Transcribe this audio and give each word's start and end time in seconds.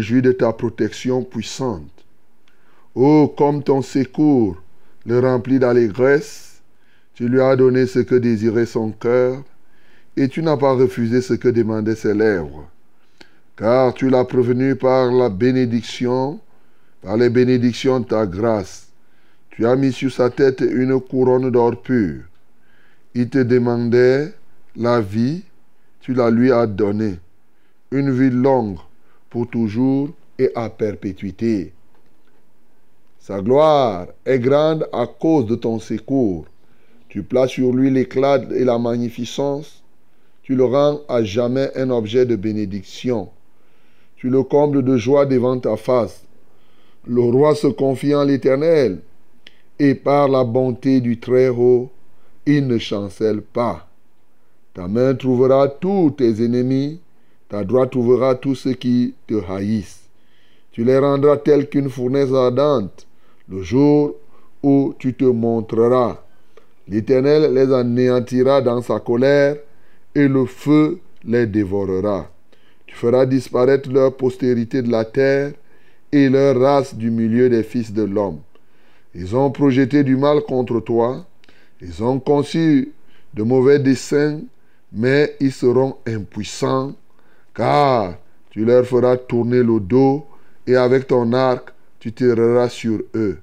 Réjouit 0.00 0.22
de 0.22 0.32
ta 0.32 0.50
protection 0.54 1.22
puissante. 1.22 2.06
Oh, 2.94 3.34
comme 3.36 3.62
ton 3.62 3.82
secours 3.82 4.56
le 5.04 5.20
remplit 5.20 5.58
d'allégresse, 5.58 6.62
tu 7.14 7.28
lui 7.28 7.40
as 7.40 7.54
donné 7.54 7.84
ce 7.86 7.98
que 7.98 8.14
désirait 8.14 8.64
son 8.64 8.92
cœur, 8.92 9.42
et 10.16 10.28
tu 10.28 10.42
n'as 10.42 10.56
pas 10.56 10.72
refusé 10.72 11.20
ce 11.20 11.34
que 11.34 11.48
demandaient 11.48 11.96
ses 11.96 12.14
lèvres. 12.14 12.66
Car 13.56 13.92
tu 13.92 14.08
l'as 14.08 14.24
prévenu 14.24 14.74
par 14.74 15.12
la 15.12 15.28
bénédiction, 15.28 16.40
par 17.02 17.18
les 17.18 17.28
bénédictions 17.28 18.00
de 18.00 18.06
ta 18.06 18.26
grâce. 18.26 18.88
Tu 19.50 19.66
as 19.66 19.76
mis 19.76 19.92
sur 19.92 20.10
sa 20.10 20.30
tête 20.30 20.62
une 20.62 20.98
couronne 20.98 21.50
d'or 21.50 21.82
pur. 21.82 22.22
Il 23.14 23.28
te 23.28 23.38
demandait 23.38 24.32
la 24.76 25.02
vie, 25.02 25.42
tu 26.00 26.14
la 26.14 26.30
lui 26.30 26.50
as 26.50 26.66
donnée 26.66 27.18
une 27.90 28.10
vie 28.10 28.30
longue 28.30 28.78
pour 29.30 29.48
toujours 29.48 30.10
et 30.38 30.50
à 30.54 30.68
perpétuité. 30.68 31.72
Sa 33.20 33.40
gloire 33.40 34.08
est 34.24 34.38
grande 34.38 34.88
à 34.92 35.06
cause 35.06 35.46
de 35.46 35.54
ton 35.54 35.78
secours. 35.78 36.46
Tu 37.08 37.22
places 37.22 37.50
sur 37.50 37.72
lui 37.72 37.90
l'éclat 37.90 38.40
et 38.54 38.64
la 38.64 38.78
magnificence. 38.78 39.82
Tu 40.42 40.56
le 40.56 40.64
rends 40.64 41.00
à 41.08 41.22
jamais 41.22 41.70
un 41.76 41.90
objet 41.90 42.26
de 42.26 42.36
bénédiction. 42.36 43.28
Tu 44.16 44.30
le 44.30 44.42
combles 44.42 44.82
de 44.82 44.96
joie 44.96 45.26
devant 45.26 45.58
ta 45.58 45.76
face. 45.76 46.24
Le 47.06 47.22
roi 47.22 47.54
se 47.54 47.68
confie 47.68 48.14
en 48.14 48.24
l'Éternel, 48.24 49.00
et 49.78 49.94
par 49.94 50.28
la 50.28 50.44
bonté 50.44 51.00
du 51.00 51.18
Très-Haut, 51.18 51.90
il 52.46 52.66
ne 52.66 52.78
chancelle 52.78 53.40
pas. 53.40 53.88
Ta 54.74 54.88
main 54.88 55.14
trouvera 55.14 55.68
tous 55.68 56.10
tes 56.16 56.44
ennemis, 56.44 57.00
ta 57.50 57.64
droite 57.64 57.96
ouvrira 57.96 58.36
tous 58.36 58.54
ceux 58.54 58.74
qui 58.74 59.14
te 59.26 59.34
haïssent. 59.50 60.08
Tu 60.70 60.84
les 60.84 60.98
rendras 60.98 61.36
tels 61.36 61.68
qu'une 61.68 61.90
fournaise 61.90 62.32
ardente 62.32 63.08
le 63.48 63.60
jour 63.60 64.14
où 64.62 64.94
tu 64.98 65.14
te 65.14 65.24
montreras. 65.24 66.22
L'Éternel 66.86 67.52
les 67.52 67.72
anéantira 67.72 68.62
dans 68.62 68.80
sa 68.80 69.00
colère 69.00 69.56
et 70.14 70.28
le 70.28 70.46
feu 70.46 71.00
les 71.24 71.46
dévorera. 71.48 72.30
Tu 72.86 72.94
feras 72.94 73.26
disparaître 73.26 73.90
leur 73.90 74.16
postérité 74.16 74.80
de 74.82 74.90
la 74.90 75.04
terre 75.04 75.52
et 76.12 76.28
leur 76.28 76.58
race 76.58 76.94
du 76.94 77.10
milieu 77.10 77.50
des 77.50 77.64
fils 77.64 77.92
de 77.92 78.04
l'homme. 78.04 78.38
Ils 79.12 79.34
ont 79.34 79.50
projeté 79.50 80.04
du 80.04 80.16
mal 80.16 80.42
contre 80.42 80.78
toi, 80.78 81.26
ils 81.82 82.04
ont 82.04 82.20
conçu 82.20 82.92
de 83.34 83.42
mauvais 83.42 83.80
desseins, 83.80 84.40
mais 84.92 85.36
ils 85.40 85.52
seront 85.52 85.96
impuissants 86.06 86.94
car 87.60 88.16
tu 88.48 88.64
leur 88.64 88.86
feras 88.86 89.18
tourner 89.18 89.62
le 89.62 89.80
dos 89.80 90.26
et 90.66 90.76
avec 90.76 91.06
ton 91.06 91.30
arc 91.34 91.74
tu 91.98 92.10
tireras 92.10 92.70
sur 92.70 93.02
eux. 93.14 93.36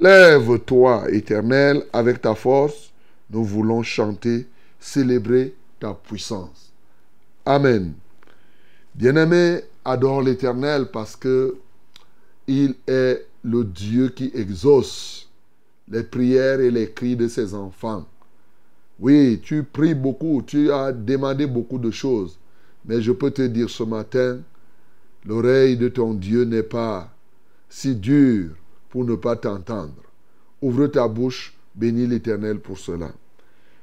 Lève-toi, 0.00 1.04
Éternel, 1.12 1.84
avec 1.92 2.20
ta 2.20 2.34
force, 2.34 2.92
nous 3.30 3.44
voulons 3.44 3.84
chanter, 3.84 4.48
célébrer 4.80 5.54
ta 5.78 5.94
puissance. 5.94 6.72
Amen. 7.46 7.92
Bien-aimé, 8.92 9.60
adore 9.84 10.22
l'Éternel 10.22 10.86
parce 10.92 11.14
que 11.14 11.56
il 12.48 12.74
est 12.88 13.24
le 13.44 13.62
Dieu 13.62 14.08
qui 14.08 14.32
exauce 14.34 15.30
les 15.88 16.02
prières 16.02 16.58
et 16.58 16.72
les 16.72 16.90
cris 16.90 17.14
de 17.14 17.28
ses 17.28 17.54
enfants. 17.54 18.04
Oui, 18.98 19.40
tu 19.44 19.62
pries 19.62 19.94
beaucoup, 19.94 20.42
tu 20.44 20.72
as 20.72 20.90
demandé 20.90 21.46
beaucoup 21.46 21.78
de 21.78 21.92
choses. 21.92 22.36
Mais 22.84 23.00
je 23.00 23.12
peux 23.12 23.30
te 23.30 23.42
dire 23.42 23.70
ce 23.70 23.82
matin, 23.82 24.40
l'oreille 25.24 25.76
de 25.76 25.88
ton 25.88 26.14
Dieu 26.14 26.44
n'est 26.44 26.62
pas 26.62 27.14
si 27.68 27.94
dure 27.94 28.50
pour 28.90 29.04
ne 29.04 29.14
pas 29.14 29.36
t'entendre. 29.36 30.02
Ouvre 30.60 30.86
ta 30.86 31.08
bouche, 31.08 31.54
bénis 31.74 32.06
l'Éternel 32.06 32.58
pour 32.58 32.78
cela. 32.78 33.10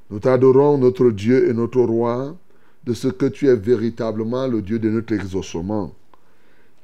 Nous 0.10 0.20
t'adorons, 0.20 0.78
notre 0.78 1.10
Dieu 1.12 1.50
et 1.50 1.54
notre 1.54 1.82
Roi, 1.82 2.36
de 2.84 2.94
ce 2.94 3.08
que 3.08 3.28
tu 3.28 3.48
es 3.48 3.56
véritablement 3.56 4.48
le 4.48 4.62
Dieu 4.62 4.80
de 4.80 4.90
notre 4.90 5.14
exaucement. 5.14 5.94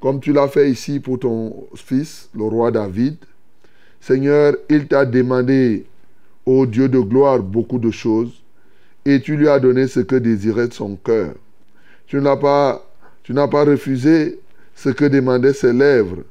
Comme 0.00 0.20
tu 0.20 0.32
l'as 0.32 0.48
fait 0.48 0.70
ici 0.70 1.00
pour 1.00 1.18
ton 1.18 1.66
fils, 1.74 2.30
le 2.34 2.44
roi 2.44 2.70
David, 2.70 3.16
Seigneur, 4.00 4.54
il 4.70 4.86
t'a 4.86 5.04
demandé, 5.04 5.86
ô 6.46 6.66
Dieu 6.66 6.88
de 6.88 7.00
gloire, 7.00 7.40
beaucoup 7.40 7.80
de 7.80 7.90
choses, 7.90 8.42
et 9.04 9.20
tu 9.20 9.36
lui 9.36 9.48
as 9.48 9.58
donné 9.58 9.88
ce 9.88 10.00
que 10.00 10.14
désirait 10.14 10.70
son 10.70 10.94
cœur. 10.96 11.34
Tu 12.08 12.16
n'as 12.20 12.36
pas, 12.36 12.84
refusé 13.64 14.40
ce 14.74 14.88
que 14.88 15.04
demandaient 15.04 15.52
ses 15.52 15.74
lèvres. 15.74 16.24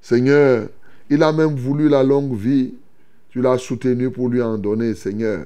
Seigneur, 0.00 0.68
il 1.10 1.22
a 1.22 1.32
même 1.32 1.54
voulu 1.54 1.90
la 1.90 2.02
longue 2.02 2.34
vie. 2.34 2.72
Tu 3.28 3.42
l'as 3.42 3.58
soutenu 3.58 4.10
pour 4.10 4.30
lui 4.30 4.40
en 4.40 4.56
donner, 4.56 4.94
Seigneur. 4.94 5.44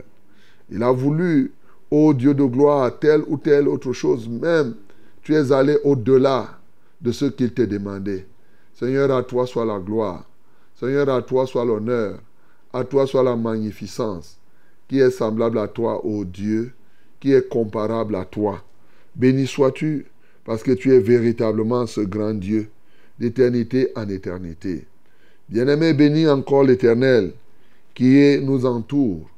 Il 0.70 0.84
a 0.84 0.92
voulu, 0.92 1.52
ô 1.90 2.14
Dieu 2.14 2.32
de 2.32 2.44
gloire, 2.44 2.96
telle 2.98 3.22
ou 3.26 3.36
telle 3.36 3.66
autre 3.66 3.92
chose. 3.92 4.28
Même, 4.28 4.74
tu 5.22 5.34
es 5.34 5.50
allé 5.50 5.76
au-delà 5.82 6.48
de 7.00 7.10
ce 7.10 7.24
qu'il 7.24 7.52
te 7.52 7.62
demandait. 7.62 8.24
Seigneur, 8.72 9.10
à 9.10 9.24
toi 9.24 9.46
soit 9.46 9.64
la 9.64 9.80
gloire. 9.80 10.24
Seigneur, 10.78 11.08
à 11.08 11.22
toi 11.22 11.44
soit 11.44 11.64
l'honneur. 11.64 12.20
À 12.72 12.84
toi 12.84 13.06
soit 13.06 13.24
la 13.24 13.34
magnificence. 13.34 14.38
qui 14.86 15.00
est 15.00 15.10
semblable 15.10 15.58
à 15.58 15.66
toi, 15.66 16.06
ô 16.06 16.24
Dieu, 16.24 16.72
qui 17.18 17.32
est 17.32 17.48
comparable 17.48 18.14
à 18.14 18.24
toi. 18.24 18.62
Béni 19.16 19.46
sois-tu, 19.46 20.04
parce 20.44 20.62
que 20.62 20.72
tu 20.72 20.92
es 20.92 21.00
véritablement 21.00 21.86
ce 21.86 22.02
grand 22.02 22.34
Dieu, 22.34 22.68
d'éternité 23.18 23.90
en 23.96 24.06
éternité. 24.10 24.84
Bien-aimé, 25.48 25.94
bénis 25.94 26.28
encore 26.28 26.64
l'Éternel, 26.64 27.32
qui 27.94 28.38
nous 28.42 28.66
entoure, 28.66 29.30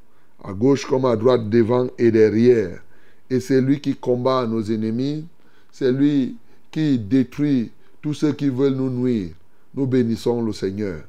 à 0.43 0.53
gauche 0.53 0.85
comme 0.85 1.05
à 1.05 1.15
droite, 1.15 1.49
devant 1.49 1.89
et 1.97 2.11
derrière. 2.11 2.83
Et 3.31 3.39
c'est 3.39 3.61
lui 3.61 3.81
qui 3.81 3.95
combat 3.95 4.47
nos 4.49 4.63
ennemis, 4.63 5.27
c'est 5.71 5.93
lui 5.93 6.37
qui 6.73 6.99
détruit 6.99 7.71
tous 8.03 8.15
ceux 8.15 8.33
qui 8.33 8.49
veulent 8.49 8.75
nous 8.75 8.91
nuire. 8.91 9.31
Nous 9.75 9.87
bénissons 9.87 10.43
le 10.43 10.53
Seigneur. 10.53 11.03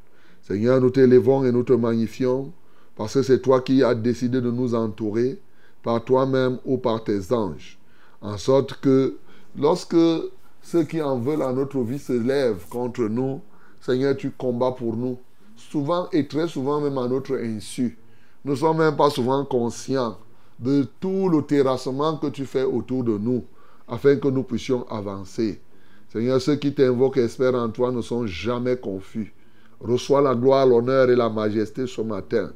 Seigneur, 0.43 0.79
nous 0.79 0.91
t'élevons 0.91 1.43
et 1.43 1.51
nous 1.51 1.63
te 1.63 1.73
magnifions, 1.73 2.51
parce 2.95 3.15
que 3.15 3.23
c'est 3.23 3.41
toi 3.41 3.61
qui 3.61 3.83
as 3.83 3.95
décidé 3.95 4.41
de 4.41 4.51
nous 4.51 4.75
entourer, 4.75 5.39
par 5.81 6.03
toi-même 6.03 6.59
ou 6.65 6.77
par 6.77 7.03
tes 7.03 7.31
anges, 7.31 7.78
en 8.21 8.37
sorte 8.37 8.79
que 8.81 9.17
lorsque 9.57 9.95
ceux 10.61 10.83
qui 10.83 11.01
en 11.01 11.17
veulent 11.19 11.41
à 11.41 11.53
notre 11.53 11.79
vie 11.81 11.99
se 11.99 12.13
lèvent 12.13 12.67
contre 12.69 13.03
nous, 13.03 13.41
Seigneur, 13.81 14.15
tu 14.17 14.31
combats 14.31 14.73
pour 14.73 14.95
nous. 14.95 15.17
Souvent 15.55 16.09
et 16.11 16.27
très 16.27 16.47
souvent 16.47 16.81
même 16.81 16.97
à 16.97 17.07
notre 17.07 17.35
insu. 17.37 17.97
Nous 18.45 18.53
ne 18.53 18.57
sommes 18.57 18.77
même 18.77 18.95
pas 18.95 19.09
souvent 19.09 19.43
conscients 19.45 20.17
de 20.59 20.87
tout 20.99 21.29
le 21.29 21.41
terrassement 21.41 22.17
que 22.17 22.27
tu 22.27 22.45
fais 22.45 22.63
autour 22.63 23.03
de 23.03 23.17
nous 23.17 23.43
afin 23.87 24.15
que 24.17 24.27
nous 24.27 24.43
puissions 24.43 24.87
avancer. 24.89 25.61
Seigneur, 26.11 26.41
ceux 26.41 26.55
qui 26.55 26.73
t'invoquent 26.73 27.17
et 27.17 27.23
espèrent 27.23 27.55
en 27.55 27.69
toi 27.69 27.91
ne 27.91 28.01
sont 28.01 28.25
jamais 28.25 28.77
confus. 28.77 29.33
Reçois 29.79 30.21
la 30.21 30.35
gloire, 30.35 30.65
l'honneur 30.65 31.09
et 31.09 31.15
la 31.15 31.29
majesté 31.29 31.87
ce 31.87 32.01
matin. 32.01 32.51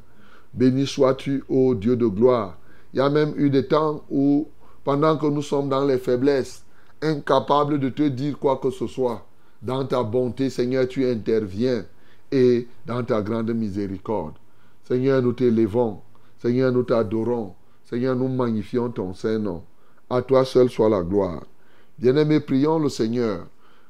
Béni 0.52 0.86
sois-tu, 0.86 1.42
ô 1.48 1.74
Dieu 1.74 1.96
de 1.96 2.06
gloire. 2.06 2.58
Il 2.92 2.98
y 2.98 3.00
a 3.00 3.10
même 3.10 3.32
eu 3.36 3.50
des 3.50 3.66
temps 3.66 4.04
où, 4.10 4.48
pendant 4.84 5.16
que 5.16 5.26
nous 5.26 5.42
sommes 5.42 5.68
dans 5.68 5.84
les 5.84 5.98
faiblesses, 5.98 6.64
incapables 7.02 7.80
de 7.80 7.88
te 7.88 8.02
dire 8.02 8.38
quoi 8.38 8.58
que 8.58 8.70
ce 8.70 8.86
soit, 8.86 9.26
dans 9.62 9.84
ta 9.84 10.02
bonté, 10.02 10.50
Seigneur, 10.50 10.86
tu 10.86 11.08
interviens 11.08 11.84
et 12.30 12.68
dans 12.86 13.02
ta 13.02 13.22
grande 13.22 13.50
miséricorde. 13.54 14.34
Seigneur, 14.86 15.22
nous 15.22 15.32
t'élevons. 15.32 16.00
Seigneur, 16.38 16.70
nous 16.70 16.82
t'adorons. 16.82 17.54
Seigneur, 17.84 18.14
nous 18.14 18.28
magnifions 18.28 18.90
ton 18.90 19.14
Saint-Nom. 19.14 19.62
À 20.10 20.20
toi 20.20 20.44
seul 20.44 20.68
soit 20.68 20.90
la 20.90 21.02
gloire. 21.02 21.44
Bien-aimés, 21.98 22.40
prions 22.40 22.78
le 22.78 22.90
Seigneur. 22.90 23.46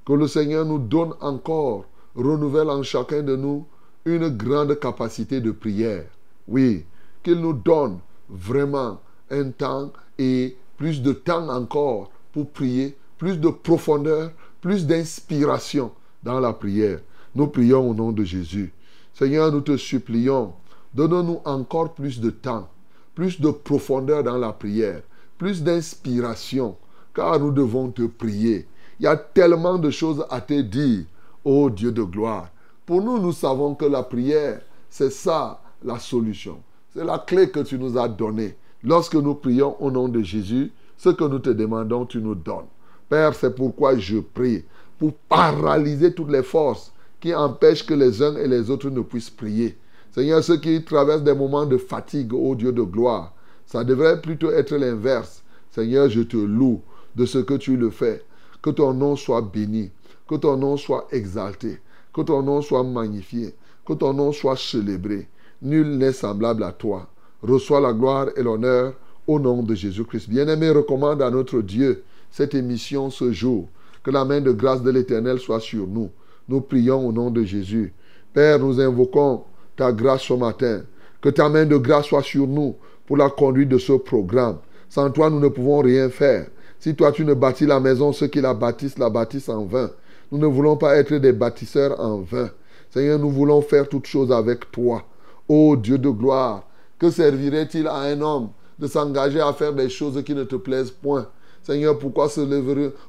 Que 0.06 0.12
le 0.12 0.28
Seigneur 0.28 0.64
nous 0.64 0.78
donne 0.78 1.14
encore, 1.20 1.86
renouvelle 2.14 2.70
en 2.70 2.82
chacun 2.82 3.22
de 3.22 3.34
nous 3.34 3.66
une 4.04 4.28
grande 4.28 4.78
capacité 4.78 5.40
de 5.40 5.50
prière. 5.50 6.04
Oui, 6.46 6.84
qu'il 7.22 7.40
nous 7.40 7.54
donne 7.54 7.98
vraiment 8.28 9.00
un 9.30 9.50
temps 9.50 9.90
et 10.18 10.56
plus 10.76 11.02
de 11.02 11.12
temps 11.12 11.48
encore 11.48 12.10
pour 12.32 12.50
prier, 12.50 12.96
plus 13.18 13.38
de 13.38 13.48
profondeur, 13.48 14.32
plus 14.60 14.86
d'inspiration 14.86 15.92
dans 16.22 16.40
la 16.40 16.52
prière. 16.52 17.00
Nous 17.34 17.46
prions 17.46 17.90
au 17.90 17.94
nom 17.94 18.12
de 18.12 18.24
Jésus. 18.24 18.72
Seigneur, 19.12 19.52
nous 19.52 19.60
te 19.60 19.76
supplions, 19.76 20.54
donne-nous 20.94 21.40
encore 21.44 21.94
plus 21.94 22.20
de 22.20 22.30
temps, 22.30 22.68
plus 23.14 23.40
de 23.40 23.50
profondeur 23.50 24.24
dans 24.24 24.38
la 24.38 24.52
prière, 24.52 25.02
plus 25.38 25.62
d'inspiration, 25.62 26.76
car 27.14 27.38
nous 27.38 27.52
devons 27.52 27.90
te 27.90 28.02
prier. 28.02 28.66
Il 28.98 29.04
y 29.04 29.06
a 29.06 29.16
tellement 29.16 29.78
de 29.78 29.90
choses 29.90 30.24
à 30.30 30.40
te 30.40 30.60
dire, 30.60 31.04
ô 31.44 31.70
Dieu 31.70 31.92
de 31.92 32.02
gloire. 32.02 32.48
Pour 32.86 33.02
nous, 33.02 33.18
nous 33.18 33.32
savons 33.32 33.74
que 33.74 33.84
la 33.84 34.02
prière, 34.02 34.60
c'est 34.90 35.12
ça 35.12 35.60
la 35.82 35.98
solution. 35.98 36.60
C'est 36.94 37.04
la 37.04 37.18
clé 37.18 37.50
que 37.50 37.60
tu 37.60 37.78
nous 37.78 37.98
as 37.98 38.08
donnée. 38.08 38.56
Lorsque 38.84 39.14
nous 39.14 39.34
prions 39.34 39.82
au 39.82 39.90
nom 39.90 40.08
de 40.08 40.22
Jésus, 40.22 40.70
ce 40.98 41.08
que 41.08 41.24
nous 41.24 41.38
te 41.38 41.48
demandons, 41.48 42.04
tu 42.04 42.18
nous 42.18 42.34
donnes. 42.34 42.66
Père, 43.08 43.34
c'est 43.34 43.54
pourquoi 43.54 43.96
je 43.96 44.18
prie, 44.18 44.64
pour 44.98 45.14
paralyser 45.14 46.12
toutes 46.12 46.30
les 46.30 46.42
forces 46.42 46.92
qui 47.18 47.34
empêchent 47.34 47.86
que 47.86 47.94
les 47.94 48.22
uns 48.22 48.36
et 48.36 48.46
les 48.46 48.70
autres 48.70 48.90
ne 48.90 49.00
puissent 49.00 49.30
prier. 49.30 49.78
Seigneur, 50.12 50.44
ceux 50.44 50.58
qui 50.58 50.84
traversent 50.84 51.24
des 51.24 51.34
moments 51.34 51.64
de 51.64 51.78
fatigue, 51.78 52.34
ô 52.34 52.54
Dieu 52.54 52.72
de 52.72 52.82
gloire, 52.82 53.32
ça 53.64 53.82
devrait 53.84 54.20
plutôt 54.20 54.50
être 54.50 54.76
l'inverse. 54.76 55.42
Seigneur, 55.70 56.10
je 56.10 56.20
te 56.20 56.36
loue 56.36 56.82
de 57.16 57.24
ce 57.24 57.38
que 57.38 57.54
tu 57.54 57.76
le 57.76 57.90
fais. 57.90 58.22
Que 58.60 58.70
ton 58.70 58.92
nom 58.92 59.16
soit 59.16 59.42
béni, 59.42 59.90
que 60.28 60.34
ton 60.34 60.56
nom 60.56 60.76
soit 60.76 61.08
exalté, 61.10 61.78
que 62.12 62.20
ton 62.20 62.42
nom 62.42 62.60
soit 62.60 62.84
magnifié, 62.84 63.54
que 63.86 63.94
ton 63.94 64.12
nom 64.12 64.30
soit 64.32 64.56
célébré. 64.56 65.26
Nul 65.62 65.96
n'est 65.96 66.12
semblable 66.12 66.62
à 66.62 66.72
toi. 66.72 67.08
Reçois 67.46 67.80
la 67.80 67.92
gloire 67.92 68.28
et 68.36 68.42
l'honneur 68.42 68.94
au 69.26 69.38
nom 69.38 69.62
de 69.62 69.74
Jésus-Christ. 69.74 70.30
Bien-aimé, 70.30 70.70
recommande 70.70 71.20
à 71.20 71.30
notre 71.30 71.60
Dieu 71.60 72.02
cette 72.30 72.54
émission 72.54 73.10
ce 73.10 73.32
jour. 73.32 73.68
Que 74.02 74.10
la 74.10 74.24
main 74.24 74.40
de 74.40 74.50
grâce 74.50 74.82
de 74.82 74.90
l'Éternel 74.90 75.38
soit 75.38 75.60
sur 75.60 75.86
nous. 75.86 76.10
Nous 76.48 76.62
prions 76.62 77.06
au 77.06 77.12
nom 77.12 77.30
de 77.30 77.42
Jésus. 77.42 77.92
Père, 78.32 78.58
nous 78.58 78.80
invoquons 78.80 79.42
ta 79.76 79.92
grâce 79.92 80.22
ce 80.22 80.32
matin. 80.34 80.82
Que 81.20 81.28
ta 81.28 81.48
main 81.48 81.66
de 81.66 81.76
grâce 81.76 82.06
soit 82.06 82.22
sur 82.22 82.46
nous 82.46 82.76
pour 83.06 83.18
la 83.18 83.28
conduite 83.28 83.68
de 83.68 83.78
ce 83.78 83.92
programme. 83.92 84.58
Sans 84.88 85.10
toi, 85.10 85.28
nous 85.28 85.40
ne 85.40 85.48
pouvons 85.48 85.80
rien 85.80 86.08
faire. 86.08 86.46
Si 86.78 86.94
toi, 86.94 87.12
tu 87.12 87.24
ne 87.24 87.34
bâtis 87.34 87.66
la 87.66 87.80
maison, 87.80 88.12
ceux 88.12 88.26
qui 88.26 88.40
la 88.40 88.54
bâtissent 88.54 88.98
la 88.98 89.10
bâtissent 89.10 89.48
en 89.48 89.64
vain. 89.64 89.90
Nous 90.32 90.38
ne 90.38 90.46
voulons 90.46 90.76
pas 90.76 90.96
être 90.96 91.14
des 91.14 91.32
bâtisseurs 91.32 91.98
en 92.00 92.18
vain. 92.18 92.50
Seigneur, 92.90 93.18
nous 93.18 93.30
voulons 93.30 93.60
faire 93.60 93.88
toutes 93.88 94.06
choses 94.06 94.32
avec 94.32 94.70
toi. 94.70 95.04
Ô 95.48 95.76
Dieu 95.76 95.98
de 95.98 96.08
gloire, 96.08 96.64
que 97.04 97.10
servirait-il 97.10 97.86
à 97.86 97.98
un 97.98 98.20
homme 98.22 98.48
de 98.78 98.86
s'engager 98.86 99.38
à 99.38 99.52
faire 99.52 99.74
des 99.74 99.90
choses 99.90 100.22
qui 100.24 100.34
ne 100.34 100.44
te 100.44 100.56
plaisent 100.56 100.90
point? 100.90 101.26
Seigneur, 101.62 101.98
pourquoi, 101.98 102.30
se 102.30 102.40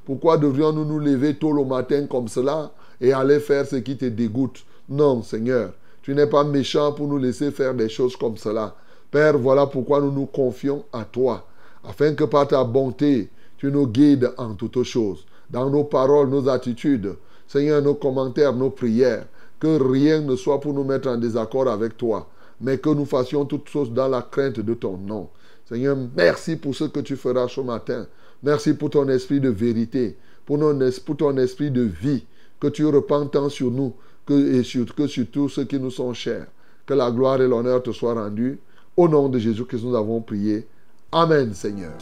pourquoi 0.04 0.38
devrions-nous 0.38 0.84
nous 0.84 1.00
lever 1.00 1.36
tôt 1.36 1.54
le 1.54 1.64
matin 1.64 2.06
comme 2.06 2.28
cela 2.28 2.72
et 3.00 3.14
aller 3.14 3.40
faire 3.40 3.66
ce 3.66 3.78
qui 3.78 3.96
te 3.96 4.04
dégoûte? 4.04 4.66
Non, 4.90 5.24
Seigneur, 5.24 5.72
tu 6.02 6.14
n'es 6.14 6.28
pas 6.28 6.44
méchant 6.44 6.92
pour 6.92 7.08
nous 7.08 7.18
laisser 7.18 7.52
faire 7.52 7.74
des 7.74 7.88
choses 7.88 8.18
comme 8.18 8.36
cela. 8.36 8.76
Père, 9.12 9.38
voilà 9.38 9.66
pourquoi 9.66 10.02
nous 10.02 10.12
nous 10.12 10.26
confions 10.26 10.84
à 10.92 11.06
toi, 11.06 11.48
afin 11.88 12.14
que 12.16 12.26
par 12.26 12.50
ta 12.50 12.66
bonté, 12.66 13.30
tu 13.58 13.72
nous 13.72 13.88
guides 13.88 14.30
en 14.38 14.56
toutes 14.56 14.84
choses, 14.84 15.26
dans 15.50 15.70
nos 15.70 15.86
paroles, 15.86 16.28
nos 16.28 16.50
attitudes, 16.50 17.16
Seigneur, 17.48 17.82
nos 17.82 17.96
commentaires, 17.96 18.52
nos 18.52 18.72
prières, 18.72 19.26
que 19.58 19.82
rien 19.82 20.20
ne 20.20 20.36
soit 20.36 20.60
pour 20.60 20.74
nous 20.74 20.84
mettre 20.84 21.08
en 21.08 21.16
désaccord 21.16 21.70
avec 21.70 21.96
toi, 21.96 22.28
mais 22.62 22.78
que 22.78 22.90
nous 22.90 23.06
fassions 23.06 23.46
toutes 23.46 23.70
choses 23.70 23.92
dans 23.92 24.08
la 24.08 24.22
crainte 24.22 24.60
de 24.60 24.74
ton 24.74 24.98
nom. 24.98 25.30
Seigneur, 25.68 25.98
merci 26.16 26.56
pour 26.56 26.76
ce 26.76 26.86
que 26.86 27.00
tu 27.00 27.16
feras 27.16 27.48
ce 27.48 27.62
matin. 27.62 28.06
Merci 28.44 28.74
pour 28.74 28.92
ton 28.92 29.08
esprit 29.10 29.40
de 29.40 29.50
vérité, 29.50 30.16
pour, 30.46 30.60
ton 30.60 31.38
esprit 31.38 31.72
de 31.72 31.82
vie, 31.82 32.26
que 32.60 32.68
tu 32.68 32.86
repends 32.86 33.26
tant 33.26 33.50
sur 33.50 33.72
nous 33.72 33.94
et 34.30 34.64
sur, 34.64 34.86
sur 35.08 35.26
tous 35.32 35.50
ceux 35.50 35.66
qui 35.66 35.80
nous 35.80 35.92
sont 35.92 36.14
chers. 36.14 36.48
Que 36.86 36.94
la 36.94 37.10
gloire 37.10 37.42
et 37.42 37.48
l'honneur 37.48 37.82
te 37.82 37.92
soient 37.92 38.14
rendus. 38.14 38.60
Au 38.96 39.08
nom 39.08 39.28
de 39.28 39.40
Jésus 39.40 39.66
que 39.66 39.76
nous 39.78 39.96
avons 39.96 40.22
prié. 40.22 40.68
Amen, 41.12 41.54
Seigneur. 41.54 41.94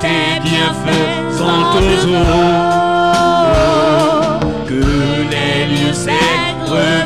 Tes 0.00 0.40
bienfaits 0.42 1.36
sont 1.38 1.62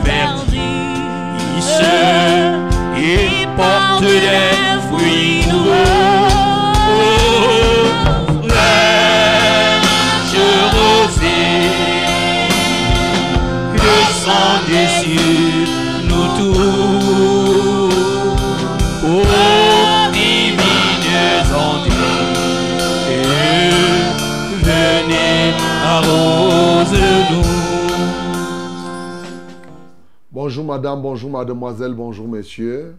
et 0.06 0.09
Bonjour 30.50 30.64
madame, 30.64 31.00
bonjour 31.00 31.30
mademoiselle, 31.30 31.94
bonjour 31.94 32.26
messieurs. 32.26 32.96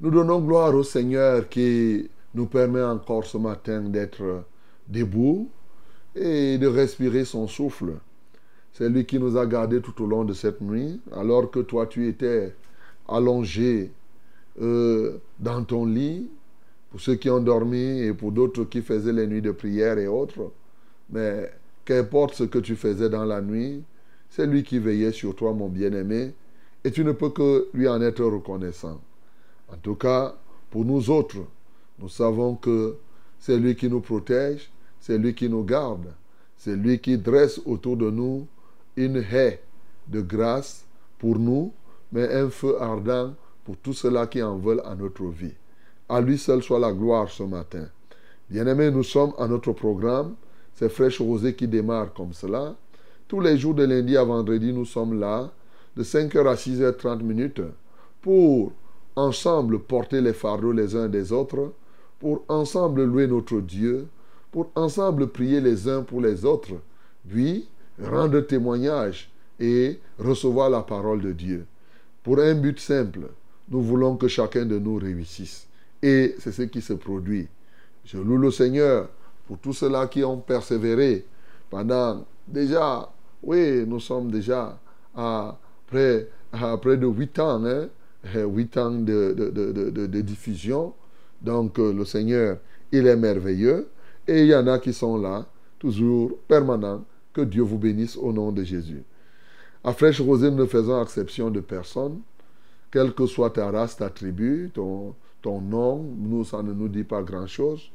Nous 0.00 0.10
donnons 0.10 0.40
gloire 0.40 0.74
au 0.74 0.82
Seigneur 0.82 1.46
qui 1.50 2.08
nous 2.34 2.46
permet 2.46 2.82
encore 2.82 3.26
ce 3.26 3.36
matin 3.36 3.82
d'être 3.82 4.44
debout 4.88 5.50
et 6.16 6.56
de 6.56 6.66
respirer 6.66 7.26
son 7.26 7.48
souffle. 7.48 7.92
C'est 8.72 8.88
lui 8.88 9.04
qui 9.04 9.18
nous 9.18 9.36
a 9.36 9.44
gardés 9.44 9.82
tout 9.82 10.02
au 10.02 10.06
long 10.06 10.24
de 10.24 10.32
cette 10.32 10.62
nuit, 10.62 11.02
alors 11.12 11.50
que 11.50 11.60
toi 11.60 11.86
tu 11.86 12.08
étais 12.08 12.54
allongé 13.06 13.92
euh, 14.62 15.18
dans 15.38 15.62
ton 15.64 15.84
lit, 15.84 16.30
pour 16.90 16.98
ceux 16.98 17.16
qui 17.16 17.28
ont 17.28 17.40
dormi 17.40 18.00
et 18.00 18.14
pour 18.14 18.32
d'autres 18.32 18.64
qui 18.64 18.80
faisaient 18.80 19.12
les 19.12 19.26
nuits 19.26 19.42
de 19.42 19.50
prière 19.50 19.98
et 19.98 20.06
autres. 20.06 20.50
mais 21.10 21.52
qu'importe 21.84 22.36
ce 22.36 22.44
que 22.44 22.58
tu 22.58 22.74
faisais 22.74 23.10
dans 23.10 23.26
la 23.26 23.42
nuit, 23.42 23.84
c'est 24.30 24.46
lui 24.46 24.62
qui 24.62 24.78
veillait 24.78 25.12
sur 25.12 25.36
toi, 25.36 25.52
mon 25.52 25.68
bien-aimé, 25.68 26.32
et 26.84 26.90
tu 26.90 27.04
ne 27.04 27.12
peux 27.12 27.30
que 27.30 27.68
lui 27.72 27.88
en 27.88 28.00
être 28.02 28.24
reconnaissant. 28.24 29.00
En 29.72 29.76
tout 29.76 29.94
cas, 29.94 30.34
pour 30.70 30.84
nous 30.84 31.10
autres, 31.10 31.38
nous 31.98 32.08
savons 32.08 32.56
que 32.56 32.96
c'est 33.38 33.58
lui 33.58 33.74
qui 33.74 33.88
nous 33.88 34.00
protège, 34.00 34.70
c'est 35.00 35.18
lui 35.18 35.34
qui 35.34 35.48
nous 35.48 35.64
garde, 35.64 36.12
c'est 36.56 36.76
lui 36.76 36.98
qui 36.98 37.16
dresse 37.16 37.60
autour 37.64 37.96
de 37.96 38.10
nous 38.10 38.46
une 38.96 39.16
haie 39.16 39.60
de 40.08 40.20
grâce 40.20 40.84
pour 41.18 41.38
nous, 41.38 41.72
mais 42.12 42.32
un 42.32 42.50
feu 42.50 42.80
ardent 42.80 43.34
pour 43.64 43.76
tous 43.78 43.94
ceux-là 43.94 44.26
qui 44.26 44.42
en 44.42 44.58
veulent 44.58 44.82
à 44.84 44.94
notre 44.94 45.24
vie. 45.24 45.54
À 46.08 46.20
lui 46.20 46.36
seul 46.38 46.62
soit 46.62 46.78
la 46.78 46.92
gloire 46.92 47.30
ce 47.30 47.42
matin. 47.42 47.86
Bien-aimés, 48.50 48.90
nous 48.90 49.02
sommes 49.02 49.32
à 49.38 49.48
notre 49.48 49.72
programme. 49.72 50.34
C'est 50.74 50.90
Fraîche 50.90 51.20
Rosée 51.20 51.54
qui 51.54 51.66
démarre 51.66 52.12
comme 52.12 52.34
cela. 52.34 52.74
Tous 53.26 53.40
les 53.40 53.56
jours 53.56 53.74
de 53.74 53.84
lundi 53.84 54.16
à 54.16 54.24
vendredi, 54.24 54.72
nous 54.72 54.84
sommes 54.84 55.18
là, 55.18 55.50
de 55.96 56.02
5h 56.02 56.46
à 56.46 56.54
6h30 56.54 57.22
minutes, 57.22 57.62
pour 58.20 58.72
ensemble 59.16 59.78
porter 59.80 60.20
les 60.20 60.32
fardeaux 60.32 60.72
les 60.72 60.96
uns 60.96 61.08
des 61.08 61.32
autres, 61.32 61.72
pour 62.18 62.44
ensemble 62.48 63.04
louer 63.04 63.26
notre 63.26 63.60
Dieu, 63.60 64.08
pour 64.50 64.70
ensemble 64.74 65.28
prier 65.28 65.60
les 65.60 65.88
uns 65.88 66.02
pour 66.02 66.20
les 66.20 66.44
autres, 66.44 66.74
puis 67.28 67.68
rendre 68.02 68.40
témoignage 68.40 69.30
et 69.60 70.00
recevoir 70.18 70.70
la 70.70 70.82
parole 70.82 71.20
de 71.20 71.32
Dieu. 71.32 71.66
Pour 72.22 72.38
un 72.38 72.54
but 72.54 72.80
simple, 72.80 73.28
nous 73.68 73.82
voulons 73.82 74.16
que 74.16 74.28
chacun 74.28 74.64
de 74.64 74.78
nous 74.78 74.96
réussisse. 74.96 75.66
Et 76.02 76.34
c'est 76.38 76.52
ce 76.52 76.62
qui 76.62 76.80
se 76.80 76.92
produit. 76.94 77.48
Je 78.04 78.18
loue 78.18 78.38
le 78.38 78.50
Seigneur 78.50 79.08
pour 79.46 79.58
tous 79.58 79.72
ceux-là 79.72 80.06
qui 80.06 80.24
ont 80.24 80.38
persévéré 80.38 81.24
pendant 81.70 82.24
déjà, 82.46 83.10
oui, 83.42 83.84
nous 83.86 84.00
sommes 84.00 84.30
déjà 84.30 84.78
à 85.14 85.56
près, 85.94 86.28
à 86.52 86.76
près 86.76 86.96
de 86.96 87.06
huit 87.06 87.38
ans, 87.38 87.64
hein, 87.64 87.88
huit 88.34 88.76
ans 88.76 88.90
de, 88.90 90.20
diffusion. 90.20 90.92
Donc 91.40 91.78
euh, 91.78 91.92
le 91.92 92.04
Seigneur, 92.04 92.58
il 92.90 93.06
est 93.06 93.16
merveilleux. 93.16 93.88
Et 94.26 94.40
il 94.40 94.46
y 94.46 94.54
en 94.54 94.66
a 94.66 94.78
qui 94.78 94.92
sont 94.92 95.18
là, 95.18 95.46
toujours 95.78 96.36
permanents. 96.48 97.04
Que 97.32 97.42
Dieu 97.42 97.62
vous 97.62 97.78
bénisse 97.78 98.16
au 98.16 98.32
nom 98.32 98.52
de 98.52 98.62
Jésus. 98.62 99.02
À 99.82 99.92
Fraîche 99.92 100.20
Rosée, 100.20 100.50
nous 100.50 100.58
ne 100.58 100.66
faisons 100.66 101.02
exception 101.02 101.50
de 101.50 101.60
personne. 101.60 102.20
Quelle 102.90 103.12
que 103.12 103.26
soit 103.26 103.50
ta 103.50 103.70
race, 103.70 103.96
ta 103.96 104.08
tribu, 104.08 104.70
ton, 104.72 105.14
nom, 105.44 106.04
nous, 106.16 106.44
ça 106.44 106.62
ne 106.62 106.72
nous 106.72 106.88
dit 106.88 107.04
pas 107.04 107.22
grand-chose. 107.22 107.90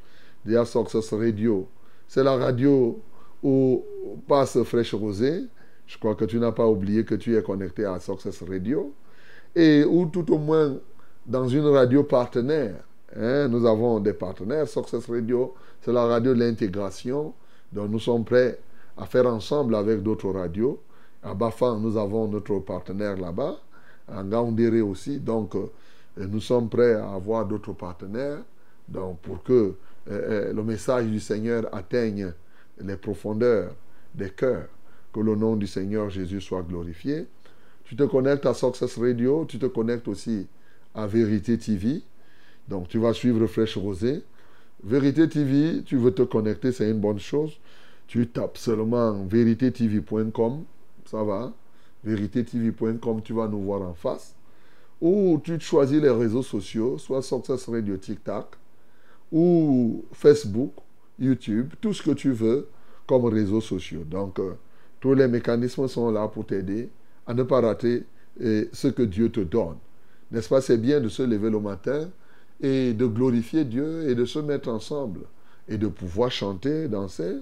Il 0.46 0.52
y 0.52 0.58
a 0.58 0.66
Success 0.66 1.14
Radio. 1.14 1.68
C'est 2.08 2.24
la 2.24 2.36
radio 2.36 3.02
où 3.42 3.84
passe 4.28 4.62
Fraîche 4.64 4.94
Rosée. 4.94 5.44
Je 5.90 5.98
crois 5.98 6.14
que 6.14 6.26
tu 6.26 6.40
n'as 6.40 6.52
pas 6.52 6.68
oublié 6.68 7.04
que 7.04 7.16
tu 7.16 7.36
es 7.36 7.42
connecté 7.42 7.84
à 7.84 8.00
Success 8.00 8.44
Radio. 8.48 8.94
Et 9.56 9.84
ou 9.84 10.06
tout 10.06 10.32
au 10.32 10.38
moins 10.38 10.78
dans 11.26 11.48
une 11.48 11.66
radio 11.66 12.04
partenaire. 12.04 12.76
Hein, 13.16 13.48
nous 13.48 13.66
avons 13.66 14.00
des 14.00 14.14
partenaires. 14.14 14.68
Success 14.68 15.10
Radio, 15.10 15.56
c'est 15.82 15.92
la 15.92 16.06
radio 16.06 16.36
de 16.36 16.40
l'intégration. 16.42 17.34
Donc 17.74 17.90
nous 17.90 17.98
sommes 17.98 18.24
prêts 18.24 18.60
à 18.98 19.08
faire 19.08 19.26
ensemble 19.26 19.74
avec 19.74 20.04
d'autres 20.04 20.30
radios. 20.30 20.80
À 21.24 21.34
Bafan, 21.34 21.80
nous 21.80 21.98
avons 21.98 22.28
notre 22.28 22.60
partenaire 22.60 23.18
là-bas. 23.18 23.58
À 24.08 24.24
Ngaoundéré 24.24 24.82
aussi. 24.82 25.20
Donc 25.20 25.56
euh, 25.56 25.72
nous 26.18 26.40
sommes 26.40 26.70
prêts 26.70 26.94
à 26.94 27.14
avoir 27.14 27.48
d'autres 27.48 27.74
partenaires. 27.74 28.44
Donc 28.88 29.22
pour 29.22 29.42
que 29.42 29.54
euh, 29.54 29.74
euh, 30.12 30.54
le 30.54 30.64
message 30.64 31.08
du 31.08 31.20
Seigneur 31.20 31.68
atteigne 31.74 32.32
les 32.80 32.96
profondeurs 32.96 33.72
des 34.14 34.30
cœurs. 34.30 34.68
Que 35.14 35.20
le 35.20 35.36
nom 35.36 35.56
du 35.56 35.68
Seigneur 35.68 36.10
Jésus 36.10 36.42
soit 36.42 36.62
glorifié. 36.62 37.26
Tu 37.84 37.96
te 37.96 38.04
connectes 38.04 38.46
à 38.46 38.54
Success 38.54 38.98
Radio, 38.98 39.46
tu 39.46 39.58
te 39.58 39.66
connectes 39.66 40.08
aussi 40.08 40.48
à 40.94 41.08
Vérité 41.08 41.58
TV. 41.58 42.04
Donc 42.68 42.88
tu 42.88 43.00
vas 43.00 43.14
suivre 43.14 43.48
Fraîche 43.48 43.78
Rosée. 43.78 44.24
Vérité 44.84 45.28
TV, 45.28 45.84
tu 45.84 45.98
veux 45.98 46.12
te 46.12 46.22
connecter, 46.22 46.72
c'est 46.72 46.90
une 46.90 47.00
bonne 47.00 47.20
chose. 47.20 47.60
Tu 48.08 48.28
tapes 48.28 48.58
seulement 48.58 49.24
véritétv.com, 49.26 50.64
ça 51.06 51.24
va. 51.24 51.52
Véritétv.com, 52.04 53.22
tu 53.24 53.34
vas 53.34 53.48
nous 53.48 53.62
voir 53.62 53.82
en 53.82 53.94
face. 53.94 54.36
Ou 55.02 55.40
tu 55.44 55.60
choisis 55.60 56.02
les 56.02 56.10
réseaux 56.10 56.44
sociaux, 56.44 56.98
soit 56.98 57.22
Success 57.22 57.68
Radio 57.68 57.98
TikTok, 57.98 58.56
ou 59.32 60.06
Facebook, 60.14 60.74
YouTube, 61.20 61.74
tout 61.82 61.94
ce 61.94 62.02
que 62.02 62.12
tu 62.12 62.32
veux 62.32 62.68
comme 63.06 63.26
réseaux 63.26 63.62
sociaux. 63.62 64.04
Donc, 64.06 64.40
euh, 64.40 64.54
tous 65.00 65.14
les 65.14 65.28
mécanismes 65.28 65.88
sont 65.88 66.12
là 66.12 66.28
pour 66.28 66.46
t'aider 66.46 66.90
à 67.26 67.34
ne 67.34 67.44
pas 67.44 67.62
rater 67.62 68.06
eh, 68.42 68.70
ce 68.74 68.88
que 68.88 69.04
Dieu 69.04 69.30
te 69.30 69.40
donne. 69.40 69.78
N'est-ce 70.32 70.50
pas? 70.50 70.62
C'est 70.62 70.78
bien 70.78 71.00
de 71.00 71.10
se 71.10 71.24
lever 71.24 71.50
le 71.50 71.60
matin 71.60 72.10
et 72.62 72.94
de 72.94 73.06
glorifier 73.06 73.66
Dieu 73.66 74.10
et 74.10 74.16
de 74.16 74.26
se 74.26 74.40
mettre 74.40 74.70
ensemble 74.70 75.22
et 75.68 75.78
de 75.78 75.88
pouvoir 75.88 76.32
chanter, 76.32 76.88
danser, 76.88 77.38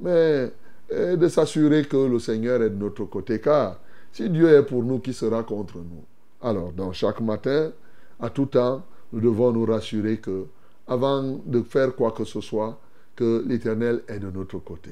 mais 0.00 0.50
eh, 0.90 1.16
de 1.16 1.28
s'assurer 1.28 1.84
que 1.84 1.96
le 1.96 2.18
Seigneur 2.18 2.62
est 2.62 2.70
de 2.70 2.76
notre 2.76 3.04
côté. 3.04 3.40
Car 3.40 3.78
si 4.12 4.28
Dieu 4.28 4.48
est 4.48 4.62
pour 4.62 4.82
nous, 4.82 4.98
qui 4.98 5.12
sera 5.12 5.42
contre 5.42 5.76
nous? 5.78 6.04
Alors, 6.42 6.72
dans 6.72 6.92
chaque 6.92 7.20
matin, 7.20 7.72
à 8.18 8.30
tout 8.30 8.46
temps, 8.46 8.82
nous 9.12 9.20
devons 9.20 9.52
nous 9.52 9.64
rassurer 9.64 10.18
que, 10.18 10.46
avant 10.86 11.40
de 11.44 11.62
faire 11.62 11.94
quoi 11.94 12.12
que 12.12 12.24
ce 12.24 12.40
soit, 12.40 12.78
que 13.14 13.44
l'Éternel 13.46 14.02
est 14.08 14.18
de 14.18 14.30
notre 14.30 14.58
côté. 14.58 14.90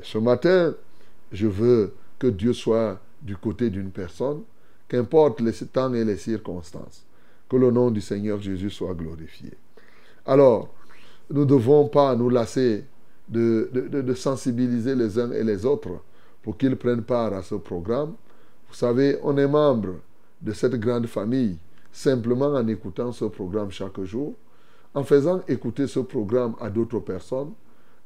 Et 0.00 0.04
ce 0.04 0.18
matin, 0.18 0.74
je 1.32 1.46
veux 1.46 1.92
que 2.18 2.26
Dieu 2.26 2.52
soit 2.52 3.00
du 3.22 3.36
côté 3.36 3.70
d'une 3.70 3.90
personne, 3.90 4.42
qu'importe 4.88 5.40
les 5.40 5.52
temps 5.52 5.92
et 5.94 6.04
les 6.04 6.16
circonstances. 6.16 7.04
Que 7.48 7.56
le 7.56 7.70
nom 7.70 7.90
du 7.90 8.00
Seigneur 8.00 8.40
Jésus 8.40 8.70
soit 8.70 8.94
glorifié. 8.94 9.52
Alors, 10.26 10.68
nous 11.30 11.40
ne 11.40 11.46
devons 11.46 11.88
pas 11.88 12.14
nous 12.14 12.28
lasser 12.28 12.84
de, 13.28 13.70
de, 13.72 14.14
sensibiliser 14.14 14.94
les 14.94 15.18
uns 15.18 15.32
et 15.32 15.44
les 15.44 15.66
autres 15.66 16.00
pour 16.42 16.56
qu'ils 16.56 16.76
prennent 16.76 17.02
part 17.02 17.32
à 17.32 17.42
ce 17.42 17.54
programme. 17.54 18.14
Vous 18.68 18.74
savez, 18.74 19.18
on 19.22 19.36
est 19.36 19.48
membre 19.48 19.96
de 20.40 20.52
cette 20.52 20.76
grande 20.76 21.06
famille 21.06 21.58
simplement 21.92 22.54
en 22.54 22.66
écoutant 22.68 23.12
ce 23.12 23.24
programme 23.24 23.70
chaque 23.70 24.00
jour, 24.02 24.34
en 24.94 25.04
faisant 25.04 25.42
écouter 25.48 25.86
ce 25.86 26.00
programme 26.00 26.54
à 26.60 26.70
d'autres 26.70 27.00
personnes, 27.00 27.52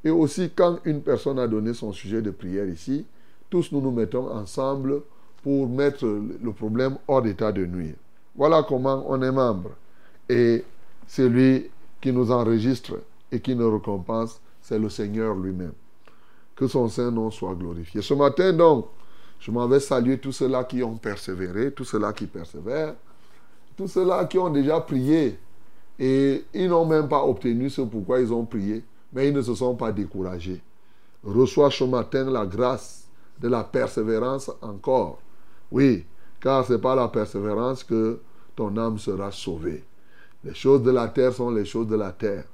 et 0.03 0.09
aussi 0.09 0.51
quand 0.53 0.79
une 0.85 1.01
personne 1.01 1.39
a 1.39 1.47
donné 1.47 1.73
son 1.73 1.93
sujet 1.93 2.21
de 2.21 2.31
prière 2.31 2.67
ici, 2.67 3.05
tous 3.53 3.71
nous 3.71 3.81
nous 3.81 3.91
mettons 3.91 4.31
ensemble 4.31 5.03
pour 5.43 5.69
mettre 5.69 6.07
le 6.07 6.51
problème 6.53 6.97
hors 7.07 7.21
d'état 7.21 7.51
de 7.51 7.67
nuire. 7.67 7.93
Voilà 8.35 8.63
comment 8.67 9.05
on 9.07 9.21
est 9.21 9.31
membre. 9.31 9.69
Et 10.27 10.63
celui 11.07 11.69
qui 12.01 12.11
nous 12.11 12.31
enregistre 12.31 12.95
et 13.31 13.39
qui 13.39 13.55
nous 13.55 13.71
récompense, 13.71 14.41
c'est 14.59 14.79
le 14.79 14.89
Seigneur 14.89 15.35
lui-même. 15.35 15.73
Que 16.55 16.65
son 16.65 16.89
Saint-Nom 16.89 17.29
soit 17.29 17.53
glorifié. 17.53 18.01
Ce 18.01 18.15
matin, 18.15 18.53
donc, 18.53 18.87
je 19.39 19.51
m'en 19.51 19.67
vais 19.67 19.79
saluer 19.79 20.17
tous 20.17 20.31
ceux-là 20.31 20.63
qui 20.63 20.81
ont 20.81 20.95
persévéré, 20.95 21.71
tous 21.71 21.85
ceux-là 21.85 22.11
qui 22.11 22.25
persévèrent, 22.25 22.95
tous 23.77 23.87
ceux-là 23.87 24.25
qui 24.25 24.39
ont 24.39 24.49
déjà 24.49 24.81
prié 24.81 25.37
et 25.99 26.43
ils 26.55 26.69
n'ont 26.69 26.87
même 26.87 27.07
pas 27.07 27.23
obtenu 27.23 27.69
ce 27.69 27.81
pourquoi 27.81 28.19
ils 28.19 28.33
ont 28.33 28.45
prié, 28.45 28.83
mais 29.11 29.27
ils 29.27 29.33
ne 29.33 29.43
se 29.43 29.53
sont 29.53 29.75
pas 29.75 29.91
découragés. 29.91 30.59
Reçois 31.23 31.69
ce 31.69 31.83
matin 31.83 32.31
la 32.31 32.47
grâce 32.47 33.02
de 33.43 33.49
la 33.49 33.65
persévérance 33.65 34.49
encore. 34.61 35.19
Oui, 35.69 36.05
car 36.39 36.65
ce 36.65 36.73
n'est 36.73 36.79
pas 36.79 36.95
la 36.95 37.09
persévérance 37.09 37.83
que 37.83 38.19
ton 38.55 38.75
âme 38.77 38.97
sera 38.97 39.31
sauvée. 39.31 39.83
Les 40.45 40.53
choses 40.53 40.81
de 40.81 40.91
la 40.91 41.09
terre 41.09 41.33
sont 41.33 41.51
les 41.51 41.65
choses 41.65 41.87
de 41.87 41.97
la 41.97 42.13
terre. 42.13 42.45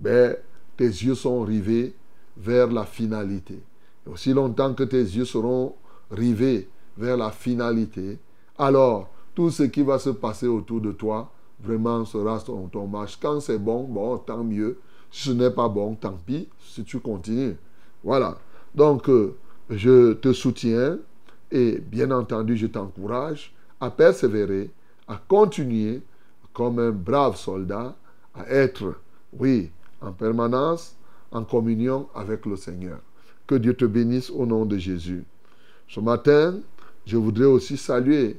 Mais 0.00 0.40
tes 0.76 0.86
yeux 0.86 1.16
sont 1.16 1.42
rivés 1.42 1.92
vers 2.36 2.70
la 2.70 2.84
finalité. 2.84 3.60
Aussi 4.06 4.32
longtemps 4.32 4.74
que 4.74 4.84
tes 4.84 5.02
yeux 5.02 5.24
seront 5.24 5.74
rivés 6.08 6.68
vers 6.96 7.16
la 7.16 7.30
finalité, 7.30 8.18
alors 8.56 9.10
tout 9.34 9.50
ce 9.50 9.64
qui 9.64 9.82
va 9.82 9.98
se 9.98 10.10
passer 10.10 10.46
autour 10.46 10.80
de 10.80 10.92
toi 10.92 11.30
vraiment 11.60 12.04
sera 12.04 12.38
ton, 12.38 12.68
ton 12.68 12.86
marche. 12.86 13.18
Quand 13.20 13.40
c'est 13.40 13.58
bon, 13.58 13.84
bon, 13.84 14.18
tant 14.18 14.44
mieux. 14.44 14.78
Si 15.10 15.28
ce 15.28 15.32
n'est 15.32 15.50
pas 15.50 15.68
bon, 15.68 15.96
tant 15.96 16.16
pis, 16.24 16.48
si 16.60 16.84
tu 16.84 17.00
continues. 17.00 17.56
Voilà. 18.04 18.38
Donc, 18.74 19.08
euh, 19.08 19.34
je 19.70 20.12
te 20.14 20.32
soutiens 20.32 20.98
et 21.50 21.78
bien 21.78 22.10
entendu, 22.10 22.56
je 22.56 22.66
t'encourage 22.66 23.52
à 23.80 23.90
persévérer, 23.90 24.70
à 25.06 25.20
continuer 25.28 26.02
comme 26.52 26.78
un 26.78 26.90
brave 26.90 27.36
soldat, 27.36 27.96
à 28.34 28.48
être, 28.48 28.94
oui, 29.38 29.70
en 30.00 30.12
permanence 30.12 30.96
en 31.30 31.44
communion 31.44 32.08
avec 32.14 32.46
le 32.46 32.56
Seigneur. 32.56 32.98
Que 33.46 33.54
Dieu 33.54 33.74
te 33.74 33.84
bénisse 33.84 34.30
au 34.30 34.46
nom 34.46 34.64
de 34.64 34.76
Jésus. 34.76 35.24
Ce 35.88 36.00
matin, 36.00 36.58
je 37.06 37.16
voudrais 37.16 37.46
aussi 37.46 37.76
saluer 37.76 38.38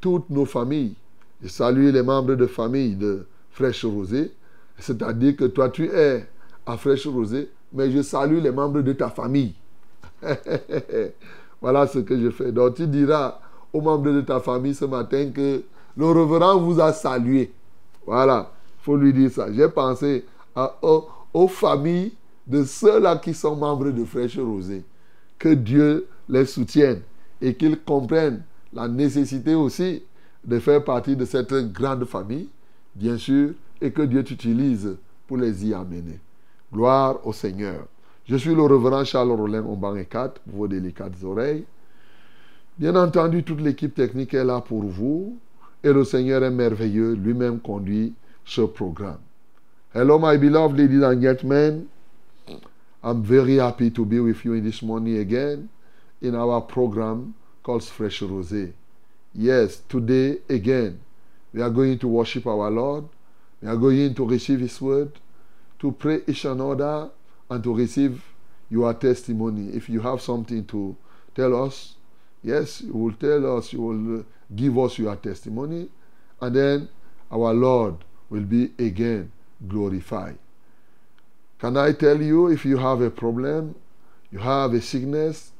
toutes 0.00 0.30
nos 0.30 0.44
familles 0.44 0.94
et 1.42 1.48
saluer 1.48 1.92
les 1.92 2.02
membres 2.02 2.34
de 2.34 2.46
famille 2.46 2.96
de 2.96 3.26
Fraîche 3.50 3.84
Rosée. 3.84 4.32
C'est-à-dire 4.78 5.36
que 5.36 5.44
toi, 5.44 5.68
tu 5.68 5.86
es 5.86 6.26
à 6.66 6.76
Fraîche 6.76 7.06
Rosée 7.06 7.50
mais 7.72 7.90
je 7.90 8.02
salue 8.02 8.40
les 8.40 8.50
membres 8.50 8.80
de 8.82 8.92
ta 8.92 9.10
famille. 9.10 9.54
voilà 11.60 11.86
ce 11.86 11.98
que 12.00 12.18
je 12.20 12.30
fais. 12.30 12.52
Donc 12.52 12.74
tu 12.74 12.86
diras 12.86 13.38
aux 13.72 13.80
membres 13.80 14.12
de 14.12 14.20
ta 14.20 14.40
famille 14.40 14.74
ce 14.74 14.84
matin 14.84 15.30
que 15.30 15.62
le 15.96 16.06
reverend 16.06 16.58
vous 16.58 16.80
a 16.80 16.92
salué. 16.92 17.52
Voilà, 18.06 18.50
il 18.80 18.84
faut 18.84 18.96
lui 18.96 19.12
dire 19.12 19.30
ça. 19.30 19.52
J'ai 19.52 19.68
pensé 19.68 20.24
aux, 20.82 21.48
familles 21.48 22.12
de 22.46 22.64
ceux-là 22.64 23.16
qui 23.16 23.34
sont 23.34 23.56
membres 23.56 23.90
de 23.90 24.04
Fraîche 24.04 24.38
Rosée. 24.38 24.84
Que 25.38 25.50
Dieu 25.50 26.06
les 26.28 26.46
soutienne 26.46 27.02
et 27.40 27.54
qu'ils 27.54 27.78
comprennent 27.80 28.42
la 28.72 28.88
nécessité 28.88 29.54
aussi 29.54 30.02
de 30.44 30.58
faire 30.58 30.82
partie 30.82 31.16
de 31.16 31.24
cette 31.24 31.54
grande 31.72 32.04
famille, 32.04 32.48
bien 32.94 33.16
sûr, 33.16 33.50
et 33.80 33.90
que 33.90 34.02
Dieu 34.02 34.24
t'utilise 34.24 34.96
pour 35.26 35.36
les 35.36 35.66
y 35.66 35.74
amener. 35.74 36.18
Gloire 36.72 37.18
au 37.26 37.32
Seigneur. 37.32 37.86
Je 38.28 38.36
suis 38.36 38.54
le 38.54 38.60
reverend 38.62 39.04
Charles 39.04 39.30
Rollin 39.30 39.64
et 39.96 40.04
4 40.04 40.40
pour 40.40 40.58
vos 40.58 40.68
délicates 40.68 41.24
oreilles. 41.24 41.64
Bien 42.78 42.94
entendu, 42.94 43.42
toute 43.42 43.62
l'équipe 43.62 43.94
technique 43.94 44.34
est 44.34 44.44
là 44.44 44.60
pour 44.60 44.82
vous 44.82 45.38
et 45.82 45.90
le 45.90 46.04
Seigneur 46.04 46.42
est 46.42 46.50
merveilleux, 46.50 47.14
lui-même 47.14 47.58
conduit 47.58 48.12
ce 48.44 48.60
programme. 48.60 49.20
Hello, 49.94 50.18
my 50.18 50.36
beloved 50.36 50.76
ladies 50.76 51.02
and 51.02 51.22
gentlemen. 51.22 51.86
I'm 53.02 53.22
very 53.22 53.56
happy 53.56 53.90
to 53.92 54.04
be 54.04 54.20
with 54.20 54.44
you 54.44 54.52
in 54.52 54.62
this 54.62 54.82
morning 54.82 55.16
again 55.18 55.70
in 56.20 56.34
our 56.34 56.60
program 56.60 57.32
called 57.62 57.82
Fresh 57.82 58.20
Rosé. 58.20 58.72
Yes, 59.34 59.82
today 59.88 60.40
again, 60.50 60.98
we 61.54 61.62
are 61.62 61.70
going 61.70 61.98
to 61.98 62.08
worship 62.08 62.46
our 62.46 62.70
Lord. 62.70 63.04
We 63.62 63.68
are 63.68 63.76
going 63.76 64.14
to 64.16 64.26
receive 64.26 64.60
His 64.60 64.78
word, 64.82 65.12
to 65.78 65.92
pray 65.92 66.20
each 66.26 66.44
another, 66.44 67.08
and 67.50 67.62
to 67.64 67.74
receive 67.74 68.22
your 68.70 68.92
testimony. 68.94 69.70
If 69.74 69.88
you 69.88 70.00
have 70.00 70.20
something 70.20 70.64
to 70.66 70.96
tell 71.34 71.64
us, 71.64 71.94
yes, 72.42 72.80
you 72.80 72.92
will 72.92 73.12
tell 73.12 73.56
us, 73.56 73.72
you 73.72 73.80
will 73.80 74.24
give 74.54 74.78
us 74.78 74.98
your 74.98 75.16
testimony, 75.16 75.88
and 76.40 76.54
then 76.54 76.88
our 77.30 77.52
Lord 77.52 77.96
will 78.30 78.42
be 78.42 78.70
again 78.78 79.32
glorified. 79.66 80.38
Can 81.58 81.76
I 81.76 81.92
tell 81.92 82.20
you 82.20 82.48
if 82.48 82.64
you 82.64 82.76
have 82.76 83.00
a 83.00 83.10
problem, 83.10 83.74
you 84.30 84.38
have 84.38 84.72
a 84.74 84.80
sickness, 84.80 85.50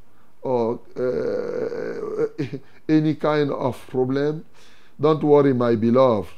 or 0.43 0.81
uh, 0.97 2.45
any 2.89 3.15
kind 3.15 3.51
of 3.51 3.85
problem, 3.89 4.45
don't 5.01 5.23
worry, 5.23 5.53
my 5.53 5.75
beloved. 5.75 6.31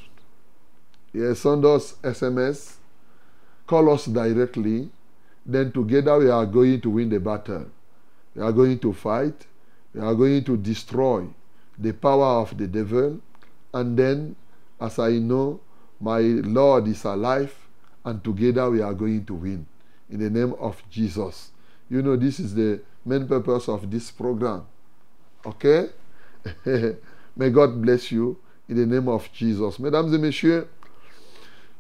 Yes, 1.12 1.40
send 1.40 1.64
us 1.64 1.94
SMS, 2.02 2.74
call 3.66 3.92
us 3.92 4.06
directly, 4.06 4.90
then 5.44 5.72
together 5.72 6.18
we 6.18 6.30
are 6.30 6.46
going 6.46 6.80
to 6.80 6.90
win 6.90 7.08
the 7.08 7.20
battle. 7.20 7.66
We 8.34 8.42
are 8.42 8.52
going 8.52 8.78
to 8.80 8.92
fight, 8.92 9.46
we 9.94 10.00
are 10.00 10.14
going 10.14 10.44
to 10.44 10.56
destroy 10.56 11.26
the 11.78 11.92
power 11.92 12.40
of 12.40 12.56
the 12.56 12.66
devil, 12.66 13.20
and 13.72 13.96
then, 13.96 14.36
as 14.80 14.98
I 14.98 15.12
know, 15.12 15.60
my 16.00 16.20
Lord 16.20 16.88
is 16.88 17.04
alive, 17.04 17.54
and 18.04 18.22
together 18.22 18.70
we 18.70 18.80
are 18.80 18.94
going 18.94 19.24
to 19.26 19.34
win. 19.34 19.66
In 20.10 20.20
the 20.20 20.30
name 20.30 20.54
of 20.58 20.82
Jesus. 20.90 21.50
You 21.88 22.02
know, 22.02 22.16
this 22.16 22.40
is 22.40 22.54
the 22.54 22.80
main 23.04 23.26
purpose 23.26 23.68
of 23.68 23.90
this 23.90 24.10
program. 24.10 24.66
Okay? 25.44 25.88
May 27.36 27.50
God 27.50 27.80
bless 27.80 28.10
you 28.10 28.38
in 28.68 28.76
the 28.76 28.86
name 28.86 29.08
of 29.08 29.30
Jesus. 29.32 29.78
Mesdames 29.78 30.12
et 30.14 30.18
messieurs, 30.18 30.66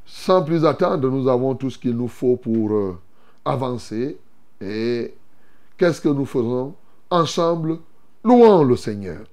sans 0.06 0.42
plus 0.42 0.64
attendre, 0.64 1.08
nous 1.10 1.28
avons 1.28 1.54
tout 1.54 1.70
ce 1.70 1.78
qu'il 1.78 1.96
nous 1.96 2.08
faut 2.08 2.36
pour 2.36 2.72
euh, 2.72 2.98
avancer. 3.44 4.18
Et 4.60 5.14
qu'est-ce 5.78 6.00
que 6.00 6.08
nous 6.08 6.26
faisons 6.26 6.74
Ensemble, 7.10 7.78
louons 8.24 8.62
le 8.62 8.76
Seigneur. 8.76 9.24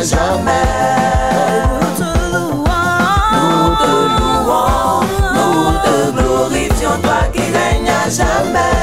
À 0.00 0.02
jamais. 0.02 0.66
Nous 1.80 1.92
te 1.98 2.10
louons. 2.32 2.64
Nous 3.32 3.76
te 3.82 3.92
louons. 4.18 5.00
Nous 5.36 5.72
te 5.84 5.94
glorifions, 6.16 6.96
toi 7.02 7.20
qui 7.32 7.40
règnes 7.42 7.88
à 7.88 8.08
jamais. 8.08 8.76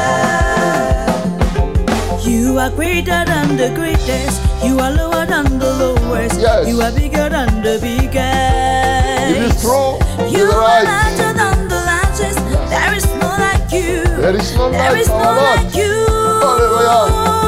You 2.23 2.57
are 2.59 2.69
greater 2.69 3.23
than 3.25 3.55
the 3.57 3.69
greatest. 3.73 4.41
You 4.63 4.79
are 4.79 4.91
lower 4.91 5.25
than 5.25 5.57
the 5.59 5.71
lowest. 5.79 6.39
Yes. 6.39 6.67
You 6.67 6.81
are 6.81 6.91
bigger 6.91 7.29
than 7.29 7.61
the 7.63 7.79
biggest. 7.81 9.29
It 9.29 9.41
is 9.43 9.61
true. 9.61 9.97
It 10.19 10.31
You 10.37 10.45
is 10.47 10.53
are 10.53 10.61
right. 10.61 10.83
larger 10.85 11.33
than 11.33 11.67
the 11.67 11.81
largest. 11.91 12.39
There 12.69 12.93
is 12.95 13.05
no 13.15 13.27
like 13.39 13.71
you. 13.71 14.03
There 14.21 14.35
is 14.35 14.55
none 14.55 14.71
There 14.71 14.91
like 14.91 15.01
is 15.01 15.07
no 15.07 15.15
like 15.17 15.75
you. 15.75 15.93
Hallelujah. 16.41 17.46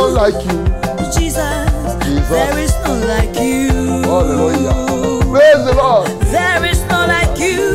There 0.00 0.08
you. 0.08 0.14
like 0.14 0.44
you. 0.46 1.10
Jesus. 1.12 1.70
Jesus. 2.04 2.28
There 2.30 2.58
is 2.58 2.74
no 2.84 2.94
like 3.06 3.36
you. 3.38 3.68
Hallelujah. 4.02 5.20
Praise 5.30 5.64
the 5.66 5.74
Lord. 5.76 6.08
There 6.22 6.64
is 6.64 6.80
no 6.84 7.06
like 7.06 7.38
you. 7.38 7.74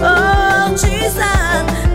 Oh, 0.00 0.70
Jesus. 0.70 1.18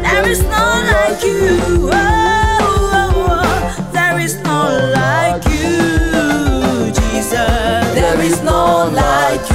There 0.04 0.28
is 0.28 0.42
no 0.44 0.50
like 0.50 1.24
you. 1.24 1.90
Oh, 1.92 1.96
oh, 1.96 3.12
oh. 3.16 3.90
there 3.94 4.20
is 4.20 4.36
no 4.44 4.92
like 4.94 5.46
you, 5.46 6.92
Jesus. 6.92 7.94
There 7.96 8.20
is 8.22 8.42
no 8.44 8.90
like 8.94 9.50
you. 9.50 9.53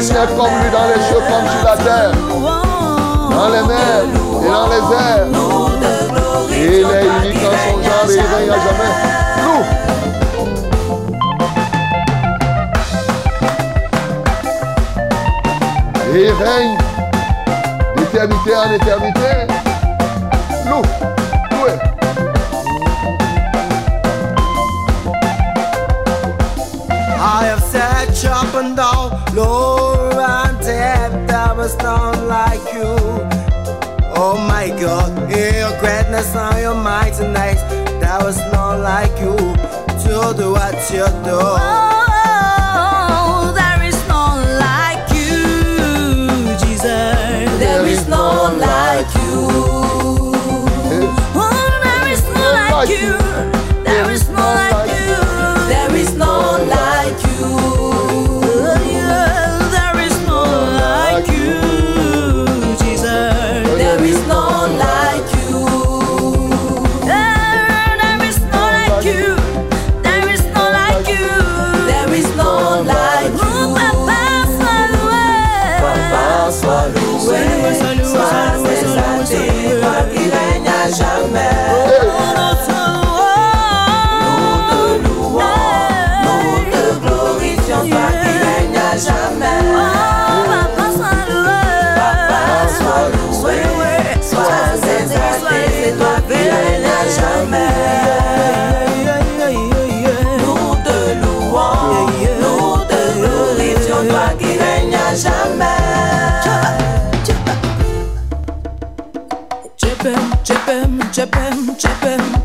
Nul 0.00 0.08
n'est 0.08 0.26
comme 0.28 0.54
lui 0.62 0.70
dans 0.72 0.86
les 0.86 1.00
cieux 1.02 1.20
comme 1.28 1.46
sur 1.50 1.62
la 1.62 1.76
terre, 1.76 2.12
dans 3.30 3.48
les 3.50 3.62
mers 3.68 4.04
et 4.42 4.48
dans 4.48 4.66
les 4.68 4.82
airs. 4.96 5.26
Il 6.52 6.56
est 6.56 7.04
unique 7.28 7.44
en 7.44 7.52
son 7.52 7.76
genre 7.82 8.08
et 8.08 8.14
il 8.14 8.20
règne 8.20 8.50
à 8.50 8.58
jamais. 8.64 8.92
Et 16.14 16.22
il 16.24 16.32
règne 16.32 16.76
d'éternité 17.96 18.50
en 18.56 18.72
éternité. 18.72 19.30
Loue. 20.66 21.09
Depth, 31.60 31.78
there 31.78 32.28
like 32.28 32.72
you. 32.72 32.96
Oh 34.16 34.36
my 34.48 34.68
God, 34.80 35.12
in 35.30 35.54
your 35.54 35.78
greatness 35.80 36.34
and 36.34 36.58
your 36.60 36.74
mightiness, 36.74 37.60
there 38.00 38.18
was 38.20 38.38
none 38.52 38.82
like 38.82 39.20
you. 39.20 39.36
To 40.00 40.32
do 40.36 40.52
what 40.52 40.74
you 40.90 41.06
do. 41.24 41.36
Oh, 41.36 43.52
there 43.54 43.82
is 43.86 43.96
none 44.08 44.58
like 44.58 45.12
you, 45.12 46.56
Jesus. 46.58 47.58
There 47.58 47.86
is 47.86 48.06
none 48.08 48.58
like 48.58 49.14
you. 49.14 49.48
Oh, 51.36 51.80
there 51.84 52.08
is 52.12 52.22
none 52.34 52.72
like 52.72 52.88
you. 52.88 53.19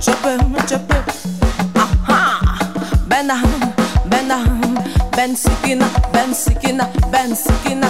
çöpüm 0.06 0.56
çöpü 0.70 0.96
Aha. 1.80 2.40
Ben 3.10 3.30
ahım 3.30 3.52
ben 4.12 4.30
ahım 4.30 4.76
Ben 5.18 5.36
sikina 5.36 5.86
ben 6.14 6.34
sikina 6.34 6.90
ben 7.14 7.34
sikina 7.34 7.88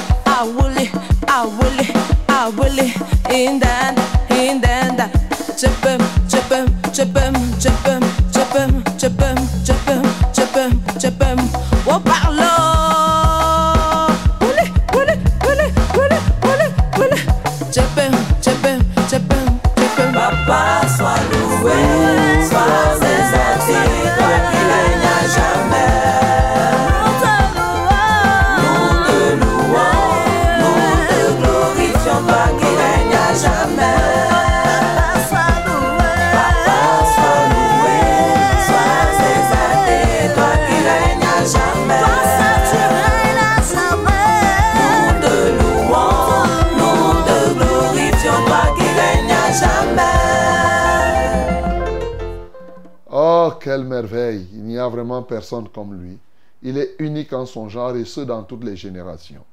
personne 55.24 55.70
comme 55.70 55.94
lui. 56.02 56.18
Il 56.62 56.78
est 56.78 56.96
unique 57.00 57.34
en 57.34 57.46
son 57.46 57.70
genre 57.70 57.96
et 57.96 58.06
ce 58.06 58.22
dans 58.22 58.44
toutes 58.44 58.64
les 58.64 58.76
générations. 58.76 59.44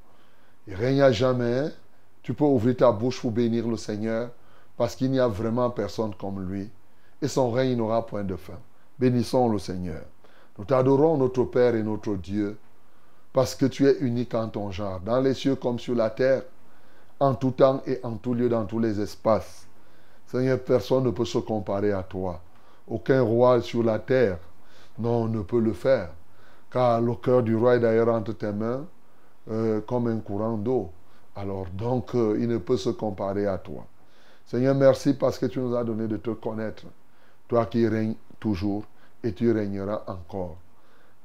Il 0.67 0.75
règne 0.75 1.01
à 1.01 1.11
jamais. 1.11 1.65
Tu 2.21 2.33
peux 2.33 2.45
ouvrir 2.45 2.77
ta 2.77 2.91
bouche 2.91 3.21
pour 3.21 3.31
bénir 3.31 3.67
le 3.67 3.77
Seigneur 3.77 4.29
parce 4.77 4.95
qu'il 4.95 5.11
n'y 5.11 5.19
a 5.19 5.27
vraiment 5.27 5.69
personne 5.69 6.13
comme 6.15 6.49
lui. 6.49 6.69
Et 7.21 7.27
son 7.27 7.51
règne 7.51 7.77
n'aura 7.77 8.05
point 8.05 8.23
de 8.23 8.35
fin. 8.35 8.59
Bénissons 8.99 9.49
le 9.49 9.59
Seigneur. 9.59 10.01
Nous 10.57 10.65
t'adorons, 10.65 11.17
notre 11.17 11.43
Père 11.45 11.75
et 11.75 11.83
notre 11.83 12.15
Dieu, 12.15 12.57
parce 13.31 13.55
que 13.55 13.65
tu 13.65 13.87
es 13.87 13.97
unique 13.99 14.35
en 14.35 14.49
ton 14.49 14.71
genre, 14.71 14.99
dans 14.99 15.19
les 15.19 15.33
cieux 15.33 15.55
comme 15.55 15.79
sur 15.79 15.95
la 15.95 16.09
terre, 16.09 16.43
en 17.19 17.33
tout 17.33 17.51
temps 17.51 17.81
et 17.87 17.99
en 18.03 18.17
tout 18.17 18.33
lieu, 18.33 18.49
dans 18.49 18.65
tous 18.65 18.79
les 18.79 18.99
espaces. 18.99 19.65
Seigneur, 20.27 20.59
personne 20.59 21.05
ne 21.05 21.11
peut 21.11 21.25
se 21.25 21.39
comparer 21.39 21.91
à 21.91 22.03
toi. 22.03 22.39
Aucun 22.87 23.21
roi 23.21 23.61
sur 23.61 23.83
la 23.83 23.97
terre, 23.99 24.37
non, 24.99 25.27
ne 25.27 25.41
peut 25.41 25.59
le 25.59 25.73
faire. 25.73 26.09
Car 26.71 27.01
le 27.01 27.15
cœur 27.15 27.43
du 27.43 27.55
roi 27.55 27.75
est 27.75 27.79
d'ailleurs 27.79 28.09
entre 28.09 28.33
tes 28.33 28.51
mains 28.51 28.85
euh, 29.49 29.81
comme 29.81 30.07
un 30.07 30.19
courant 30.19 30.57
d'eau. 30.57 30.91
Alors 31.35 31.67
donc, 31.73 32.15
euh, 32.15 32.37
il 32.39 32.47
ne 32.47 32.57
peut 32.57 32.77
se 32.77 32.89
comparer 32.89 33.47
à 33.47 33.57
toi. 33.57 33.85
Seigneur, 34.45 34.75
merci 34.75 35.13
parce 35.13 35.39
que 35.39 35.45
tu 35.45 35.59
nous 35.59 35.75
as 35.75 35.83
donné 35.83 36.07
de 36.07 36.17
te 36.17 36.29
connaître. 36.31 36.85
Toi 37.47 37.65
qui 37.65 37.87
règnes 37.87 38.15
toujours 38.39 38.83
et 39.23 39.33
tu 39.33 39.51
régneras 39.51 40.03
encore. 40.07 40.57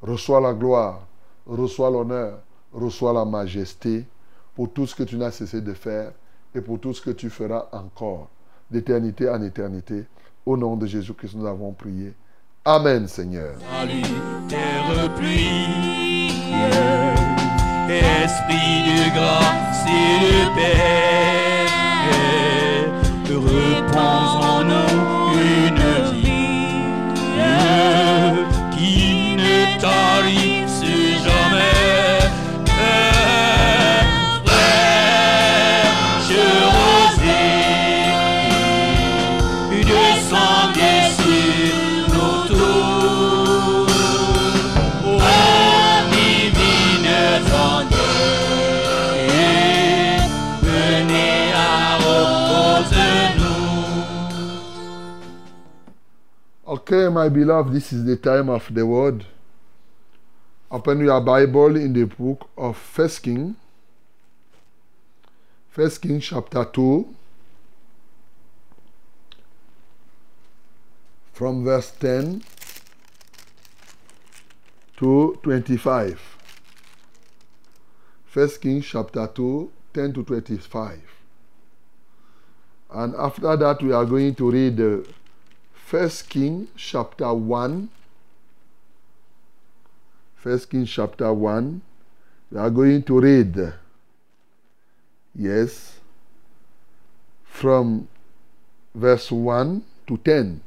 Reçois 0.02 0.40
la 0.40 0.54
gloire, 0.54 1.06
reçois 1.46 1.90
l'honneur, 1.90 2.38
reçois 2.72 3.12
la 3.12 3.24
majesté 3.24 4.06
pour 4.54 4.72
tout 4.72 4.86
ce 4.86 4.94
que 4.94 5.02
tu 5.02 5.16
n'as 5.16 5.30
cessé 5.30 5.60
de 5.60 5.72
faire 5.74 6.12
et 6.54 6.60
pour 6.60 6.80
tout 6.80 6.92
ce 6.94 7.02
que 7.02 7.10
tu 7.10 7.30
feras 7.30 7.68
encore, 7.72 8.28
d'éternité 8.70 9.28
en 9.28 9.42
éternité. 9.42 10.06
Au 10.46 10.56
nom 10.56 10.76
de 10.76 10.86
Jésus-Christ, 10.86 11.34
nous 11.34 11.46
avons 11.46 11.72
prié. 11.72 12.14
Amen, 12.64 13.08
Seigneur. 13.08 13.54
Salut, 13.70 14.02
terre 14.48 15.10
pluie, 15.16 16.52
esprit 17.88 18.82
de 18.84 19.14
grâce 19.14 19.84
et 19.86 20.18
de 20.24 20.36
paix, 20.54 21.66
repose 23.30 24.34
en 24.44 24.64
nous 24.64 25.32
une 25.40 25.84
vie 26.20 26.78
qui 28.76 29.36
ne 29.36 29.80
tarisse 29.80 30.37
Okay, 56.90 57.12
my 57.12 57.28
beloved, 57.28 57.74
this 57.74 57.92
is 57.92 58.06
the 58.06 58.16
time 58.16 58.48
of 58.48 58.74
the 58.74 58.86
word. 58.86 59.26
Open 60.70 61.00
your 61.00 61.20
Bible 61.20 61.76
in 61.76 61.92
the 61.92 62.04
book 62.04 62.48
of 62.56 62.78
First 62.78 63.24
King. 63.24 63.56
First 65.68 66.00
King 66.00 66.18
chapter 66.18 66.64
2. 66.64 67.14
From 71.34 71.62
verse 71.62 71.90
10 71.90 72.42
to 74.96 75.38
25. 75.42 76.18
First 78.24 78.62
King 78.62 78.80
chapter 78.80 79.26
2, 79.26 79.70
10 79.92 80.12
to 80.14 80.24
25. 80.24 81.02
And 82.92 83.14
after 83.16 83.58
that, 83.58 83.82
we 83.82 83.92
are 83.92 84.06
going 84.06 84.34
to 84.36 84.50
read 84.50 84.78
the 84.78 85.06
First 85.88 86.28
King 86.28 86.68
chapter 86.76 87.32
1. 87.32 87.88
First 90.36 90.68
King 90.68 90.84
chapter 90.84 91.32
1. 91.32 91.80
We 92.52 92.58
are 92.58 92.68
going 92.68 93.02
to 93.04 93.18
read, 93.18 93.72
yes, 95.34 95.96
from 97.42 98.06
verse 98.94 99.32
1 99.32 99.80
to 100.06 100.18
10. 100.18 100.60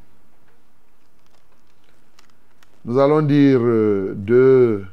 Nous 2.83 2.97
allons 2.97 3.21
dire 3.21 3.59
euh, 3.61 4.15
deux, 4.15 4.87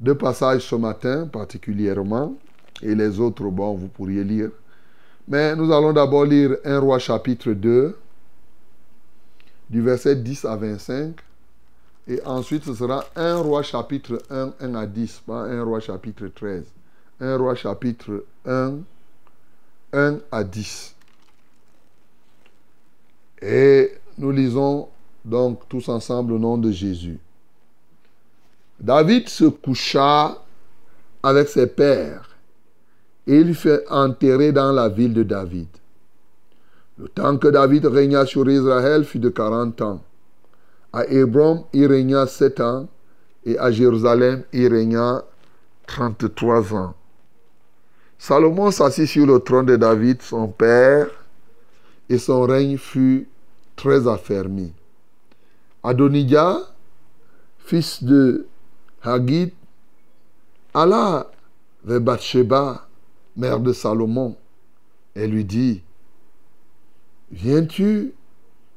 deux 0.00 0.16
passages 0.16 0.62
ce 0.62 0.74
matin 0.74 1.28
particulièrement, 1.28 2.34
et 2.82 2.96
les 2.96 3.20
autres, 3.20 3.44
bon, 3.44 3.76
vous 3.76 3.86
pourriez 3.86 4.24
lire. 4.24 4.50
Mais 5.28 5.54
nous 5.54 5.70
allons 5.70 5.92
d'abord 5.92 6.24
lire 6.24 6.56
1 6.64 6.80
roi 6.80 6.98
chapitre 6.98 7.52
2, 7.52 7.96
du 9.70 9.80
verset 9.80 10.16
10 10.16 10.44
à 10.44 10.56
25. 10.56 11.14
Et 12.08 12.20
ensuite, 12.24 12.64
ce 12.64 12.74
sera 12.74 13.04
1 13.14 13.36
roi 13.36 13.62
chapitre 13.62 14.20
1, 14.30 14.54
1 14.60 14.74
à 14.74 14.86
10, 14.86 15.22
pas 15.26 15.44
1 15.44 15.62
roi 15.62 15.80
chapitre 15.80 16.26
13. 16.26 16.64
1 17.20 17.36
roi 17.36 17.54
chapitre 17.54 18.24
1, 18.46 18.78
1 19.92 20.18
à 20.32 20.44
10. 20.44 20.96
Et 23.42 23.92
nous 24.18 24.32
lisons 24.32 24.88
donc 25.24 25.68
tous 25.68 25.88
ensemble 25.88 26.32
au 26.32 26.38
nom 26.38 26.58
de 26.58 26.70
Jésus. 26.70 27.18
David 28.80 29.28
se 29.28 29.44
coucha 29.44 30.42
avec 31.22 31.48
ses 31.48 31.66
pères 31.66 32.30
et 33.26 33.36
il 33.36 33.54
fut 33.54 33.80
enterré 33.88 34.52
dans 34.52 34.72
la 34.72 34.88
ville 34.88 35.12
de 35.12 35.22
David. 35.22 35.68
Le 37.00 37.08
temps 37.08 37.38
que 37.38 37.48
David 37.48 37.86
régna 37.86 38.26
sur 38.26 38.46
Israël 38.50 39.04
fut 39.04 39.20
de 39.20 39.30
40 39.30 39.80
ans. 39.80 40.02
À 40.92 41.06
Hébron, 41.06 41.64
il 41.72 41.86
régna 41.86 42.26
7 42.26 42.60
ans 42.60 42.88
et 43.46 43.58
à 43.58 43.70
Jérusalem, 43.70 44.42
il 44.52 44.68
régna 44.68 45.24
33 45.86 46.74
ans. 46.74 46.94
Salomon 48.18 48.70
s'assit 48.70 49.06
sur 49.06 49.24
le 49.24 49.40
trône 49.40 49.64
de 49.64 49.76
David, 49.76 50.20
son 50.20 50.48
père, 50.48 51.06
et 52.10 52.18
son 52.18 52.42
règne 52.42 52.76
fut 52.76 53.26
très 53.76 54.06
affermi. 54.06 54.74
Adonijah, 55.82 56.58
fils 57.60 58.04
de 58.04 58.46
Hagid, 59.02 59.52
alla 60.74 61.30
vers 61.82 62.00
Bathsheba, 62.02 62.86
mère 63.38 63.58
de 63.58 63.72
Salomon, 63.72 64.36
et 65.16 65.26
lui 65.26 65.46
dit, 65.46 65.82
Viens-tu 67.30 68.12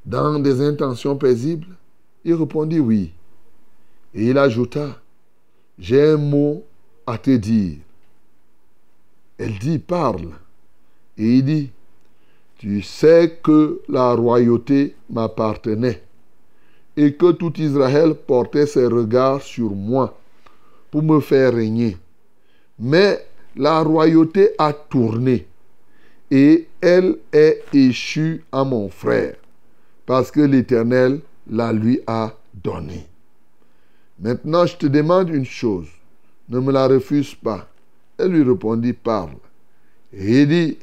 dans 0.06 0.40
des 0.40 0.62
intentions 0.62 1.18
paisibles? 1.18 1.68
Il 2.24 2.36
répondit 2.36 2.80
oui. 2.80 3.12
Et 4.14 4.28
il 4.30 4.38
ajouta, 4.38 5.02
J'ai 5.80 6.12
un 6.12 6.18
mot 6.18 6.64
à 7.08 7.18
te 7.18 7.32
dire. 7.32 7.78
Elle 9.40 9.58
dit, 9.58 9.80
parle. 9.80 10.30
Et 11.18 11.38
il 11.38 11.46
dit, 11.46 11.72
tu 12.58 12.82
sais 12.82 13.40
que 13.44 13.82
la 13.90 14.14
royauté 14.14 14.96
m'appartenait 15.10 16.04
et 16.96 17.14
que 17.14 17.32
tout 17.32 17.60
Israël 17.60 18.14
portait 18.14 18.68
ses 18.68 18.86
regards 18.86 19.42
sur 19.42 19.72
moi 19.72 20.18
pour 20.92 21.02
me 21.02 21.20
faire 21.20 21.56
régner. 21.56 21.98
Mais 22.80 23.26
la 23.56 23.82
royauté 23.82 24.52
a 24.58 24.74
tourné 24.74 25.48
et 26.36 26.68
elle 26.82 27.18
est 27.32 27.62
échue 27.74 28.44
à 28.52 28.64
mon 28.64 28.90
frère 28.90 29.36
parce 30.08 30.32
que 30.32 30.42
l'Éternel 30.42 31.20
la 31.48 31.72
lui 31.72 32.00
a 32.08 32.34
donnée. 32.56 33.06
Maintenant, 34.20 34.66
je 34.66 34.76
te 34.76 34.88
demande 34.88 35.30
une 35.30 35.46
chose, 35.46 35.90
ne 36.50 36.60
me 36.60 36.72
la 36.72 36.88
refuse 36.88 37.36
pas. 37.36 37.68
Elle 38.18 38.32
lui 38.32 38.42
répondit, 38.42 38.94
parle. 38.94 39.36
Et 40.12 40.42
il 40.42 40.48
dit, 40.48 40.78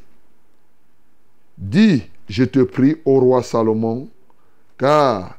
dis, 1.59 2.05
je 2.29 2.45
te 2.45 2.61
prie 2.61 2.99
au 3.05 3.19
roi 3.19 3.43
Salomon, 3.43 4.09
car 4.79 5.37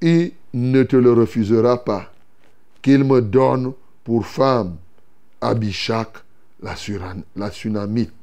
il 0.00 0.34
ne 0.54 0.84
te 0.84 0.94
le 0.94 1.14
refusera 1.14 1.82
pas, 1.84 2.12
qu'il 2.80 3.02
me 3.02 3.20
donne 3.20 3.72
pour 4.04 4.24
femme 4.24 4.76
Abishak, 5.40 6.18
la, 6.62 6.76
la 7.34 7.50
Sunamite. 7.50 8.21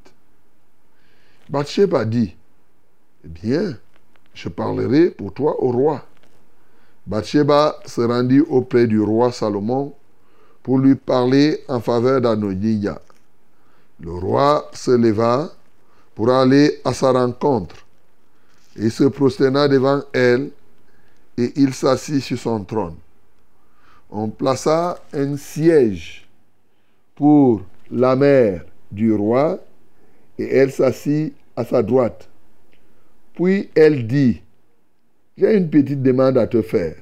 Bathsheba 1.50 2.06
dit, 2.06 2.36
eh 3.26 3.28
bien, 3.28 3.76
je 4.36 4.50
parlerai 4.50 5.10
pour 5.10 5.34
toi 5.34 5.62
au 5.64 5.72
roi. 5.72 6.06
Bathsheba 7.08 7.80
se 7.88 8.02
rendit 8.02 8.42
auprès 8.42 8.86
du 8.86 9.02
roi 9.02 9.32
Salomon 9.32 9.94
pour 10.62 10.78
lui 10.78 10.94
parler 10.94 11.64
en 11.68 11.80
faveur 11.80 12.22
d'Anodija. 12.22 13.02
Le 14.00 14.12
roi 14.12 14.70
se 14.74 14.92
leva 14.92 15.50
pour 16.14 16.30
aller 16.30 16.80
à 16.86 16.94
sa 16.94 17.12
rencontre 17.12 17.76
et 18.76 18.92
se 18.92 19.06
prosterna 19.06 19.68
devant 19.68 20.04
elle 20.14 20.52
et 21.36 21.52
il 21.56 21.74
s'assit 21.74 22.22
sur 22.22 22.38
son 22.38 22.64
trône. 22.64 22.96
On 24.12 24.30
plaça 24.30 25.00
un 25.14 25.36
siège 25.36 26.28
pour 27.16 27.62
la 27.90 28.16
mère 28.16 28.66
du 28.92 29.14
roi 29.14 29.60
et 30.40 30.56
elle 30.56 30.72
s'assit 30.72 31.34
à 31.56 31.66
sa 31.66 31.84
droite. 31.84 32.30
Puis 33.34 33.70
elle 33.76 34.08
dit, 34.08 34.42
j'ai 35.38 35.56
une 35.56 35.70
petite 35.70 36.02
demande 36.02 36.38
à 36.38 36.48
te 36.48 36.62
faire. 36.62 36.96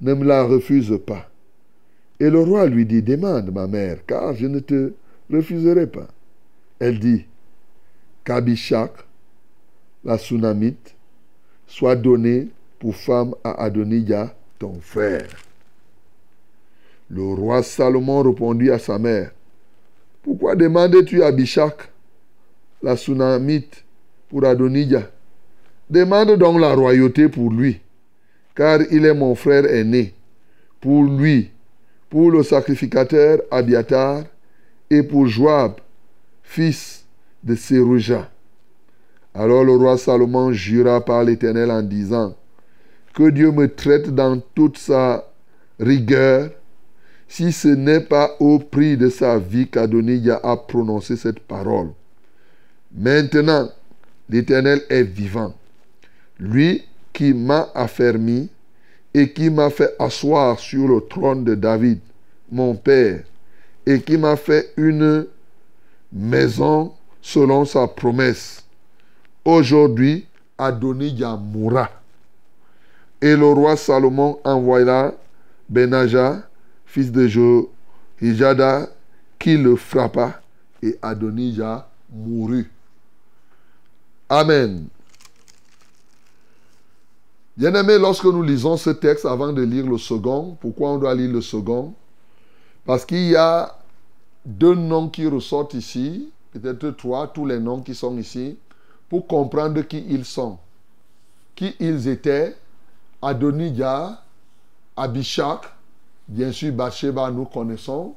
Ne 0.00 0.14
me 0.14 0.24
la 0.24 0.42
refuse 0.44 0.98
pas. 1.06 1.30
Et 2.18 2.30
le 2.30 2.40
roi 2.40 2.66
lui 2.66 2.86
dit, 2.86 3.02
demande 3.02 3.52
ma 3.52 3.66
mère, 3.66 3.98
car 4.06 4.34
je 4.34 4.46
ne 4.46 4.60
te 4.60 4.92
refuserai 5.30 5.86
pas. 5.86 6.08
Elle 6.78 6.98
dit, 6.98 7.26
qu'Abishak, 8.24 8.92
la 10.04 10.16
Sunamite, 10.16 10.94
soit 11.66 11.96
donnée 11.96 12.48
pour 12.78 12.96
femme 12.96 13.34
à 13.44 13.64
Adonijah, 13.64 14.34
ton 14.58 14.80
frère. 14.80 15.28
Le 17.10 17.22
roi 17.22 17.62
Salomon 17.62 18.22
répondit 18.22 18.70
à 18.70 18.78
sa 18.78 18.98
mère, 18.98 19.32
pourquoi 20.22 20.56
demandes-tu 20.56 21.22
Abishak, 21.22 21.90
la 22.82 22.96
Sunamite, 22.96 23.84
pour 24.28 24.44
Adonijah 24.44 25.08
Demande 25.88 26.36
donc 26.36 26.60
la 26.60 26.74
royauté 26.74 27.28
pour 27.28 27.52
lui, 27.52 27.80
car 28.56 28.80
il 28.90 29.04
est 29.04 29.14
mon 29.14 29.36
frère 29.36 29.64
aîné. 29.66 30.14
Pour 30.80 31.04
lui, 31.04 31.50
pour 32.10 32.32
le 32.32 32.42
sacrificateur 32.42 33.38
Abiatar 33.52 34.24
et 34.90 35.04
pour 35.04 35.26
Joab, 35.28 35.74
fils 36.42 37.04
de 37.44 37.54
Sérouja. 37.54 38.28
Alors 39.32 39.62
le 39.62 39.72
roi 39.76 39.96
Salomon 39.96 40.52
jura 40.52 41.04
par 41.04 41.22
l'Éternel 41.22 41.70
en 41.70 41.82
disant, 41.82 42.34
Que 43.14 43.30
Dieu 43.30 43.52
me 43.52 43.72
traite 43.72 44.10
dans 44.12 44.40
toute 44.54 44.78
sa 44.78 45.24
rigueur, 45.78 46.50
si 47.28 47.52
ce 47.52 47.68
n'est 47.68 48.00
pas 48.00 48.34
au 48.40 48.58
prix 48.58 48.96
de 48.96 49.08
sa 49.08 49.38
vie 49.38 49.68
qu'Adonijah 49.68 50.40
a 50.42 50.56
prononcé 50.56 51.16
cette 51.16 51.40
parole. 51.40 51.90
Maintenant, 52.96 53.68
l'Éternel 54.30 54.80
est 54.88 55.02
vivant, 55.02 55.54
lui 56.38 56.82
qui 57.12 57.34
m'a 57.34 57.68
affermi 57.74 58.48
et 59.12 59.32
qui 59.32 59.50
m'a 59.50 59.68
fait 59.68 59.94
asseoir 59.98 60.58
sur 60.58 60.88
le 60.88 61.02
trône 61.02 61.44
de 61.44 61.54
David, 61.54 62.00
mon 62.50 62.74
père, 62.74 63.22
et 63.84 64.00
qui 64.00 64.16
m'a 64.16 64.36
fait 64.36 64.72
une 64.78 65.26
maison 66.10 66.94
selon 67.20 67.66
sa 67.66 67.86
promesse. 67.86 68.64
Aujourd'hui, 69.44 70.26
Adonijah 70.56 71.36
mourra. 71.36 71.90
Et 73.20 73.36
le 73.36 73.46
roi 73.46 73.76
Salomon 73.76 74.38
envoya 74.42 75.14
Benaja, 75.68 76.48
fils 76.86 77.12
de 77.12 77.26
Johijada, 77.26 78.88
qui 79.38 79.58
le 79.58 79.76
frappa, 79.76 80.40
et 80.82 80.98
Adonijah 81.02 81.88
mourut. 82.10 82.70
Amen. 84.28 84.88
Bien-aimés, 87.56 87.98
lorsque 87.98 88.24
nous 88.24 88.42
lisons 88.42 88.76
ce 88.76 88.90
texte 88.90 89.24
avant 89.24 89.52
de 89.52 89.62
lire 89.62 89.86
le 89.86 89.98
second, 89.98 90.56
pourquoi 90.60 90.90
on 90.90 90.98
doit 90.98 91.14
lire 91.14 91.32
le 91.32 91.40
second? 91.40 91.94
Parce 92.84 93.04
qu'il 93.04 93.28
y 93.28 93.36
a 93.36 93.78
deux 94.44 94.74
noms 94.74 95.08
qui 95.08 95.26
ressortent 95.26 95.74
ici, 95.74 96.30
peut-être 96.52 96.90
trois, 96.96 97.28
tous 97.28 97.46
les 97.46 97.60
noms 97.60 97.80
qui 97.80 97.94
sont 97.94 98.16
ici, 98.18 98.58
pour 99.08 99.26
comprendre 99.26 99.80
qui 99.82 100.04
ils 100.08 100.24
sont. 100.24 100.58
Qui 101.54 101.74
ils 101.78 102.08
étaient, 102.08 102.56
Adonijah, 103.22 104.22
Abishak, 104.96 105.72
bien 106.26 106.50
sûr 106.50 106.72
Bathsheba 106.72 107.30
nous 107.30 107.44
connaissons, 107.44 108.14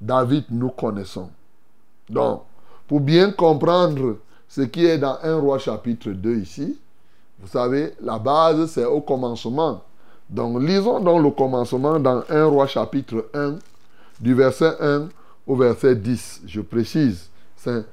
David 0.00 0.44
nous 0.50 0.70
connaissons. 0.70 1.30
Donc, 2.08 2.42
pour 2.86 3.00
bien 3.00 3.32
comprendre 3.32 4.16
ce 4.50 4.62
qui 4.62 4.84
est 4.84 4.98
dans 4.98 5.16
1 5.22 5.36
roi 5.36 5.58
chapitre 5.60 6.10
2 6.10 6.38
ici, 6.38 6.76
vous 7.38 7.48
savez, 7.48 7.94
la 8.02 8.18
base 8.18 8.72
c'est 8.72 8.84
au 8.84 9.00
commencement. 9.00 9.82
Donc, 10.28 10.60
lisons 10.60 11.00
donc 11.00 11.22
le 11.22 11.30
commencement 11.30 12.00
dans 12.00 12.24
1 12.28 12.44
roi 12.46 12.66
chapitre 12.66 13.30
1, 13.32 13.58
du 14.20 14.34
verset 14.34 14.72
1 14.80 15.08
au 15.46 15.56
verset 15.56 15.94
10. 15.94 16.42
Je 16.46 16.60
précise, 16.60 17.30
c'est 17.56 17.84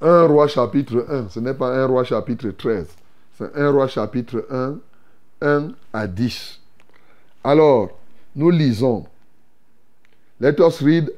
1 0.00 0.26
roi 0.26 0.48
chapitre 0.48 1.06
1, 1.08 1.28
ce 1.28 1.38
n'est 1.38 1.54
pas 1.54 1.76
1 1.76 1.86
roi 1.86 2.02
chapitre 2.02 2.48
13. 2.48 2.86
C'est 3.36 3.54
1 3.54 3.70
roi 3.70 3.86
chapitre 3.86 4.46
1, 4.50 4.76
1 5.42 5.68
à 5.92 6.06
10. 6.06 6.60
Alors, 7.44 7.90
nous 8.34 8.50
lisons. 8.50 9.04
Let 10.40 10.60
us 10.60 10.80
read 10.80 11.10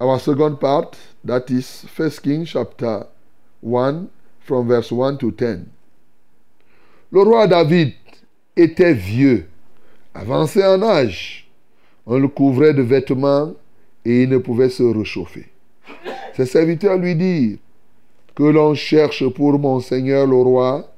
our 0.00 0.18
second 0.18 0.56
part, 0.56 0.90
that 1.24 1.44
is 1.50 1.84
1 1.96 2.20
Kings 2.20 2.46
chapter 2.46 3.06
1, 3.62 4.08
from 4.40 4.68
verse 4.68 4.90
1 4.92 5.18
to 5.18 5.30
10. 5.30 5.66
Le 7.10 7.20
roi 7.22 7.46
David 7.46 7.92
était 8.56 8.94
vieux, 8.94 9.46
avancé 10.14 10.64
en 10.64 10.82
âge. 10.82 11.48
On 12.06 12.18
le 12.18 12.28
couvrait 12.28 12.74
de 12.74 12.82
vêtements 12.82 13.54
et 14.04 14.24
il 14.24 14.28
ne 14.28 14.38
pouvait 14.38 14.68
se 14.68 14.82
réchauffer. 14.82 15.46
Ses 16.34 16.46
serviteurs 16.46 16.98
lui 16.98 17.14
dirent 17.14 17.58
que 18.34 18.42
l'on 18.44 18.74
cherche 18.74 19.28
pour 19.28 19.58
mon 19.58 19.80
seigneur 19.80 20.26
le 20.26 20.36
roi 20.36 20.88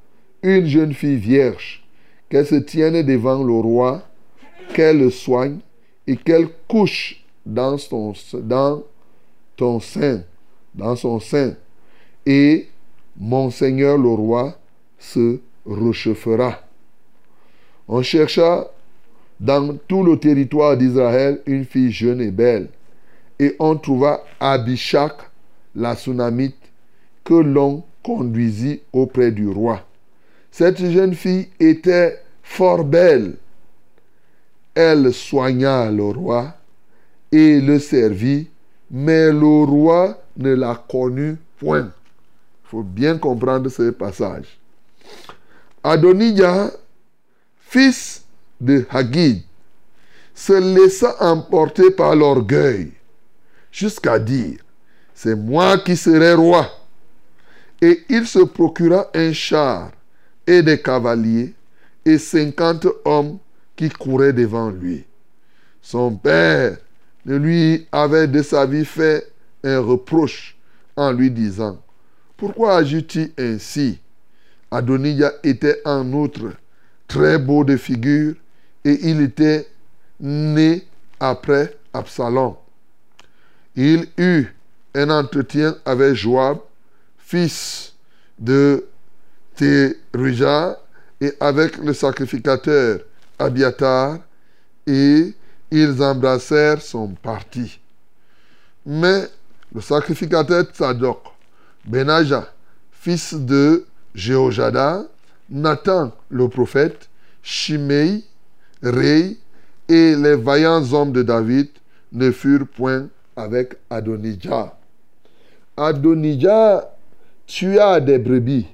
une 0.42 0.66
jeune 0.66 0.92
fille 0.92 1.16
vierge, 1.16 1.85
qu'elle 2.29 2.46
se 2.46 2.55
tienne 2.55 3.03
devant 3.03 3.42
le 3.42 3.55
roi, 3.55 4.03
qu'elle 4.74 4.98
le 4.98 5.11
soigne 5.11 5.59
et 6.07 6.16
qu'elle 6.16 6.48
couche 6.68 7.24
dans, 7.46 7.79
son, 7.79 8.12
ton 9.57 9.81
sein, 9.81 10.22
dans 10.74 10.96
son 10.96 11.18
sein. 11.18 11.55
Et 12.27 12.69
mon 13.19 13.51
seigneur 13.51 13.99
le 13.99 14.09
roi 14.09 14.59
se 14.99 15.41
réchauffera. 15.67 16.61
On 17.87 18.03
chercha 18.03 18.71
dans 19.41 19.77
tout 19.89 20.03
le 20.03 20.19
territoire 20.19 20.77
d'Israël 20.77 21.41
une 21.47 21.65
fille 21.65 21.93
jeune 21.93 22.21
et 22.21 22.31
belle. 22.31 22.69
Et 23.39 23.57
on 23.59 23.77
trouva 23.77 24.25
Abishak, 24.41 25.13
la 25.75 25.97
Sunamite, 25.97 26.57
que 27.25 27.35
l'on 27.35 27.83
conduisit 28.03 28.81
auprès 28.93 29.33
du 29.33 29.49
roi. 29.49 29.83
Cette 30.51 30.79
jeune 30.91 31.15
fille 31.15 31.49
était 31.59 32.21
fort 32.43 32.85
belle. 32.85 33.35
Elle 34.75 35.13
soigna 35.13 35.91
le 35.91 36.05
roi 36.05 36.55
et 37.33 37.61
le 37.61 37.79
servit, 37.79 38.49
mais 38.91 39.33
le 39.33 39.65
roi 39.65 40.23
ne 40.37 40.55
la 40.55 40.83
connut 40.89 41.37
point. 41.59 41.91
Il 42.64 42.68
faut 42.70 42.83
bien 42.83 43.18
comprendre 43.18 43.68
ce 43.68 43.90
passage. 43.90 44.59
Adonijah, 45.83 46.70
fils 47.59 48.24
de 48.61 48.87
Hagid, 48.90 49.42
se 50.35 50.53
laissa 50.53 51.14
emporter 51.20 51.90
par 51.90 52.16
l'orgueil 52.16 52.92
jusqu'à 53.70 54.18
dire, 54.18 54.59
c'est 55.14 55.35
moi 55.37 55.79
qui 55.79 55.96
serai 55.96 56.35
roi. 56.35 56.68
Et 57.81 58.05
il 58.09 58.27
se 58.27 58.38
procura 58.40 59.09
un 59.14 59.33
char 59.33 59.90
et 60.46 60.62
des 60.62 60.81
cavaliers 60.81 61.55
et 62.05 62.18
cinquante 62.18 62.87
hommes 63.05 63.38
qui 63.77 63.90
couraient 63.90 64.33
devant 64.33 64.70
lui. 64.70 65.05
Son 65.83 66.16
père 66.16 66.79
ne 67.27 67.37
lui 67.37 67.87
avait 67.92 68.27
de 68.27 68.42
sa 68.42 68.64
vie 68.64 68.85
fait 68.85 69.31
un 69.62 69.81
reproche 69.81 70.57
en 70.96 71.12
lui 71.12 71.31
disant, 71.31 71.79
Pourquoi 72.37 72.77
agis-tu 72.77 73.33
ainsi? 73.38 73.99
Adonijah 74.70 75.33
était 75.42 75.81
en 75.85 76.12
outre 76.12 76.53
très 77.07 77.38
beau 77.38 77.64
de 77.64 77.77
figure 77.77 78.35
et 78.85 78.99
il 79.09 79.20
était 79.20 79.68
né 80.20 80.87
après 81.20 81.77
Absalom. 81.92 82.57
Il 83.77 84.09
eut 84.18 84.47
un 84.94 85.11
entretien 85.11 85.77
avec 85.85 86.14
Joab, 86.14 86.59
fils 87.18 87.94
de 88.38 88.87
Théruja, 89.57 90.79
et 91.20 91.33
avec 91.40 91.77
le 91.79 91.92
sacrificateur 91.92 93.01
Abiatar, 93.38 94.18
et 94.87 95.35
ils 95.70 96.03
embrassèrent 96.03 96.83
son 96.83 97.09
parti. 97.09 97.81
Mais 98.85 99.25
le 99.75 99.81
sacrificateur 99.81 100.64
Tzadok, 100.64 101.23
Benaja, 101.87 102.49
fils 102.90 103.35
de 103.35 103.87
Jéhojada, 104.14 105.05
Nathan 105.51 106.12
le 106.31 106.49
prophète, 106.49 107.09
Shimei, 107.42 108.25
Rei 108.83 109.37
et 109.88 110.16
les 110.16 110.37
vaillants 110.37 110.92
hommes 110.92 111.12
de 111.12 111.23
David 111.23 111.68
ne 112.12 112.31
furent 112.31 112.66
point 112.66 113.09
avec 113.37 113.75
Adonijah. 113.90 114.77
Adonijah 115.77 116.94
tua 117.47 118.01
des 118.01 118.18
brebis, 118.18 118.66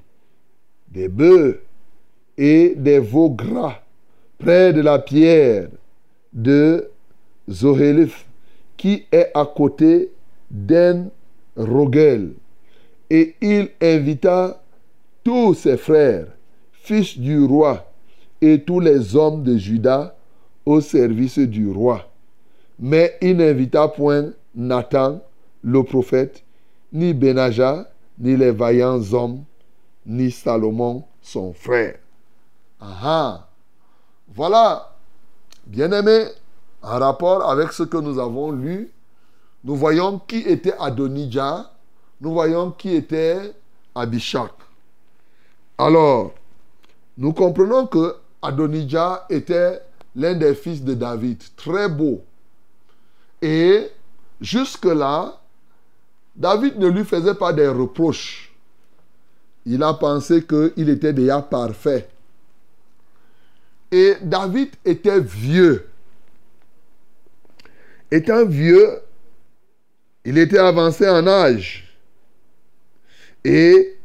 des 0.88 1.09
bœufs 1.09 1.61
et 2.38 2.75
des 2.77 2.99
veaux 2.99 3.31
gras 3.31 3.81
près 4.38 4.73
de 4.73 4.81
la 4.81 4.99
pierre 4.99 5.68
de 6.33 6.88
Zohelif 7.51 8.27
qui 8.77 9.07
est 9.11 9.31
à 9.35 9.44
côté 9.44 10.12
d'En 10.51 11.11
Rogel. 11.57 12.33
Et 13.11 13.35
il 13.40 13.70
invita 13.81 14.62
tous 15.25 15.55
ses 15.55 15.77
frères, 15.77 16.27
fils 16.73 17.18
du 17.18 17.44
roi, 17.44 17.90
et 18.40 18.62
tous 18.62 18.81
les 18.81 19.16
hommes 19.16 19.42
de 19.42 19.57
Juda 19.57 20.14
au 20.64 20.81
service 20.81 21.38
du 21.38 21.70
roi. 21.70 22.09
Mais 22.79 23.18
il 23.20 23.37
n'invita 23.37 23.88
point 23.88 24.31
Nathan, 24.55 25.20
le 25.62 25.83
prophète, 25.83 26.42
ni 26.92 27.12
Benaja, 27.12 27.90
ni 28.18 28.37
les 28.37 28.51
vaillants 28.51 29.01
hommes, 29.12 29.44
ni 30.07 30.31
Salomon, 30.31 31.05
son 31.20 31.53
frère. 31.53 31.99
Aha. 32.81 33.46
Voilà, 34.35 34.96
bien-aimé, 35.66 36.25
en 36.83 36.99
rapport 36.99 37.51
avec 37.51 37.73
ce 37.73 37.83
que 37.83 37.99
nous 37.99 38.18
avons 38.18 38.53
lu, 38.53 38.90
nous 39.64 39.77
voyons 39.77 40.18
qui 40.27 40.38
était 40.38 40.75
Adonijah, 40.79 41.70
nous 42.21 42.33
voyons 42.33 42.71
qui 42.71 42.95
était 42.95 43.53
Abishak. 43.95 44.53
Alors, 45.79 46.35
nous 47.17 47.33
comprenons 47.33 47.87
que 47.87 48.17
Adonijah 48.43 49.27
était 49.31 49.81
l'un 50.15 50.35
des 50.35 50.55
fils 50.55 50.83
de 50.83 50.95
David, 50.95 51.43
très 51.57 51.89
beau. 51.89 52.23
Et 53.41 53.89
jusque-là, 54.41 55.41
David 56.37 56.79
ne 56.79 56.89
lui 56.89 57.05
faisait 57.05 57.35
pas 57.35 57.53
des 57.53 57.69
reproches. 57.69 58.53
Il 59.67 59.83
a 59.83 59.95
pensé 59.95 60.45
qu'il 60.45 60.89
était 60.89 61.13
déjà 61.13 61.43
parfait. 61.43 62.09
Et 63.91 64.15
David 64.23 64.71
était 64.85 65.21
vieux. 65.21 65.89
Étant 68.11 68.45
vieux, 68.45 69.01
il 70.25 70.39
était 70.39 70.59
avancé 70.59 71.09
en 71.09 71.27
âge. 71.27 71.89
Et 73.44 73.96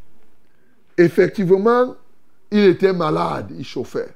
effectivement, 0.97 1.95
il 2.51 2.65
était 2.65 2.93
malade, 2.93 3.53
il 3.57 3.65
chauffait. 3.65 4.15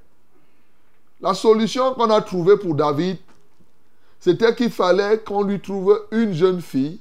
La 1.22 1.34
solution 1.34 1.94
qu'on 1.94 2.10
a 2.10 2.22
trouvée 2.22 2.58
pour 2.58 2.76
David, 2.76 3.18
c'était 4.20 4.56
qu'il 4.56 4.72
fallait 4.72 5.20
qu'on 5.20 5.44
lui 5.44 5.60
trouve 5.60 6.06
une 6.12 6.34
jeune 6.34 6.62
fille 6.62 7.00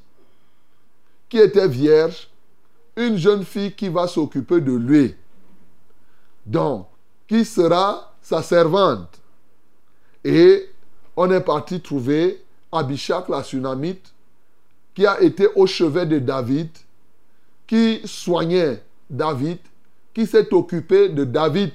qui 1.28 1.38
était 1.38 1.68
vierge, 1.68 2.28
une 2.96 3.16
jeune 3.16 3.44
fille 3.44 3.72
qui 3.72 3.88
va 3.88 4.09
s'occuper 4.09 4.61
de 4.61 4.72
lui. 4.72 5.14
Donc, 6.46 6.87
qui 7.28 7.44
sera 7.44 8.14
sa 8.22 8.42
servante? 8.42 9.20
Et 10.24 10.68
on 11.16 11.31
est 11.31 11.40
parti 11.40 11.81
trouver 11.81 12.42
Abishak 12.72 13.28
la 13.28 13.44
Sunamite, 13.44 14.12
qui 14.94 15.07
a 15.07 15.20
été 15.20 15.48
au 15.54 15.66
chevet 15.66 16.07
de 16.07 16.18
David, 16.18 16.70
qui 17.68 18.00
soignait 18.04 18.83
David, 19.08 19.58
qui 20.12 20.27
s'est 20.27 20.52
occupé 20.52 21.10
de 21.10 21.23
David 21.23 21.71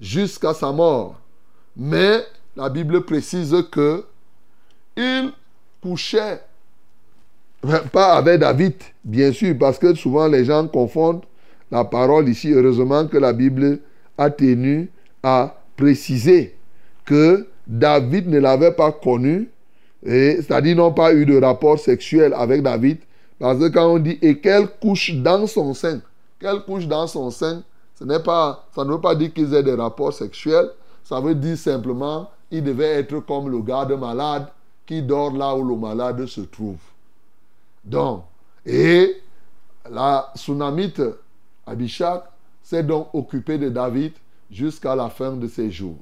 jusqu'à 0.00 0.54
sa 0.54 0.72
mort. 0.72 1.20
Mais 1.76 2.24
la 2.56 2.70
Bible 2.70 3.04
précise 3.04 3.54
que 3.70 4.04
il 4.96 5.32
couchait 5.82 6.40
pas 7.92 8.14
avec 8.14 8.40
David, 8.40 8.74
bien 9.04 9.32
sûr, 9.32 9.56
parce 9.58 9.78
que 9.78 9.94
souvent 9.94 10.28
les 10.28 10.44
gens 10.44 10.66
confondent 10.66 11.24
la 11.70 11.84
parole 11.84 12.28
ici. 12.28 12.52
Heureusement 12.52 13.06
que 13.06 13.18
la 13.18 13.32
Bible 13.32 13.80
a 14.16 14.30
tenu 14.30 14.90
à 15.22 15.60
préciser 15.76 16.56
que 17.04 17.46
David 17.66 18.28
ne 18.28 18.38
l'avait 18.38 18.72
pas 18.72 18.92
connu, 18.92 19.50
c'est-à-dire 20.04 20.76
n'ont 20.76 20.92
pas 20.92 21.12
eu 21.12 21.26
de 21.26 21.40
rapport 21.40 21.78
sexuel 21.78 22.32
avec 22.34 22.62
David, 22.62 22.98
parce 23.38 23.58
que 23.58 23.68
quand 23.68 23.86
on 23.86 23.98
dit 23.98 24.18
et 24.22 24.40
qu'elle 24.40 24.68
couche 24.68 25.14
dans 25.14 25.46
son 25.46 25.74
sein, 25.74 26.00
qu'elle 26.40 26.60
couche 26.62 26.86
dans 26.86 27.06
son 27.06 27.30
sein, 27.30 27.62
ce 27.94 28.04
n'est 28.04 28.22
pas, 28.22 28.66
ça 28.74 28.84
ne 28.84 28.92
veut 28.92 29.00
pas 29.00 29.14
dire 29.14 29.32
qu'ils 29.32 29.54
aient 29.54 29.62
des 29.62 29.74
rapports 29.74 30.12
sexuels, 30.12 30.70
ça 31.04 31.20
veut 31.20 31.34
dire 31.34 31.56
simplement 31.56 32.30
il 32.50 32.64
devait 32.64 33.00
être 33.00 33.20
comme 33.20 33.48
le 33.50 33.60
garde 33.60 33.92
malade 33.92 34.48
qui 34.86 35.02
dort 35.02 35.32
là 35.32 35.54
où 35.54 35.62
le 35.62 35.76
malade 35.76 36.24
se 36.26 36.40
trouve. 36.40 36.78
Donc, 37.84 38.24
et 38.64 39.20
la 39.90 40.32
tsunamite 40.36 41.02
Abishak, 41.68 42.24
s'est 42.62 42.82
donc 42.82 43.08
occupé 43.12 43.58
de 43.58 43.68
David 43.68 44.12
jusqu'à 44.50 44.94
la 44.94 45.08
fin 45.10 45.32
de 45.32 45.46
ses 45.46 45.70
jours. 45.70 45.98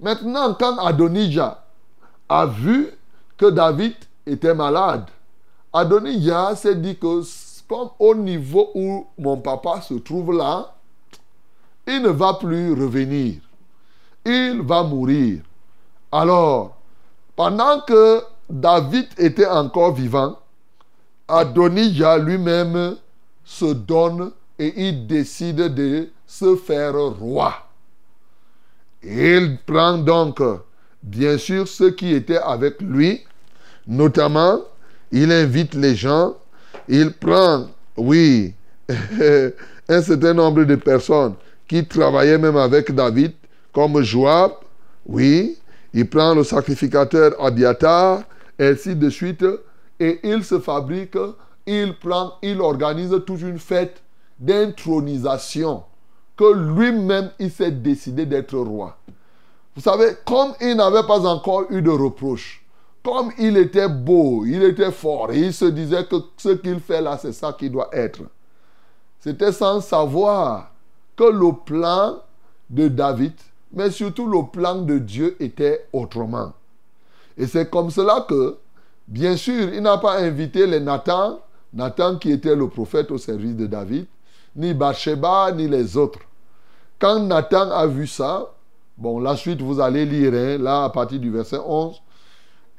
Maintenant, 0.00 0.54
quand 0.54 0.78
Adonijah 0.78 1.64
a 2.28 2.46
vu 2.46 2.88
que 3.36 3.50
David 3.50 3.94
était 4.26 4.54
malade, 4.54 5.06
Adonijah 5.72 6.54
s'est 6.54 6.74
dit 6.74 6.96
que 6.96 7.22
comme 7.68 7.88
au 7.98 8.14
niveau 8.14 8.70
où 8.74 9.06
mon 9.18 9.38
papa 9.38 9.80
se 9.80 9.94
trouve 9.94 10.36
là, 10.36 10.74
il 11.86 12.02
ne 12.02 12.10
va 12.10 12.34
plus 12.34 12.72
revenir. 12.74 13.36
Il 14.26 14.60
va 14.62 14.82
mourir. 14.82 15.40
Alors, 16.10 16.76
pendant 17.34 17.80
que 17.80 18.22
David 18.50 19.06
était 19.16 19.46
encore 19.46 19.94
vivant, 19.94 20.38
Adonijah 21.26 22.18
lui-même 22.18 22.96
se 23.42 23.72
donne 23.72 24.32
et 24.58 24.88
il 24.88 25.06
décide 25.06 25.74
de 25.74 26.10
se 26.26 26.56
faire 26.56 26.94
roi. 26.94 27.54
Il 29.02 29.58
prend 29.66 29.96
donc, 29.96 30.42
bien 31.02 31.38
sûr, 31.38 31.66
ceux 31.66 31.90
qui 31.90 32.12
étaient 32.12 32.38
avec 32.38 32.80
lui, 32.82 33.24
notamment, 33.86 34.60
il 35.12 35.30
invite 35.30 35.74
les 35.74 35.94
gens, 35.94 36.34
il 36.88 37.12
prend, 37.12 37.66
oui, 37.96 38.54
un 38.88 40.02
certain 40.02 40.34
nombre 40.34 40.64
de 40.64 40.74
personnes 40.76 41.34
qui 41.68 41.86
travaillaient 41.86 42.38
même 42.38 42.56
avec 42.56 42.92
David, 42.94 43.32
comme 43.72 44.02
Joab, 44.02 44.52
oui, 45.06 45.58
il 45.94 46.08
prend 46.08 46.34
le 46.34 46.44
sacrificateur 46.44 47.32
Abiatar, 47.42 48.22
ainsi 48.58 48.96
de 48.96 49.10
suite, 49.10 49.44
et 50.00 50.20
il 50.24 50.44
se 50.44 50.58
fabrique, 50.58 51.16
il 51.66 51.94
prend, 51.98 52.34
il 52.42 52.60
organise 52.60 53.14
toute 53.26 53.42
une 53.42 53.58
fête 53.58 54.02
d'intronisation 54.38 55.84
que 56.36 56.52
lui-même, 56.54 57.30
il 57.38 57.50
s'est 57.50 57.70
décidé 57.70 58.26
d'être 58.26 58.58
roi. 58.58 58.96
Vous 59.74 59.82
savez, 59.82 60.16
comme 60.24 60.52
il 60.60 60.76
n'avait 60.76 61.06
pas 61.06 61.26
encore 61.26 61.64
eu 61.70 61.82
de 61.82 61.90
reproche, 61.90 62.61
comme 63.02 63.32
il 63.38 63.56
était 63.56 63.88
beau, 63.88 64.44
il 64.46 64.62
était 64.62 64.92
fort, 64.92 65.32
et 65.32 65.40
il 65.40 65.52
se 65.52 65.64
disait 65.64 66.04
que 66.04 66.16
ce 66.36 66.50
qu'il 66.50 66.80
fait 66.80 67.00
là, 67.00 67.18
c'est 67.20 67.32
ça 67.32 67.52
qu'il 67.52 67.72
doit 67.72 67.90
être. 67.92 68.20
C'était 69.20 69.52
sans 69.52 69.80
savoir 69.80 70.70
que 71.16 71.24
le 71.24 71.52
plan 71.64 72.18
de 72.70 72.88
David, 72.88 73.34
mais 73.72 73.90
surtout 73.90 74.26
le 74.26 74.50
plan 74.50 74.76
de 74.76 74.98
Dieu 74.98 75.36
était 75.40 75.86
autrement. 75.92 76.52
Et 77.36 77.46
c'est 77.46 77.70
comme 77.70 77.90
cela 77.90 78.24
que, 78.28 78.56
bien 79.08 79.36
sûr, 79.36 79.72
il 79.72 79.80
n'a 79.80 79.98
pas 79.98 80.18
invité 80.18 80.66
les 80.66 80.80
Nathan, 80.80 81.40
Nathan 81.72 82.16
qui 82.16 82.30
était 82.30 82.54
le 82.54 82.68
prophète 82.68 83.10
au 83.10 83.18
service 83.18 83.56
de 83.56 83.66
David, 83.66 84.06
ni 84.54 84.74
Bathsheba, 84.74 85.50
ni 85.52 85.66
les 85.66 85.96
autres. 85.96 86.20
Quand 86.98 87.18
Nathan 87.20 87.70
a 87.70 87.86
vu 87.86 88.06
ça, 88.06 88.52
bon, 88.96 89.18
la 89.18 89.36
suite 89.36 89.60
vous 89.60 89.80
allez 89.80 90.04
lire, 90.04 90.32
hein, 90.34 90.58
là 90.58 90.84
à 90.84 90.90
partir 90.90 91.18
du 91.18 91.30
verset 91.30 91.58
11, 91.64 92.00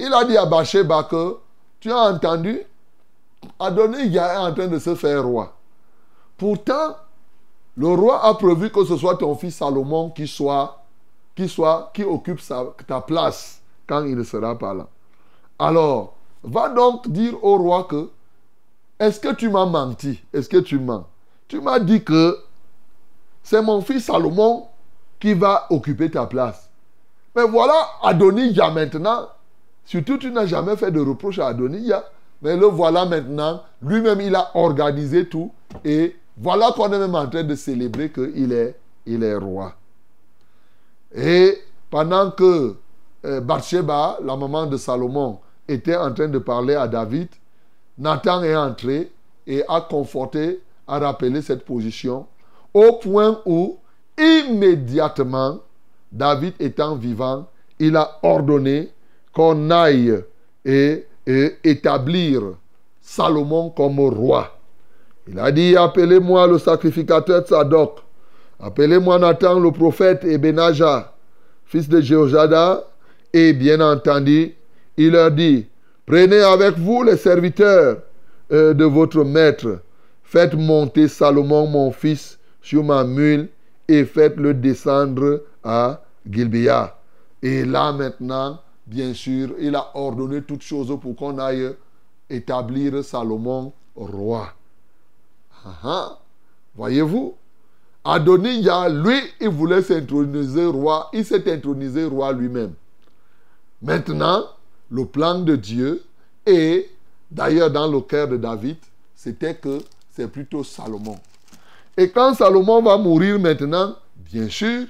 il 0.06 0.14
a 0.14 0.26
dit 0.26 0.38
à 0.38 0.46
Bathsheba 0.46 1.04
que, 1.04 1.38
tu 1.80 1.92
as 1.92 2.12
entendu, 2.12 2.62
Adonijah 3.60 4.34
est 4.34 4.38
en 4.38 4.54
train 4.54 4.68
de 4.68 4.80
se 4.80 4.96
faire 4.96 5.24
roi. 5.24 5.54
Pourtant, 6.38 6.98
le 7.78 7.88
roi 7.88 8.24
a 8.26 8.34
prévu 8.34 8.70
que 8.70 8.84
ce 8.84 8.98
soit 8.98 9.16
ton 9.16 9.36
fils 9.36 9.56
Salomon 9.56 10.10
qui 10.10 10.28
soit, 10.28 10.84
qui 11.36 11.48
soit, 11.48 11.92
qui 11.94 12.04
occupe 12.04 12.42
ta 12.86 13.02
place 13.02 13.62
quand 13.88 14.04
il 14.04 14.16
ne 14.16 14.24
sera 14.24 14.58
pas 14.58 14.74
là. 14.74 14.88
Alors, 15.58 16.16
va 16.44 16.70
donc 16.70 17.08
dire 17.08 17.42
au 17.42 17.58
roi 17.58 17.86
que, 17.86 18.10
est-ce 19.00 19.20
que 19.20 19.34
tu 19.34 19.50
m'as 19.50 19.66
menti? 19.66 20.22
Est-ce 20.34 20.50
que 20.50 20.58
tu 20.58 20.80
mens? 20.80 21.06
Tu 21.48 21.62
m'as 21.62 21.80
dit 21.80 22.04
que 22.04 22.40
c'est 23.42 23.62
mon 23.62 23.82
fils 23.82 24.06
Salomon 24.06 24.68
qui 25.20 25.34
va 25.34 25.66
occuper 25.70 26.12
ta 26.12 26.26
place. 26.26 26.70
Mais 27.36 27.48
voilà 27.48 27.88
Adonijah 28.02 28.70
maintenant. 28.70 29.30
Surtout, 29.86 30.18
tu 30.18 30.32
n'as 30.32 30.46
jamais 30.46 30.76
fait 30.76 30.92
de 30.92 31.00
reproche 31.00 31.40
à 31.40 31.48
Adonijah. 31.48 32.04
Mais 32.42 32.58
le 32.58 32.66
voilà 32.68 33.06
maintenant. 33.06 33.64
Lui-même, 33.82 34.22
il 34.22 34.36
a 34.36 34.52
organisé 34.56 35.28
tout. 35.28 35.52
Et 35.84 36.16
voilà 36.38 36.72
qu'on 36.76 36.92
est 36.92 37.00
même 37.00 37.16
en 37.16 37.28
train 37.28 37.44
de 37.44 37.56
célébrer 37.56 38.12
qu'il 38.12 38.52
est, 38.52 38.76
il 39.06 39.24
est 39.24 39.36
roi. 39.36 39.74
Et 41.16 41.58
pendant 41.90 42.32
que 42.32 42.76
euh, 43.26 43.40
Bathsheba, 43.40 44.20
la 44.24 44.36
maman 44.36 44.66
de 44.66 44.78
Salomon, 44.78 45.40
était 45.68 45.96
en 45.96 46.14
train 46.14 46.28
de 46.28 46.40
parler 46.40 46.76
à 46.76 46.88
David, 46.88 47.30
Nathan 47.98 48.44
est 48.44 48.56
entré 48.56 49.12
et 49.48 49.64
a 49.68 49.82
conforté, 49.82 50.62
a 50.88 51.00
rappelé 51.00 51.42
cette 51.42 51.64
position, 51.64 52.26
au 52.74 52.94
point 52.94 53.40
où, 53.46 53.78
immédiatement, 54.18 55.60
David 56.12 56.54
étant 56.60 56.96
vivant, 56.96 57.48
il 57.80 57.96
a 57.96 58.20
ordonné 58.24 58.92
qu'on 59.34 59.70
aille 59.72 60.24
et, 60.66 61.06
établir 61.64 62.42
Salomon 63.02 63.70
comme 63.70 64.00
roi. 64.00 64.60
Il 65.28 65.40
a 65.40 65.52
dit, 65.52 65.76
appelez-moi 65.76 66.48
le 66.48 66.58
sacrificateur 66.58 67.46
Tzadok, 67.46 68.00
appelez-moi 68.60 69.20
Nathan 69.20 69.60
le 69.60 69.72
prophète 69.72 70.26
et 70.26 70.40
fils 71.66 71.88
de 71.88 72.02
Jéhojada, 72.02 72.84
et 73.32 73.54
bien 73.54 73.80
entendu, 73.80 74.54
il 74.98 75.12
leur 75.12 75.32
dit, 75.32 75.66
prenez 76.06 76.42
avec 76.42 76.78
vous 76.78 77.04
les 77.04 77.18
serviteurs 77.18 77.98
euh, 78.52 78.74
de 78.74 78.84
votre 78.84 79.24
maître, 79.24 79.80
faites 80.24 80.54
monter 80.54 81.08
Salomon 81.08 81.68
mon 81.68 81.92
fils 81.92 82.38
sur 82.62 82.84
ma 82.84 83.04
mule 83.04 83.48
et 83.88 84.04
faites-le 84.04 84.54
descendre 84.54 85.44
à 85.64 86.02
Gilbia. 86.30 86.98
Et 87.42 87.66
là 87.66 87.92
maintenant, 87.92 88.60
bien 88.86 89.14
sûr, 89.14 89.56
il 89.60 89.76
a 89.76 89.92
ordonné 89.96 90.42
toutes 90.42 90.62
choses 90.62 90.98
pour 91.02 91.16
qu'on 91.16 91.38
aille 91.38 91.76
établir 92.30 93.04
Salomon 93.04 93.74
roi. 93.96 94.54
Ah, 95.66 95.80
ah. 95.84 96.20
Voyez-vous? 96.76 97.36
Adonijah, 98.04 98.90
lui, 98.90 99.18
il 99.40 99.50
voulait 99.50 99.82
s'introniser 99.82 100.66
roi. 100.66 101.10
Il 101.14 101.24
s'est 101.24 101.52
intronisé 101.52 102.06
roi 102.06 102.34
lui-même. 102.34 102.74
Maintenant, 103.82 104.46
le 104.90 105.06
plan 105.06 105.40
de 105.40 105.56
Dieu, 105.56 106.04
et 106.46 106.90
d'ailleurs 107.32 107.72
dans 107.72 107.88
le 107.88 108.02
cœur 108.02 108.28
de 108.28 108.38
David, 108.38 108.78
c'était 109.16 109.56
que 109.56 109.80
c'est 110.12 110.28
plutôt 110.28 110.64
Salomon. 110.64 111.18
Et 111.96 112.10
quand 112.10 112.34
Salomon 112.34 112.82
va 112.82 112.98
mourir 112.98 113.40
maintenant, 113.40 113.96
bien 114.18 114.50
sûr, 114.50 114.88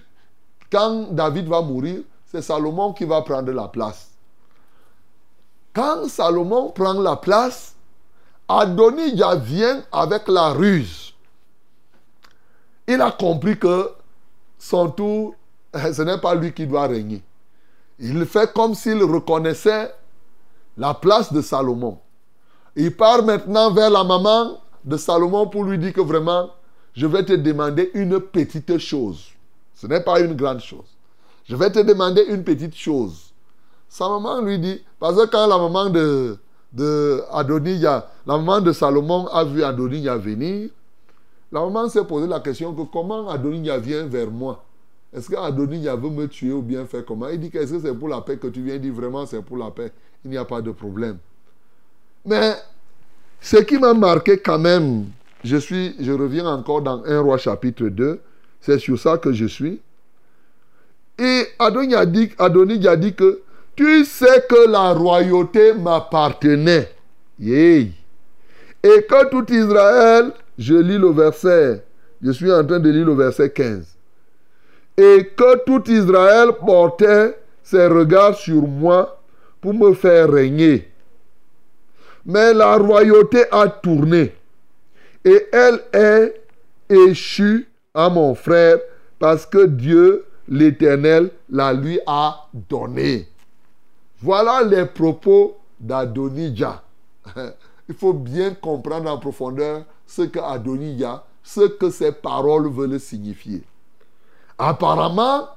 quand 0.71 1.13
David 1.13 1.47
va 1.47 1.61
mourir, 1.61 2.01
c'est 2.33 2.41
Salomon 2.41 2.93
qui 2.93 3.05
va 3.05 3.21
prendre 3.21 3.51
la 3.51 3.67
place. 3.67 4.09
Quand 5.71 6.07
Salomon 6.09 6.71
prend 6.71 6.93
la 6.93 7.15
place, 7.15 7.75
Adonijah 8.47 9.35
vient 9.35 9.83
avec 9.91 10.27
la 10.27 10.49
ruse. 10.49 11.13
Il 12.87 12.99
a 13.01 13.11
compris 13.11 13.57
que 13.57 13.91
son 14.57 14.89
tour, 14.89 15.35
ce 15.75 16.01
n'est 16.01 16.17
pas 16.17 16.33
lui 16.33 16.51
qui 16.53 16.65
doit 16.65 16.87
régner. 16.87 17.21
Il 17.99 18.25
fait 18.25 18.51
comme 18.51 18.73
s'il 18.73 19.03
reconnaissait 19.03 19.93
la 20.75 20.95
place 20.95 21.31
de 21.31 21.41
Salomon. 21.41 21.99
Il 22.75 22.95
part 22.95 23.21
maintenant 23.21 23.71
vers 23.71 23.91
la 23.91 24.03
maman 24.03 24.59
de 24.83 24.97
Salomon 24.97 25.45
pour 25.47 25.65
lui 25.65 25.77
dire 25.77 25.93
que 25.93 26.01
vraiment, 26.01 26.49
je 26.95 27.05
vais 27.05 27.23
te 27.23 27.33
demander 27.33 27.91
une 27.93 28.19
petite 28.19 28.79
chose. 28.79 29.29
Ce 29.75 29.85
n'est 29.85 30.01
pas 30.01 30.19
une 30.19 30.33
grande 30.33 30.61
chose. 30.61 30.92
Je 31.45 31.55
vais 31.55 31.71
te 31.71 31.79
demander 31.79 32.23
une 32.29 32.43
petite 32.43 32.75
chose. 32.75 33.33
Sa 33.89 34.07
maman 34.09 34.41
lui 34.41 34.59
dit, 34.59 34.81
parce 34.99 35.15
que 35.15 35.25
quand 35.27 35.45
la 35.47 35.57
maman 35.57 35.89
de, 35.89 36.37
de 36.71 37.23
la 38.25 38.37
maman 38.37 38.61
de 38.61 38.71
Salomon 38.71 39.27
a 39.27 39.43
vu 39.43 39.63
Adonijah 39.63 40.17
venir, 40.17 40.69
la 41.51 41.59
maman 41.61 41.87
s'est 41.89 42.03
posé 42.03 42.27
la 42.27 42.39
question 42.39 42.73
que 42.73 42.81
comment 42.91 43.29
Adonijah 43.29 43.77
vient 43.77 44.05
vers 44.07 44.31
moi? 44.31 44.63
Est-ce 45.13 45.29
qu'Adonijah 45.29 45.95
veut 45.95 46.09
me 46.09 46.27
tuer 46.27 46.51
ou 46.51 46.63
bien 46.63 46.85
faire 46.85 47.05
comment? 47.05 47.27
Il 47.29 47.39
dit 47.39 47.51
qu'est-ce 47.51 47.73
que 47.73 47.79
c'est 47.81 47.93
pour 47.93 48.07
la 48.07 48.21
paix 48.21 48.37
que 48.37 48.47
tu 48.47 48.63
viens? 48.63 48.75
Il 48.75 48.81
dit 48.81 48.89
vraiment 48.89 49.25
c'est 49.27 49.41
pour 49.43 49.57
la 49.57 49.69
paix. 49.69 49.91
Il 50.25 50.31
n'y 50.31 50.37
a 50.37 50.45
pas 50.45 50.61
de 50.61 50.71
problème. 50.71 51.17
Mais 52.25 52.55
ce 53.39 53.57
qui 53.57 53.77
m'a 53.77 53.93
marqué 53.93 54.39
quand 54.39 54.57
même, 54.57 55.05
je, 55.43 55.57
suis, 55.57 55.95
je 55.99 56.11
reviens 56.11 56.47
encore 56.47 56.81
dans 56.81 57.03
1 57.03 57.19
roi 57.19 57.37
chapitre 57.37 57.87
2, 57.89 58.19
c'est 58.61 58.79
sur 58.79 58.97
ça 58.97 59.17
que 59.19 59.31
je 59.33 59.45
suis. 59.45 59.79
Et 61.17 61.47
Adonijah 61.59 62.05
dit, 62.05 62.31
Adonijah 62.37 62.95
dit 62.95 63.13
que 63.13 63.41
tu 63.75 64.05
sais 64.05 64.43
que 64.49 64.69
la 64.69 64.93
royauté 64.93 65.73
m'appartenait. 65.73 66.89
Et 67.39 67.91
que 68.83 69.29
tout 69.29 69.51
Israël, 69.51 70.31
je 70.57 70.75
lis 70.75 70.97
le 70.97 71.11
verset, 71.11 71.83
je 72.21 72.31
suis 72.31 72.51
en 72.51 72.65
train 72.65 72.79
de 72.79 72.89
lire 72.89 73.05
le 73.05 73.13
verset 73.13 73.49
15. 73.49 73.85
Et 74.97 75.31
que 75.35 75.63
tout 75.65 75.89
Israël 75.89 76.49
portait 76.65 77.37
ses 77.63 77.87
regards 77.87 78.35
sur 78.35 78.61
moi 78.61 79.19
pour 79.61 79.73
me 79.73 79.93
faire 79.93 80.31
régner. 80.31 80.89
Mais 82.25 82.53
la 82.53 82.77
royauté 82.77 83.45
a 83.51 83.67
tourné 83.67 84.33
et 85.25 85.47
elle 85.51 85.79
est 85.93 86.41
échue 86.89 87.67
à 87.93 88.09
mon 88.09 88.35
frère 88.35 88.79
parce 89.19 89.45
que 89.45 89.65
Dieu, 89.65 90.25
l'Éternel, 90.47 91.31
la 91.49 91.73
lui 91.73 91.99
a 92.05 92.47
donné. 92.53 93.27
Voilà 94.21 94.63
les 94.63 94.85
propos 94.85 95.57
d'Adonijah. 95.79 96.81
Il 97.89 97.95
faut 97.95 98.13
bien 98.13 98.53
comprendre 98.53 99.11
en 99.11 99.17
profondeur 99.17 99.83
ce 100.07 100.23
que 100.23 100.39
Adonijah, 100.39 101.23
ce 101.43 101.67
que 101.67 101.89
ces 101.89 102.11
paroles 102.11 102.69
veulent 102.69 102.99
signifier. 102.99 103.63
Apparemment, 104.57 105.49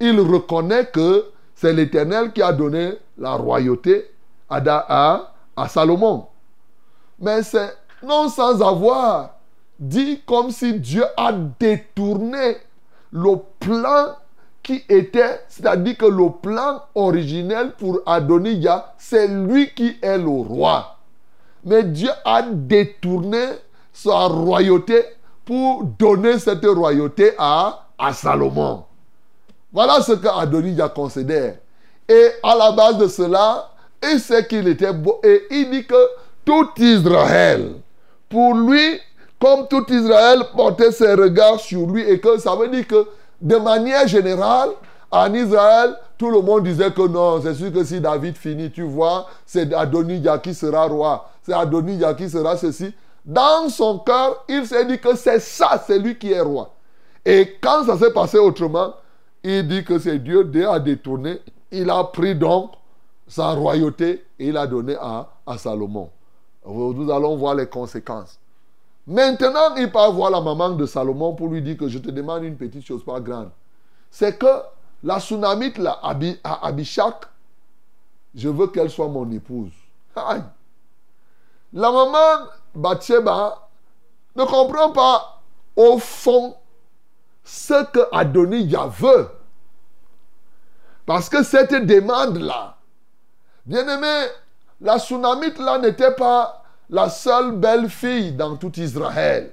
il 0.00 0.20
reconnaît 0.20 0.86
que 0.86 1.26
c'est 1.54 1.72
l'Éternel 1.72 2.32
qui 2.32 2.42
a 2.42 2.52
donné 2.52 2.98
la 3.16 3.34
royauté 3.34 4.10
à, 4.50 4.56
à, 4.66 5.32
à 5.56 5.68
Salomon. 5.68 6.26
Mais 7.18 7.42
c'est 7.42 7.74
non 8.02 8.28
sans 8.28 8.60
avoir 8.60 9.34
dit 9.78 10.20
comme 10.26 10.50
si 10.50 10.78
Dieu 10.78 11.04
a 11.16 11.32
détourné 11.32 12.56
le 13.14 13.36
plan 13.60 14.16
qui 14.62 14.82
était, 14.88 15.40
c'est-à-dire 15.48 15.96
que 15.96 16.06
le 16.06 16.30
plan 16.30 16.82
originel 16.94 17.72
pour 17.78 18.00
Adonijah, 18.06 18.92
c'est 18.98 19.28
lui 19.28 19.72
qui 19.72 19.96
est 20.02 20.18
le 20.18 20.28
roi. 20.28 20.96
Mais 21.64 21.84
Dieu 21.84 22.10
a 22.24 22.42
détourné 22.42 23.44
sa 23.92 24.26
royauté 24.26 25.04
pour 25.44 25.84
donner 25.84 26.38
cette 26.40 26.64
royauté 26.64 27.32
à, 27.38 27.86
à 27.96 28.12
Salomon. 28.12 28.84
Voilà 29.72 30.00
ce 30.00 30.12
que 30.12 30.26
Adonijah 30.28 30.88
considère. 30.88 31.56
Et 32.08 32.28
à 32.42 32.56
la 32.56 32.72
base 32.72 32.98
de 32.98 33.06
cela, 33.06 33.70
il 34.02 34.18
sait 34.18 34.46
qu'il 34.46 34.66
était 34.66 34.92
beau. 34.92 35.20
Et 35.22 35.44
il 35.50 35.70
dit 35.70 35.86
que 35.86 36.08
tout 36.44 36.68
Israël, 36.78 37.74
pour 38.28 38.54
lui, 38.54 38.98
comme 39.38 39.68
tout 39.68 39.84
Israël 39.92 40.42
portait 40.56 40.92
ses 40.92 41.14
regards 41.14 41.60
sur 41.60 41.86
lui, 41.86 42.02
et 42.08 42.20
que 42.20 42.38
ça 42.38 42.54
veut 42.56 42.68
dire 42.68 42.86
que 42.86 43.06
de 43.40 43.56
manière 43.56 44.06
générale, 44.06 44.70
en 45.10 45.32
Israël, 45.32 45.96
tout 46.18 46.30
le 46.30 46.40
monde 46.40 46.64
disait 46.64 46.90
que 46.90 47.06
non, 47.06 47.40
c'est 47.42 47.54
sûr 47.54 47.72
que 47.72 47.84
si 47.84 48.00
David 48.00 48.36
finit, 48.36 48.70
tu 48.70 48.82
vois, 48.82 49.26
c'est 49.46 49.72
Adonijah 49.72 50.38
qui 50.38 50.54
sera 50.54 50.86
roi, 50.86 51.28
c'est 51.42 51.52
Adonijah 51.52 52.14
qui 52.14 52.28
sera 52.28 52.56
ceci. 52.56 52.92
Dans 53.24 53.68
son 53.68 53.98
cœur, 54.00 54.44
il 54.48 54.66
s'est 54.66 54.84
dit 54.84 54.98
que 54.98 55.16
c'est 55.16 55.40
ça, 55.40 55.82
c'est 55.86 55.98
lui 55.98 56.18
qui 56.18 56.32
est 56.32 56.40
roi. 56.40 56.74
Et 57.24 57.56
quand 57.60 57.84
ça 57.84 57.96
s'est 57.96 58.12
passé 58.12 58.38
autrement, 58.38 58.94
il 59.42 59.66
dit 59.66 59.84
que 59.84 59.98
c'est 59.98 60.18
Dieu, 60.18 60.44
Dieu 60.44 60.68
a 60.68 60.78
détourné. 60.78 61.40
Il 61.70 61.90
a 61.90 62.04
pris 62.04 62.34
donc 62.34 62.72
sa 63.26 63.52
royauté 63.52 64.24
et 64.38 64.48
il 64.48 64.56
a 64.56 64.66
donné 64.66 64.96
à 64.96 65.28
Salomon. 65.58 66.10
Nous 66.66 67.10
allons 67.10 67.36
voir 67.36 67.54
les 67.54 67.66
conséquences. 67.66 68.38
Maintenant, 69.06 69.74
il 69.76 69.92
part 69.92 70.12
voir 70.12 70.30
la 70.30 70.40
maman 70.40 70.70
de 70.70 70.86
Salomon 70.86 71.34
pour 71.34 71.48
lui 71.48 71.60
dire 71.60 71.76
que 71.76 71.88
je 71.88 71.98
te 71.98 72.10
demande 72.10 72.44
une 72.44 72.56
petite 72.56 72.86
chose, 72.86 73.04
pas 73.04 73.20
grande. 73.20 73.50
C'est 74.10 74.38
que 74.38 74.62
la 75.02 75.20
tsunamite, 75.20 75.78
là, 75.78 76.00
à 76.02 76.66
Abishak, 76.66 77.26
je 78.34 78.48
veux 78.48 78.68
qu'elle 78.68 78.90
soit 78.90 79.08
mon 79.08 79.30
épouse. 79.30 79.72
La 80.16 81.92
maman 81.92 82.48
Bathsheba 82.74 83.68
ne 84.36 84.44
comprend 84.44 84.90
pas 84.90 85.42
au 85.76 85.98
fond 85.98 86.56
ce 87.44 87.84
que 87.84 88.00
Adonijah 88.12 88.86
veut. 88.86 89.28
Parce 91.04 91.28
que 91.28 91.42
cette 91.42 91.74
demande-là, 91.74 92.76
bien 93.66 93.86
aimé, 93.86 94.28
la 94.80 94.98
tsunamite 94.98 95.58
là 95.58 95.78
n'était 95.78 96.14
pas 96.14 96.63
la 96.90 97.08
seule 97.08 97.52
belle 97.52 97.88
fille 97.88 98.32
dans 98.32 98.56
tout 98.56 98.78
Israël. 98.78 99.52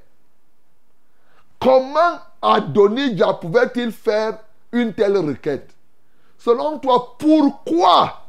Comment 1.60 2.20
Adonijah 2.42 3.34
pouvait-il 3.34 3.92
faire 3.92 4.40
une 4.72 4.94
telle 4.94 5.18
requête? 5.18 5.70
Selon 6.38 6.80
toi, 6.80 7.16
pourquoi 7.20 8.22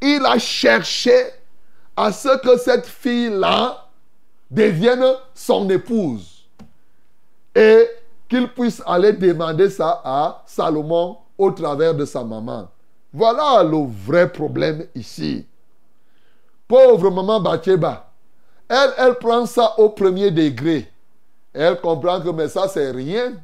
il 0.00 0.24
a 0.24 0.38
cherché 0.38 1.14
à 1.96 2.12
ce 2.12 2.38
que 2.38 2.58
cette 2.58 2.86
fille-là 2.86 3.88
devienne 4.50 5.04
son 5.34 5.68
épouse 5.68 6.46
et 7.54 7.88
qu'il 8.28 8.48
puisse 8.48 8.82
aller 8.86 9.12
demander 9.12 9.68
ça 9.70 10.00
à 10.04 10.42
Salomon 10.46 11.18
au 11.36 11.50
travers 11.50 11.94
de 11.94 12.04
sa 12.04 12.24
maman? 12.24 12.68
Voilà 13.12 13.62
le 13.62 13.86
vrai 13.86 14.30
problème 14.30 14.86
ici. 14.94 15.46
Pauvre 16.68 17.10
maman 17.10 17.40
Bathsheba, 17.40 18.10
elle, 18.68 18.92
elle 18.98 19.14
prend 19.14 19.46
ça 19.46 19.78
au 19.78 19.90
premier 19.90 20.30
degré. 20.30 20.90
Elle 21.52 21.80
comprend 21.80 22.20
que 22.20 22.30
mais 22.30 22.48
ça 22.48 22.68
c'est 22.68 22.90
rien. 22.90 23.34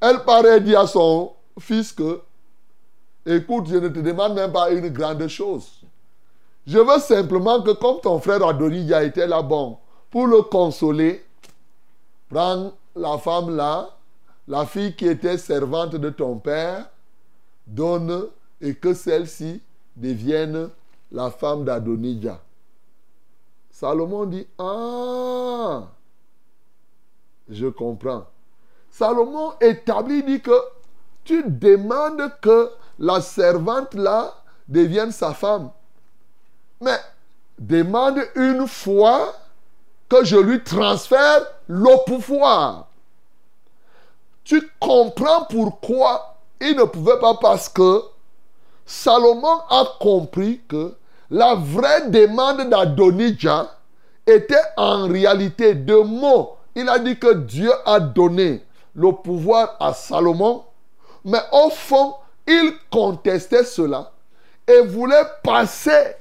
Elle 0.00 0.20
paraît 0.24 0.60
dire 0.60 0.80
à 0.80 0.86
son 0.86 1.32
fils 1.58 1.92
que, 1.92 2.20
écoute, 3.26 3.66
je 3.68 3.76
ne 3.76 3.88
te 3.88 3.98
demande 4.00 4.34
même 4.34 4.52
pas 4.52 4.70
une 4.70 4.88
grande 4.88 5.26
chose. 5.28 5.80
Je 6.66 6.78
veux 6.78 6.98
simplement 6.98 7.62
que 7.62 7.72
comme 7.72 8.00
ton 8.00 8.18
frère 8.20 8.42
a 8.42 9.04
été 9.04 9.26
là, 9.26 9.42
bon, 9.42 9.78
pour 10.10 10.26
le 10.26 10.42
consoler, 10.42 11.24
prends 12.30 12.72
la 12.96 13.18
femme 13.18 13.54
là, 13.54 13.90
la 14.46 14.64
fille 14.64 14.94
qui 14.94 15.06
était 15.06 15.38
servante 15.38 15.96
de 15.96 16.10
ton 16.10 16.36
père, 16.36 16.86
donne 17.66 18.28
et 18.60 18.74
que 18.74 18.94
celle-ci 18.94 19.60
devienne 19.96 20.70
la 21.14 21.30
femme 21.30 21.64
d'Adonijah. 21.64 22.40
Salomon 23.70 24.26
dit, 24.26 24.46
ah, 24.58 25.84
je 27.48 27.68
comprends. 27.68 28.24
Salomon 28.90 29.52
établit, 29.60 30.24
dit 30.24 30.40
que 30.40 30.60
tu 31.22 31.44
demandes 31.46 32.30
que 32.40 32.70
la 32.98 33.20
servante 33.20 33.94
là 33.94 34.34
devienne 34.68 35.12
sa 35.12 35.32
femme. 35.34 35.70
Mais 36.80 36.98
demande 37.58 38.18
une 38.34 38.66
fois 38.66 39.34
que 40.08 40.24
je 40.24 40.36
lui 40.36 40.62
transfère 40.64 41.46
le 41.68 42.04
pouvoir. 42.06 42.88
Tu 44.42 44.68
comprends 44.80 45.44
pourquoi 45.48 46.38
il 46.60 46.76
ne 46.76 46.84
pouvait 46.84 47.18
pas 47.20 47.34
parce 47.34 47.68
que 47.68 48.02
Salomon 48.84 49.60
a 49.70 49.84
compris 50.00 50.60
que 50.68 50.94
la 51.34 51.56
vraie 51.56 52.10
demande 52.10 52.70
d'Adonijah 52.70 53.68
était 54.24 54.54
en 54.76 55.08
réalité 55.08 55.74
deux 55.74 56.04
mots. 56.04 56.54
Il 56.76 56.88
a 56.88 57.00
dit 57.00 57.18
que 57.18 57.34
Dieu 57.34 57.72
a 57.84 57.98
donné 57.98 58.62
le 58.94 59.10
pouvoir 59.10 59.76
à 59.80 59.92
Salomon, 59.92 60.62
mais 61.24 61.40
au 61.50 61.70
fond, 61.70 62.14
il 62.46 62.74
contestait 62.88 63.64
cela 63.64 64.12
et 64.68 64.82
voulait 64.82 65.26
passer 65.42 66.14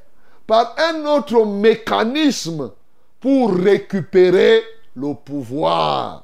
par 0.48 0.76
un 0.80 1.06
autre 1.06 1.46
mécanisme 1.46 2.72
pour 3.20 3.54
récupérer 3.54 4.64
le 4.96 5.14
pouvoir. 5.14 6.24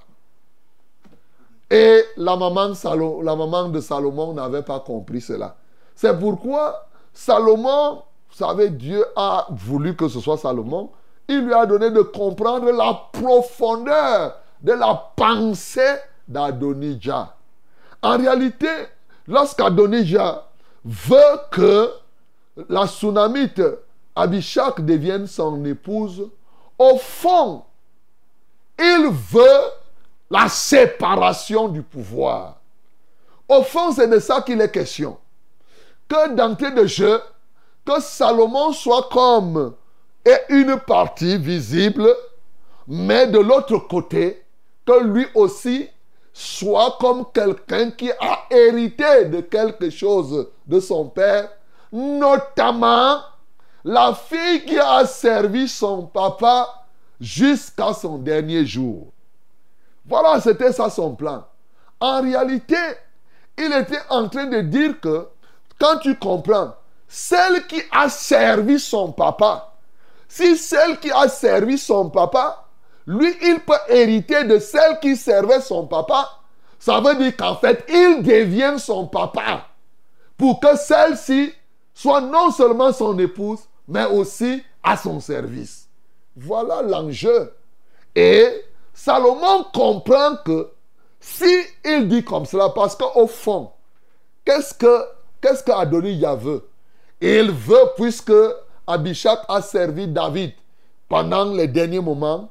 Et 1.69 2.03
la 2.17 2.35
maman, 2.35 2.69
de 3.69 3.79
Salomon 3.81 4.33
n'avait 4.33 4.63
pas 4.63 4.79
compris 4.79 5.21
cela. 5.21 5.55
C'est 5.95 6.17
pourquoi 6.19 6.87
Salomon, 7.13 8.01
savez, 8.39 8.69
Dieu 8.69 9.05
a 9.15 9.47
voulu 9.51 9.95
que 9.95 10.07
ce 10.07 10.19
soit 10.19 10.37
Salomon. 10.37 10.91
Il 11.27 11.45
lui 11.45 11.53
a 11.53 11.65
donné 11.65 11.91
de 11.91 12.01
comprendre 12.01 12.71
la 12.71 13.09
profondeur 13.11 14.37
de 14.61 14.73
la 14.73 15.11
pensée 15.15 15.95
d'Adonijah. 16.27 17.35
En 18.01 18.17
réalité, 18.17 18.67
lorsqu'Adonijah 19.27 20.45
veut 20.83 21.39
que 21.51 21.91
la 22.67 22.87
tsunamite 22.87 23.61
Abishak 24.15 24.81
devienne 24.85 25.27
son 25.27 25.63
épouse, 25.65 26.27
au 26.77 26.97
fond, 26.97 27.63
il 28.77 29.09
veut 29.11 29.61
la 30.29 30.47
séparation 30.47 31.67
du 31.67 31.81
pouvoir. 31.81 32.57
Au 33.47 33.63
fond, 33.63 33.91
c'est 33.91 34.07
de 34.07 34.19
ça 34.19 34.41
qu'il 34.41 34.61
est 34.61 34.71
question 34.71 35.17
que 36.09 36.33
d'entrée 36.33 36.71
de 36.71 36.85
jeu, 36.85 37.21
que 37.89 38.01
Salomon 38.01 38.71
soit 38.71 39.09
comme 39.11 39.73
et 40.23 40.37
une 40.49 40.77
partie 40.77 41.37
visible, 41.37 42.07
mais 42.87 43.25
de 43.25 43.39
l'autre 43.39 43.77
côté, 43.79 44.45
que 44.85 45.03
lui 45.03 45.25
aussi 45.33 45.89
soit 46.31 46.97
comme 46.99 47.25
quelqu'un 47.33 47.89
qui 47.89 48.11
a 48.11 48.45
hérité 48.51 49.25
de 49.25 49.41
quelque 49.41 49.89
chose 49.89 50.49
de 50.67 50.79
son 50.79 51.05
père, 51.05 51.49
notamment 51.91 53.21
la 53.83 54.13
fille 54.13 54.65
qui 54.65 54.77
a 54.77 55.03
servi 55.07 55.67
son 55.67 56.03
papa 56.05 56.85
jusqu'à 57.19 57.93
son 57.93 58.19
dernier 58.19 58.67
jour. 58.67 59.07
Voilà, 60.05 60.39
c'était 60.41 60.71
ça 60.71 60.91
son 60.91 61.15
plan. 61.15 61.43
En 61.99 62.21
réalité, 62.21 62.77
il 63.57 63.73
était 63.73 64.01
en 64.09 64.29
train 64.29 64.45
de 64.45 64.61
dire 64.61 64.99
que 64.99 65.27
quand 65.79 65.97
tu 65.97 66.15
comprends, 66.15 66.75
celle 67.09 67.67
qui 67.67 67.81
a 67.91 68.07
servi 68.07 68.79
son 68.79 69.11
papa, 69.11 69.73
si 70.29 70.55
celle 70.55 70.99
qui 70.99 71.11
a 71.11 71.27
servi 71.27 71.77
son 71.77 72.09
papa 72.09 72.69
lui, 73.09 73.35
il 73.41 73.59
peut 73.61 73.73
hériter 73.87 74.43
de 74.43 74.59
celle 74.59 74.99
qui 74.99 75.17
servait 75.17 75.61
son 75.61 75.87
papa. 75.87 76.29
Ça 76.77 76.99
veut 76.99 77.15
dire 77.15 77.35
qu'en 77.35 77.55
fait, 77.55 77.83
il 77.89 78.21
devient 78.21 78.75
son 78.77 79.07
papa. 79.07 79.65
Pour 80.37 80.59
que 80.59 80.77
celle-ci 80.77 81.51
soit 81.91 82.21
non 82.21 82.51
seulement 82.51 82.93
son 82.93 83.17
épouse, 83.17 83.61
mais 83.87 84.05
aussi 84.05 84.63
à 84.83 84.95
son 84.95 85.19
service. 85.19 85.89
Voilà 86.37 86.83
l'enjeu. 86.83 87.51
Et 88.13 88.63
Salomon 88.93 89.65
comprend 89.73 90.35
que 90.45 90.69
si 91.19 91.63
il 91.83 92.07
dit 92.07 92.23
comme 92.23 92.45
cela, 92.45 92.69
parce 92.69 92.95
qu'au 92.95 93.25
fond, 93.25 93.71
qu'est-ce 94.45 94.75
que 94.75 95.03
qu'est-ce 95.41 95.63
veut 96.35 96.68
Il 97.21 97.51
veut, 97.51 97.91
puisque 97.97 98.31
Abishak 98.87 99.41
a 99.47 99.61
servi 99.61 100.07
David 100.07 100.53
pendant 101.07 101.45
les 101.53 101.67
derniers 101.67 101.99
moments, 101.99 102.49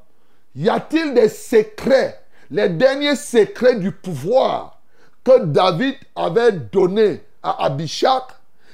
y 0.55 0.69
a-t-il 0.69 1.14
des 1.14 1.29
secrets, 1.29 2.21
les 2.51 2.69
derniers 2.69 3.16
secrets 3.16 3.77
du 3.77 3.93
pouvoir 3.93 4.81
que 5.25 5.45
David 5.45 5.95
avait 6.14 6.53
donné 6.53 7.23
à 7.43 7.64
Abishak 7.66 8.25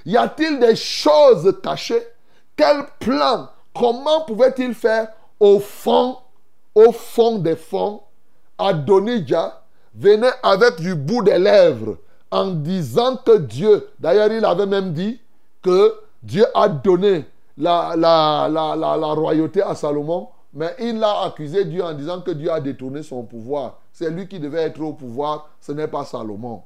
Y 0.05 0.17
a-t-il 0.17 0.59
des 0.59 0.77
choses 0.77 1.55
cachées? 1.63 2.03
Quel 2.57 2.85
plan 2.99 3.49
Comment 3.75 4.23
pouvait-il 4.25 4.75
faire 4.75 5.09
au 5.41 5.59
fond, 5.59 6.19
au 6.75 6.93
fond 6.93 7.39
des 7.39 7.57
fonds 7.57 8.03
Adonijah 8.59 9.63
venait 9.95 10.33
avec 10.43 10.81
du 10.81 10.95
bout 10.95 11.23
des 11.23 11.39
lèvres 11.39 11.99
en 12.31 12.47
disant 12.47 13.17
que 13.17 13.39
Dieu, 13.39 13.89
d'ailleurs 13.99 14.33
il 14.33 14.45
avait 14.45 14.67
même 14.67 14.93
dit 14.93 15.21
que 15.65 15.95
Dieu 16.23 16.45
a 16.55 16.69
donné 16.69 17.25
la, 17.57 17.95
la, 17.97 18.49
la, 18.49 18.77
la, 18.77 19.07
royauté 19.15 19.63
à 19.63 19.75
Salomon, 19.75 20.29
mais 20.53 20.75
il 20.79 21.03
a 21.03 21.23
accusé 21.23 21.65
Dieu 21.65 21.83
en 21.83 21.95
disant 21.95 22.21
que 22.21 22.31
Dieu 22.31 22.53
a 22.53 22.61
détourné 22.61 23.03
son 23.03 23.25
pouvoir. 23.25 23.81
C'est 23.93 24.11
lui 24.11 24.29
qui 24.29 24.39
devait 24.39 24.63
être 24.63 24.81
au 24.81 24.93
pouvoir, 24.93 25.49
ce 25.61 25.73
n'est 25.73 25.89
pas 25.89 26.05
Salomon. 26.05 26.63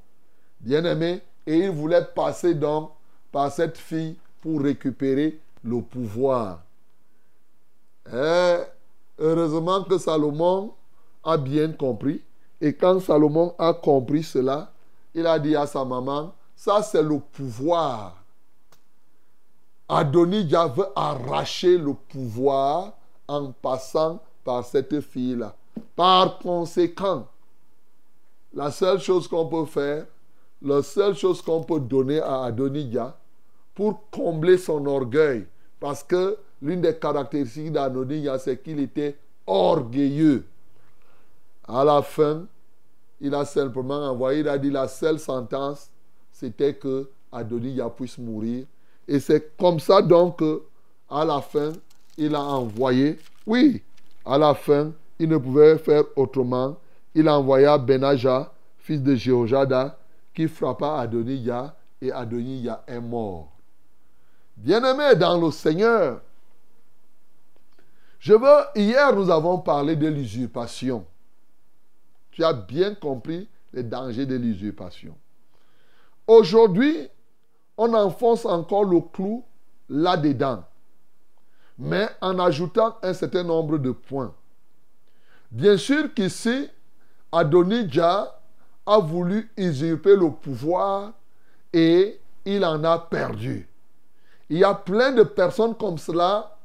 Bien 0.61 0.85
aimé, 0.85 1.23
et 1.47 1.57
il 1.59 1.71
voulait 1.71 2.05
passer 2.05 2.55
donc 2.55 2.91
par 3.31 3.53
cette 3.53 3.79
fille 3.79 4.17
pour 4.41 4.61
récupérer 4.61 5.39
le 5.63 5.81
pouvoir. 5.81 6.61
Et 8.13 8.57
heureusement 9.19 9.85
que 9.85 9.97
Salomon 9.97 10.73
a 11.25 11.37
bien 11.37 11.71
compris. 11.73 12.23
Et 12.61 12.73
quand 12.73 13.01
Salomon 13.01 13.55
a 13.59 13.75
compris 13.75 14.25
cela, 14.25 14.73
il 15.15 15.27
a 15.27 15.39
dit 15.39 15.55
à 15.55 15.67
sa 15.67 15.85
maman, 15.85 16.33
ça 16.57 16.83
c'est 16.83 17.03
le 17.03 17.19
pouvoir. 17.19 18.17
Adonijah 19.89 20.67
veut 20.69 20.89
arracher 20.95 21.79
le 21.79 21.95
pouvoir 21.95 22.93
en 23.27 23.53
passant 23.53 24.23
par 24.45 24.65
cette 24.65 25.01
fille-là. 25.01 25.55
Par 25.97 26.39
conséquent, 26.39 27.27
la 28.53 28.71
seule 28.71 29.01
chose 29.01 29.29
qu'on 29.29 29.47
peut 29.47 29.65
faire, 29.65 30.07
la 30.63 30.83
seule 30.83 31.15
chose 31.15 31.41
qu'on 31.41 31.63
peut 31.63 31.81
donner 31.81 32.21
à 32.21 32.45
Adonijah 32.45 33.17
pour 33.75 34.09
combler 34.11 34.59
son 34.59 34.85
orgueil, 34.87 35.47
parce 35.79 36.03
que 36.03 36.37
l'une 36.61 36.81
des 36.81 36.97
caractéristiques 36.97 37.73
d'Adonijah, 37.73 38.39
c'est 38.39 38.63
qu'il 38.63 38.81
était 38.81 39.17
orgueilleux. 39.47 40.45
À 41.67 41.85
la 41.85 42.03
fin, 42.03 42.47
il 43.21 43.35
a 43.35 43.45
simplement 43.45 44.11
envoyé, 44.11 44.41
il 44.41 44.49
a 44.49 44.59
dit 44.59 44.71
la 44.71 44.89
seule 44.89 45.19
sentence, 45.19 45.91
c'était 46.33 46.75
que 46.75 47.09
Adonijah 47.31 47.91
puisse 47.91 48.19
mourir. 48.19 48.67
Et 49.09 49.19
c'est 49.21 49.57
comme 49.57 49.81
ça 49.81 50.03
donc 50.03 50.43
à 51.09 51.25
la 51.25 51.41
fin, 51.41 51.73
il 52.19 52.35
a 52.35 52.43
envoyé, 52.43 53.19
oui, 53.47 53.83
à 54.25 54.37
la 54.37 54.55
fin, 54.55 54.93
il 55.19 55.29
ne 55.29 55.39
pouvait 55.39 55.79
faire 55.79 56.05
autrement. 56.15 56.77
Il 57.15 57.27
a 57.27 57.39
envoyé 57.39 57.67
Benaja, 57.79 58.53
fils 58.79 59.03
de 59.03 59.15
Jéhojada, 59.15 59.99
qui 60.35 60.47
frappa 60.47 61.01
Adonijah 61.01 61.75
et 62.01 62.13
Adonijah 62.13 62.85
est 62.87 63.01
mort. 63.01 63.51
Bien-aimé 64.57 65.17
dans 65.17 65.41
le 65.41 65.51
Seigneur, 65.51 66.21
je 68.19 68.35
veux, 68.35 68.65
hier 68.75 69.15
nous 69.15 69.31
avons 69.31 69.59
parlé 69.59 69.97
de 69.97 70.09
l'usurpation. 70.09 71.07
Tu 72.33 72.45
as 72.45 72.53
bien 72.53 72.95
compris 72.95 73.49
les 73.73 73.83
dangers 73.83 74.27
de 74.27 74.37
l'usurpation. 74.37 75.17
Aujourd'hui, 76.27 77.09
on 77.79 77.95
enfonce 77.95 78.45
encore 78.45 78.85
le 78.85 79.01
clou 79.01 79.45
là-dedans, 79.89 80.65
mais 81.79 82.09
en 82.21 82.39
ajoutant 82.39 82.97
un 83.03 83.15
certain 83.15 83.45
nombre 83.45 83.79
de 83.79 83.93
points. 83.93 84.35
Bien 85.51 85.79
sûr 85.79 86.13
qu'ici, 86.13 86.69
Adonijah 87.33 88.39
a 88.85 88.99
voulu 88.99 89.51
usurper 89.57 90.17
le 90.17 90.31
pouvoir 90.31 91.13
et 91.73 92.21
il 92.45 92.65
en 92.65 92.83
a 92.85 92.99
perdu. 92.99 93.69
Il 94.51 94.59
y 94.59 94.65
a 94.65 94.75
plein 94.75 95.13
de 95.13 95.23
personnes 95.23 95.75
comme 95.75 95.99
cela 95.99 96.57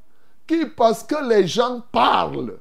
qui, 0.47 0.65
parce 0.65 1.03
que 1.03 1.29
les 1.29 1.47
gens 1.47 1.81
parlent, 1.91 2.59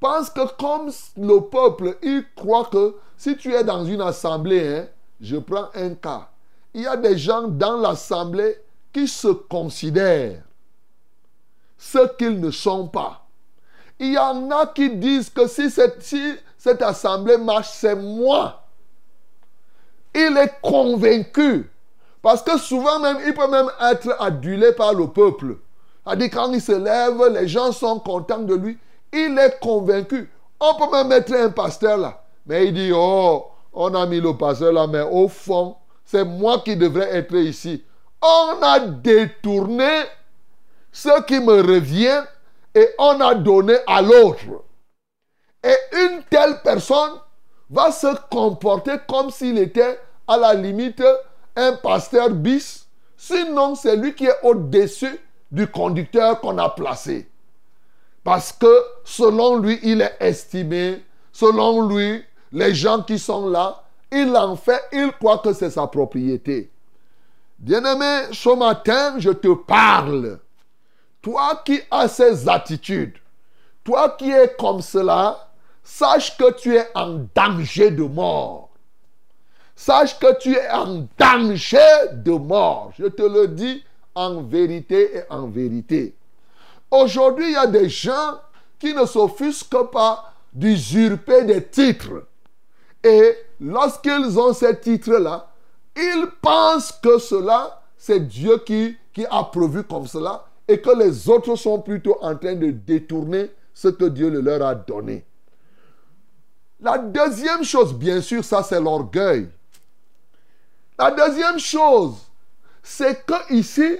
pense 0.00 0.30
que 0.30 0.48
comme 0.56 0.90
le 1.16 1.40
peuple, 1.40 1.98
il 2.02 2.24
croit 2.34 2.64
que 2.64 2.96
si 3.16 3.36
tu 3.36 3.52
es 3.52 3.62
dans 3.62 3.84
une 3.84 4.00
assemblée, 4.00 4.78
hein, 4.78 4.86
je 5.20 5.36
prends 5.36 5.68
un 5.74 5.94
cas, 5.94 6.29
il 6.74 6.82
y 6.82 6.86
a 6.86 6.96
des 6.96 7.18
gens 7.18 7.48
dans 7.48 7.76
l'assemblée 7.76 8.56
qui 8.92 9.08
se 9.08 9.28
considèrent 9.28 10.42
ce 11.78 12.14
qu'ils 12.16 12.40
ne 12.40 12.50
sont 12.50 12.88
pas. 12.88 13.26
Il 13.98 14.12
y 14.12 14.18
en 14.18 14.50
a 14.50 14.66
qui 14.66 14.90
disent 14.90 15.30
que 15.30 15.46
si 15.46 15.70
cette, 15.70 16.02
cette 16.58 16.82
assemblée 16.82 17.38
marche, 17.38 17.70
c'est 17.72 17.94
moi. 17.94 18.62
Il 20.14 20.36
est 20.36 20.60
convaincu. 20.62 21.70
Parce 22.22 22.42
que 22.42 22.58
souvent 22.58 22.98
même, 22.98 23.18
il 23.26 23.34
peut 23.34 23.48
même 23.48 23.70
être 23.90 24.14
adulé 24.20 24.72
par 24.72 24.92
le 24.92 25.08
peuple. 25.08 25.56
C'est-à-dire 26.04 26.30
quand 26.30 26.52
il 26.52 26.60
se 26.60 26.72
lève, 26.72 27.22
les 27.32 27.48
gens 27.48 27.72
sont 27.72 27.98
contents 27.98 28.40
de 28.40 28.54
lui. 28.54 28.78
Il 29.12 29.38
est 29.38 29.58
convaincu. 29.60 30.30
On 30.58 30.74
peut 30.74 30.90
même 30.92 31.08
mettre 31.08 31.34
un 31.34 31.50
pasteur 31.50 31.96
là. 31.96 32.22
Mais 32.46 32.66
il 32.66 32.74
dit, 32.74 32.90
oh, 32.94 33.46
on 33.72 33.94
a 33.94 34.06
mis 34.06 34.20
le 34.20 34.36
pasteur 34.36 34.72
là, 34.72 34.86
mais 34.86 35.02
au 35.02 35.28
fond, 35.28 35.76
c'est 36.10 36.24
moi 36.24 36.58
qui 36.64 36.76
devrais 36.76 37.14
être 37.18 37.36
ici. 37.36 37.84
On 38.20 38.60
a 38.62 38.80
détourné 38.80 40.02
ce 40.90 41.22
qui 41.22 41.38
me 41.38 41.62
revient 41.62 42.24
et 42.74 42.88
on 42.98 43.20
a 43.20 43.36
donné 43.36 43.76
à 43.86 44.02
l'autre. 44.02 44.64
Et 45.62 45.76
une 45.92 46.24
telle 46.28 46.62
personne 46.64 47.12
va 47.70 47.92
se 47.92 48.08
comporter 48.28 48.94
comme 49.08 49.30
s'il 49.30 49.56
était 49.58 50.00
à 50.26 50.36
la 50.36 50.54
limite 50.54 51.04
un 51.54 51.74
pasteur 51.74 52.30
bis. 52.30 52.88
Sinon, 53.16 53.76
c'est 53.76 53.94
lui 53.94 54.12
qui 54.12 54.26
est 54.26 54.40
au-dessus 54.42 55.16
du 55.52 55.68
conducteur 55.68 56.40
qu'on 56.40 56.58
a 56.58 56.70
placé. 56.70 57.28
Parce 58.24 58.52
que 58.52 58.82
selon 59.04 59.58
lui, 59.58 59.78
il 59.84 60.00
est 60.02 60.16
estimé. 60.18 61.04
Selon 61.30 61.86
lui, 61.86 62.24
les 62.50 62.74
gens 62.74 63.00
qui 63.00 63.16
sont 63.16 63.48
là, 63.48 63.84
il 64.12 64.36
en 64.36 64.56
fait, 64.56 64.82
il 64.92 65.12
croit 65.12 65.38
que 65.38 65.52
c'est 65.52 65.70
sa 65.70 65.86
propriété. 65.86 66.70
Bien-aimé, 67.58 68.32
ce 68.32 68.56
matin, 68.56 69.14
je 69.18 69.30
te 69.30 69.54
parle. 69.54 70.38
Toi 71.20 71.62
qui 71.64 71.80
as 71.90 72.08
ces 72.08 72.48
attitudes, 72.48 73.18
toi 73.84 74.16
qui 74.18 74.30
es 74.30 74.54
comme 74.58 74.80
cela, 74.80 75.50
sache 75.82 76.36
que 76.36 76.52
tu 76.54 76.74
es 76.74 76.88
en 76.94 77.26
danger 77.34 77.90
de 77.90 78.04
mort. 78.04 78.70
Sache 79.76 80.18
que 80.18 80.38
tu 80.38 80.54
es 80.54 80.70
en 80.70 81.06
danger 81.18 82.12
de 82.12 82.32
mort. 82.32 82.92
Je 82.98 83.06
te 83.06 83.22
le 83.22 83.48
dis 83.48 83.84
en 84.14 84.42
vérité 84.42 85.18
et 85.18 85.22
en 85.30 85.46
vérité. 85.46 86.14
Aujourd'hui, 86.90 87.46
il 87.46 87.52
y 87.52 87.56
a 87.56 87.66
des 87.66 87.88
gens 87.88 88.40
qui 88.78 88.94
ne 88.94 89.04
s'offusquent 89.04 89.90
pas 89.92 90.32
d'usurper 90.52 91.44
des 91.44 91.64
titres. 91.64 92.26
Et 93.04 93.36
lorsqu'ils 93.60 94.38
ont 94.38 94.52
ces 94.52 94.78
titres-là, 94.78 95.48
ils 95.96 96.26
pensent 96.40 96.92
que 96.92 97.18
cela, 97.18 97.82
c'est 97.96 98.20
Dieu 98.20 98.58
qui, 98.64 98.96
qui 99.12 99.26
a 99.26 99.44
prévu 99.44 99.84
comme 99.84 100.06
cela 100.06 100.44
et 100.66 100.80
que 100.80 100.90
les 100.96 101.28
autres 101.28 101.56
sont 101.56 101.80
plutôt 101.80 102.16
en 102.22 102.36
train 102.36 102.54
de 102.54 102.70
détourner 102.70 103.50
ce 103.74 103.88
que 103.88 104.04
Dieu 104.06 104.30
leur 104.30 104.66
a 104.66 104.74
donné. 104.74 105.24
La 106.80 106.96
deuxième 106.96 107.62
chose, 107.64 107.92
bien 107.92 108.20
sûr, 108.20 108.44
ça 108.44 108.62
c'est 108.62 108.80
l'orgueil. 108.80 109.48
La 110.98 111.10
deuxième 111.10 111.58
chose, 111.58 112.14
c'est 112.82 113.24
que 113.26 113.52
ici, 113.54 113.98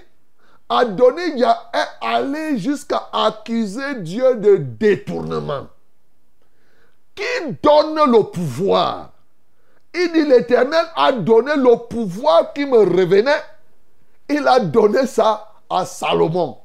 Adonijah 0.69 1.71
est 1.75 2.07
allé 2.07 2.59
jusqu'à 2.59 3.09
accuser 3.13 3.97
Dieu 3.97 4.37
de 4.37 4.57
détournement. 4.57 5.67
Qui 7.15 7.53
donne 7.63 7.97
le 8.11 8.23
pouvoir? 8.31 9.10
Il 9.95 10.13
dit 10.13 10.25
l'Éternel 10.25 10.85
a 10.95 11.13
donné 11.13 11.57
le 11.57 11.77
pouvoir 11.89 12.53
qui 12.53 12.65
me 12.65 12.79
revenait. 12.79 13.43
Il 14.29 14.47
a 14.47 14.61
donné 14.61 15.07
ça 15.07 15.53
à 15.69 15.85
Salomon. 15.85 16.59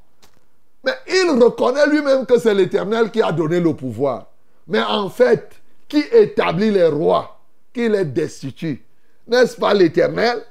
Mais 0.84 0.94
il 1.08 1.32
reconnaît 1.42 1.88
lui-même 1.88 2.26
que 2.26 2.38
c'est 2.38 2.54
l'Éternel 2.54 3.10
qui 3.10 3.22
a 3.22 3.32
donné 3.32 3.60
le 3.60 3.74
pouvoir. 3.74 4.28
Mais 4.68 4.82
en 4.82 5.10
fait, 5.10 5.50
qui 5.88 6.04
établit 6.12 6.72
les 6.72 6.88
rois, 6.88 7.40
qui 7.74 7.90
les 7.90 8.06
destitue? 8.06 8.86
N'est-ce 9.28 9.58
pas 9.58 9.74
l'Éternel? 9.74 10.44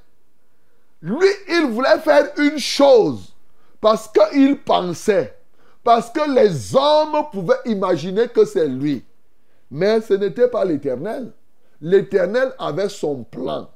Lui, 1.01 1.29
il 1.49 1.67
voulait 1.67 1.99
faire 1.99 2.33
une 2.39 2.59
chose 2.59 3.35
parce 3.81 4.09
qu'il 4.09 4.59
pensait, 4.59 5.37
parce 5.85 6.11
que 6.11 6.29
les 6.35 6.75
hommes 6.75 7.27
pouvaient 7.31 7.61
imaginer 7.67 8.27
que 8.29 8.45
c'est 8.45 8.67
lui. 8.67 9.05
Mais 9.71 10.01
ce 10.01 10.15
n'était 10.15 10.49
pas 10.49 10.65
l'Éternel. 10.65 11.31
L'Éternel 11.81 12.53
avait 12.59 12.89
son 12.89 13.25
plan. 13.25 13.69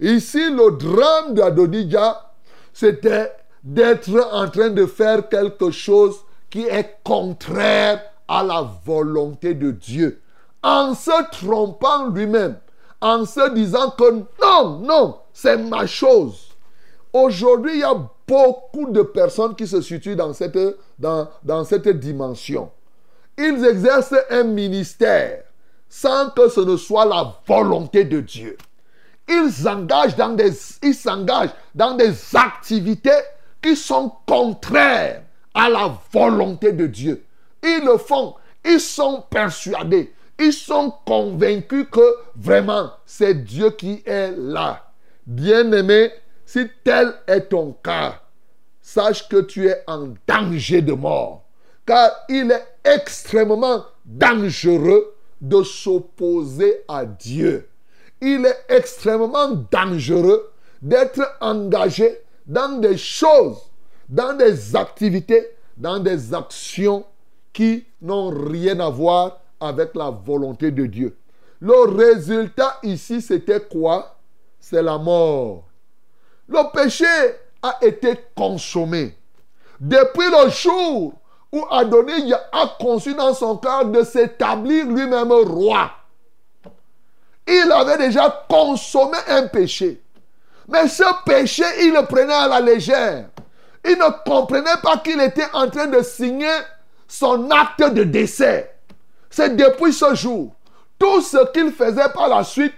Ici, 0.00 0.50
le 0.50 0.76
drame 0.76 1.34
d'Adonija, 1.34 2.32
c'était 2.72 3.32
d'être 3.64 4.10
en 4.32 4.48
train 4.48 4.70
de 4.70 4.86
faire 4.86 5.28
quelque 5.28 5.70
chose 5.70 6.16
qui 6.50 6.62
est 6.62 6.98
contraire 7.04 8.02
à 8.28 8.42
la 8.42 8.66
volonté 8.84 9.54
de 9.54 9.70
Dieu. 9.70 10.20
En 10.62 10.94
se 10.94 11.30
trompant 11.32 12.08
lui-même, 12.08 12.56
en 13.00 13.24
se 13.24 13.52
disant 13.54 13.90
que 13.90 14.24
non, 14.42 14.78
non, 14.80 15.18
c'est 15.32 15.56
ma 15.56 15.86
chose. 15.86 16.48
Aujourd'hui, 17.12 17.74
il 17.74 17.80
y 17.80 17.84
a 17.84 17.96
beaucoup 18.26 18.90
de 18.90 19.02
personnes 19.02 19.54
qui 19.54 19.66
se 19.66 19.80
situent 19.80 20.16
dans 20.16 20.32
cette, 20.32 20.58
dans 20.98 21.64
cette 21.64 21.88
dimension. 21.88 22.70
Ils 23.36 23.64
exercent 23.64 24.14
un 24.30 24.44
ministère 24.44 25.44
sans 25.88 26.30
que 26.30 26.48
ce 26.48 26.60
ne 26.60 26.76
soit 26.76 27.04
la 27.04 27.34
volonté 27.46 28.04
de 28.04 28.20
Dieu. 28.20 28.56
Ils 29.28 29.50
s'engagent 29.50 30.16
dans 30.16 30.34
des, 30.34 30.52
dans 31.74 31.94
des 31.94 32.14
activités 32.34 33.10
qui 33.62 33.76
sont 33.76 34.12
contraires 34.26 35.22
à 35.54 35.68
la 35.68 35.98
volonté 36.12 36.72
de 36.72 36.86
Dieu. 36.86 37.24
Ils 37.62 37.84
le 37.84 37.98
font. 37.98 38.34
Ils 38.64 38.80
sont 38.80 39.24
persuadés. 39.28 40.12
Ils 40.38 40.52
sont 40.52 40.94
convaincus 41.04 41.86
que 41.90 42.14
vraiment 42.36 42.92
c'est 43.04 43.34
Dieu 43.44 43.70
qui 43.70 44.02
est 44.06 44.32
là. 44.36 44.92
Bien-aimé, 45.26 46.12
si 46.46 46.68
tel 46.84 47.12
est 47.26 47.48
ton 47.48 47.72
cas, 47.82 48.20
sache 48.80 49.28
que 49.28 49.40
tu 49.40 49.68
es 49.68 49.82
en 49.86 50.14
danger 50.26 50.80
de 50.80 50.92
mort. 50.92 51.42
Car 51.84 52.10
il 52.28 52.52
est 52.52 52.66
extrêmement 52.84 53.84
dangereux 54.04 55.14
de 55.40 55.62
s'opposer 55.62 56.82
à 56.88 57.04
Dieu. 57.04 57.68
Il 58.20 58.44
est 58.44 58.64
extrêmement 58.68 59.50
dangereux 59.70 60.52
d'être 60.82 61.36
engagé 61.40 62.20
dans 62.46 62.80
des 62.80 62.96
choses, 62.96 63.70
dans 64.08 64.36
des 64.36 64.74
activités, 64.74 65.48
dans 65.76 65.98
des 65.98 66.34
actions 66.34 67.04
qui 67.52 67.84
n'ont 68.00 68.30
rien 68.30 68.80
à 68.80 68.88
voir 68.88 69.40
avec 69.60 69.94
la 69.94 70.10
volonté 70.10 70.70
de 70.70 70.86
Dieu. 70.86 71.16
Le 71.60 71.96
résultat 71.96 72.78
ici, 72.82 73.20
c'était 73.20 73.60
quoi? 73.60 74.16
C'est 74.60 74.82
la 74.82 74.98
mort. 74.98 75.64
Le 76.48 76.72
péché 76.72 77.04
a 77.62 77.78
été 77.82 78.16
consommé. 78.36 79.16
Depuis 79.80 80.28
le 80.30 80.50
jour 80.50 81.14
où 81.52 81.64
Adonis 81.70 82.32
a 82.32 82.76
conçu 82.78 83.14
dans 83.14 83.34
son 83.34 83.56
cœur 83.56 83.86
de 83.86 84.02
s'établir 84.02 84.86
lui-même 84.86 85.32
roi, 85.32 85.90
il 87.46 87.72
avait 87.72 87.96
déjà 87.96 88.44
consommé 88.48 89.16
un 89.28 89.46
péché. 89.46 90.02
Mais 90.68 90.86
ce 90.86 91.04
péché, 91.24 91.64
il 91.80 91.94
le 91.94 92.04
prenait 92.04 92.34
à 92.34 92.46
la 92.46 92.60
légère. 92.60 93.24
Il 93.84 93.96
ne 93.96 94.28
comprenait 94.28 94.80
pas 94.82 94.98
qu'il 94.98 95.20
était 95.20 95.48
en 95.54 95.70
train 95.70 95.86
de 95.86 96.02
signer 96.02 96.52
son 97.06 97.50
acte 97.50 97.94
de 97.94 98.04
décès. 98.04 98.74
C'est 99.30 99.56
depuis 99.56 99.94
ce 99.94 100.14
jour. 100.14 100.52
Tout 100.98 101.22
ce 101.22 101.50
qu'il 101.52 101.72
faisait 101.72 102.10
par 102.12 102.28
la 102.28 102.44
suite 102.44 102.74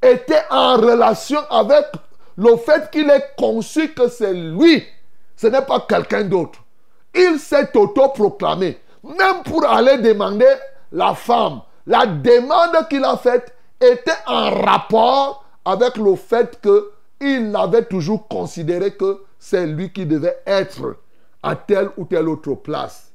était 0.00 0.44
en 0.50 0.76
relation 0.76 1.40
avec 1.50 1.84
le 2.38 2.56
fait 2.56 2.90
qu'il 2.90 3.10
ait 3.10 3.32
conçu 3.36 3.92
que 3.92 4.08
c'est 4.08 4.32
lui. 4.32 4.86
Ce 5.36 5.46
n'est 5.46 5.62
pas 5.62 5.84
quelqu'un 5.86 6.24
d'autre. 6.24 6.60
Il 7.14 7.38
s'est 7.38 7.76
autoproclamé. 7.76 8.78
Même 9.02 9.42
pour 9.44 9.64
aller 9.64 9.98
demander 9.98 10.52
la 10.92 11.14
femme. 11.14 11.60
La 11.86 12.06
demande 12.06 12.88
qu'il 12.88 13.04
a 13.04 13.16
faite 13.16 13.54
était 13.80 14.12
en 14.26 14.50
rapport 14.50 15.44
avec 15.64 15.96
le 15.96 16.14
fait 16.16 16.60
que 16.60 16.92
il 17.20 17.54
avait 17.54 17.84
toujours 17.84 18.28
considéré 18.28 18.94
que 18.94 19.22
c'est 19.38 19.66
lui 19.66 19.92
qui 19.92 20.06
devait 20.06 20.40
être 20.46 20.96
à 21.42 21.56
telle 21.56 21.90
ou 21.96 22.04
telle 22.04 22.28
autre 22.28 22.54
place. 22.54 23.12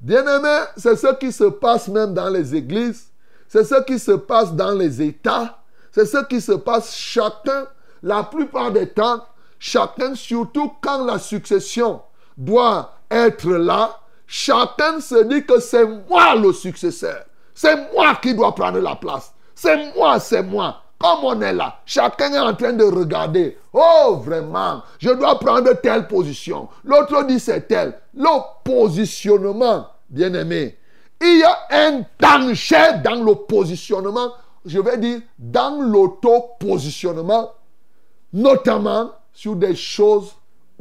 Bien-aimé, 0.00 0.60
c'est 0.76 0.96
ce 0.96 1.14
qui 1.14 1.32
se 1.32 1.44
passe 1.44 1.88
même 1.88 2.14
dans 2.14 2.28
les 2.28 2.54
églises, 2.54 3.08
c'est 3.48 3.64
ce 3.64 3.82
qui 3.82 3.98
se 3.98 4.12
passe 4.12 4.52
dans 4.52 4.72
les 4.72 5.02
États, 5.02 5.58
c'est 5.90 6.06
ce 6.06 6.24
qui 6.24 6.40
se 6.40 6.52
passe 6.52 6.94
chacun, 6.94 7.66
la 8.02 8.22
plupart 8.22 8.70
des 8.70 8.88
temps, 8.88 9.24
chacun, 9.58 10.14
surtout 10.14 10.72
quand 10.80 11.04
la 11.04 11.18
succession 11.18 12.00
doit 12.36 12.97
être 13.10 13.50
là, 13.50 13.98
chacun 14.26 15.00
se 15.00 15.24
dit 15.24 15.44
que 15.44 15.60
c'est 15.60 15.86
moi 16.08 16.34
le 16.36 16.52
successeur, 16.52 17.24
c'est 17.54 17.92
moi 17.92 18.14
qui 18.22 18.34
dois 18.34 18.54
prendre 18.54 18.78
la 18.78 18.96
place, 18.96 19.32
c'est 19.54 19.94
moi, 19.96 20.20
c'est 20.20 20.42
moi. 20.42 20.82
Comme 20.98 21.24
on 21.24 21.40
est 21.40 21.52
là, 21.52 21.80
chacun 21.86 22.32
est 22.32 22.38
en 22.38 22.54
train 22.54 22.72
de 22.72 22.82
regarder. 22.82 23.56
Oh, 23.72 24.20
vraiment, 24.24 24.82
je 24.98 25.10
dois 25.10 25.38
prendre 25.38 25.72
telle 25.74 26.08
position. 26.08 26.68
L'autre 26.82 27.24
dit 27.24 27.38
c'est 27.38 27.68
tel. 27.68 27.94
Le 28.14 28.28
positionnement, 28.64 29.86
bien 30.10 30.34
aimé. 30.34 30.76
Il 31.20 31.38
y 31.38 31.44
a 31.44 31.56
un 31.70 32.02
danger 32.18 33.00
dans 33.04 33.22
le 33.22 33.34
positionnement, 33.34 34.32
je 34.64 34.80
vais 34.80 34.98
dire 34.98 35.20
dans 35.38 35.80
l'auto-positionnement, 35.80 37.52
notamment 38.32 39.12
sur 39.32 39.54
des 39.54 39.76
choses 39.76 40.34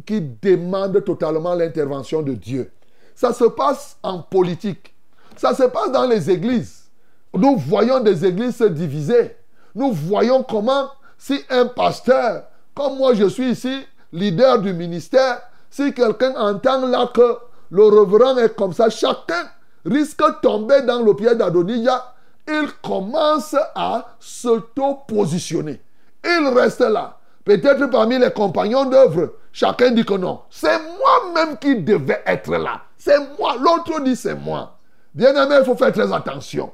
qui 0.05 0.21
demandent 0.21 1.03
totalement 1.03 1.53
l'intervention 1.55 2.21
de 2.21 2.33
Dieu. 2.33 2.71
Ça 3.15 3.33
se 3.33 3.45
passe 3.45 3.97
en 4.03 4.19
politique. 4.19 4.93
Ça 5.35 5.53
se 5.53 5.63
passe 5.63 5.91
dans 5.91 6.05
les 6.05 6.29
églises. 6.29 6.85
Nous 7.33 7.57
voyons 7.57 7.99
des 7.99 8.25
églises 8.25 8.57
se 8.57 8.63
diviser 8.63 9.35
nous 9.77 9.91
voyons 9.91 10.41
comment 10.41 10.89
si 11.19 11.39
un 11.51 11.67
pasteur, 11.67 12.45
comme 12.73 12.97
moi 12.97 13.13
je 13.13 13.25
suis 13.25 13.51
ici, 13.51 13.85
leader 14.11 14.59
du 14.59 14.73
ministère, 14.73 15.39
si 15.69 15.93
quelqu'un 15.93 16.33
entend 16.35 16.87
là 16.87 17.07
que 17.13 17.37
le 17.69 17.83
reverend 17.83 18.39
est 18.39 18.55
comme 18.55 18.73
ça, 18.73 18.89
chacun 18.89 19.47
risque 19.85 20.17
de 20.19 20.41
tomber 20.41 20.81
dans 20.81 21.03
le 21.03 21.13
pied 21.13 21.35
d'Adonija. 21.35 22.15
Il 22.47 22.69
commence 22.81 23.55
à 23.75 24.15
s'auto-positionner. 24.19 25.79
Il 26.23 26.47
reste 26.55 26.79
là. 26.79 27.16
Peut-être 27.47 27.85
parmi 27.85 28.19
les 28.19 28.29
compagnons 28.29 28.83
d'œuvre, 28.83 29.35
chacun 29.53 29.91
dit 29.91 30.03
que 30.03 30.15
non. 30.15 30.41
C'est 30.49 30.77
moi-même 30.77 31.57
qui 31.57 31.77
devais 31.77 32.21
être 32.25 32.51
là. 32.51 32.81
C'est 32.97 33.17
moi. 33.39 33.55
L'autre 33.57 34.01
dit 34.01 34.17
c'est 34.17 34.35
moi. 34.35 34.77
Bien 35.13 35.33
aimé, 35.33 35.55
il 35.59 35.65
faut 35.65 35.77
faire 35.77 35.93
très 35.93 36.11
attention. 36.11 36.73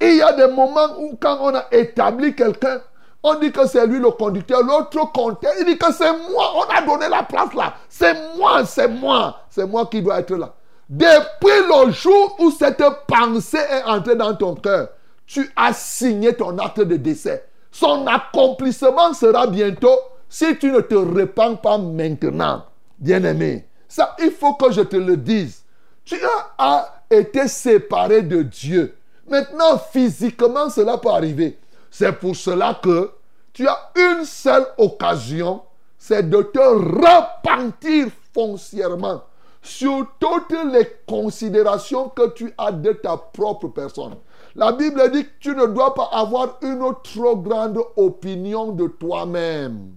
Il 0.00 0.14
y 0.14 0.22
a 0.22 0.32
des 0.32 0.46
moments 0.46 0.96
où 0.96 1.18
quand 1.20 1.38
on 1.40 1.52
a 1.56 1.64
établi 1.72 2.36
quelqu'un, 2.36 2.80
on 3.24 3.34
dit 3.34 3.50
que 3.50 3.66
c'est 3.66 3.84
lui 3.84 3.98
le 3.98 4.12
conducteur, 4.12 4.62
l'autre 4.62 5.10
compteur, 5.12 5.50
il 5.58 5.66
dit 5.66 5.76
que 5.76 5.92
c'est 5.92 6.12
moi, 6.30 6.52
on 6.54 6.72
a 6.72 6.82
donné 6.82 7.08
la 7.08 7.24
place 7.24 7.52
là. 7.54 7.74
C'est 7.88 8.14
moi, 8.36 8.64
c'est 8.64 8.86
moi, 8.86 9.40
c'est 9.50 9.66
moi 9.66 9.86
qui 9.86 10.02
dois 10.02 10.20
être 10.20 10.36
là. 10.36 10.54
Depuis 10.88 11.50
le 11.68 11.90
jour 11.90 12.36
où 12.38 12.52
cette 12.52 12.84
pensée 13.08 13.58
est 13.58 13.90
entrée 13.90 14.14
dans 14.14 14.36
ton 14.36 14.54
cœur, 14.54 14.86
tu 15.26 15.50
as 15.56 15.72
signé 15.72 16.32
ton 16.36 16.56
acte 16.58 16.80
de 16.80 16.94
décès. 16.94 17.44
Son 17.72 18.06
accomplissement 18.06 19.14
sera 19.14 19.48
bientôt 19.48 19.98
si 20.32 20.56
tu 20.56 20.72
ne 20.72 20.80
te 20.80 20.94
répands 20.94 21.56
pas 21.56 21.76
maintenant, 21.76 22.64
bien-aimé. 22.98 23.66
Ça, 23.86 24.16
il 24.18 24.30
faut 24.30 24.54
que 24.54 24.72
je 24.72 24.80
te 24.80 24.96
le 24.96 25.18
dise. 25.18 25.62
Tu 26.06 26.16
as 26.56 27.02
été 27.10 27.46
séparé 27.48 28.22
de 28.22 28.40
Dieu. 28.40 28.96
Maintenant, 29.28 29.76
physiquement, 29.76 30.70
cela 30.70 30.96
peut 30.96 31.10
arriver. 31.10 31.58
C'est 31.90 32.12
pour 32.12 32.34
cela 32.34 32.80
que 32.82 33.10
tu 33.52 33.68
as 33.68 33.76
une 33.94 34.24
seule 34.24 34.66
occasion, 34.78 35.60
c'est 35.98 36.30
de 36.30 36.40
te 36.40 36.58
repentir 36.58 38.06
foncièrement 38.32 39.24
sur 39.60 40.06
toutes 40.18 40.56
les 40.72 40.88
considérations 41.06 42.08
que 42.08 42.30
tu 42.30 42.54
as 42.56 42.72
de 42.72 42.92
ta 42.92 43.18
propre 43.18 43.68
personne. 43.68 44.16
La 44.54 44.72
Bible 44.72 45.10
dit 45.10 45.24
que 45.24 45.30
tu 45.40 45.54
ne 45.54 45.66
dois 45.66 45.92
pas 45.92 46.08
avoir 46.10 46.56
une 46.62 46.90
trop 47.04 47.36
grande 47.36 47.78
opinion 47.96 48.72
de 48.72 48.86
toi-même. 48.86 49.96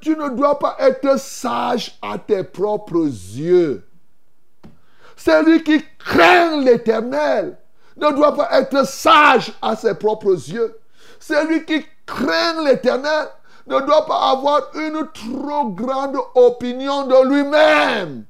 Tu 0.00 0.16
ne 0.16 0.28
dois 0.30 0.58
pas 0.58 0.76
être 0.78 1.18
sage 1.18 1.98
à 2.00 2.18
tes 2.18 2.44
propres 2.44 3.04
yeux. 3.04 3.84
Celui 5.16 5.62
qui 5.64 5.84
craint 5.98 6.60
l'éternel 6.60 7.58
ne 7.96 8.10
doit 8.12 8.34
pas 8.34 8.48
être 8.52 8.86
sage 8.86 9.52
à 9.60 9.74
ses 9.74 9.94
propres 9.94 10.32
yeux. 10.32 10.78
Celui 11.18 11.64
qui 11.64 11.84
craint 12.06 12.62
l'éternel 12.64 13.28
ne 13.66 13.80
doit 13.80 14.06
pas 14.06 14.30
avoir 14.30 14.60
une 14.74 15.06
trop 15.12 15.68
grande 15.70 16.16
opinion 16.34 17.06
de 17.06 17.28
lui-même. 17.28 18.24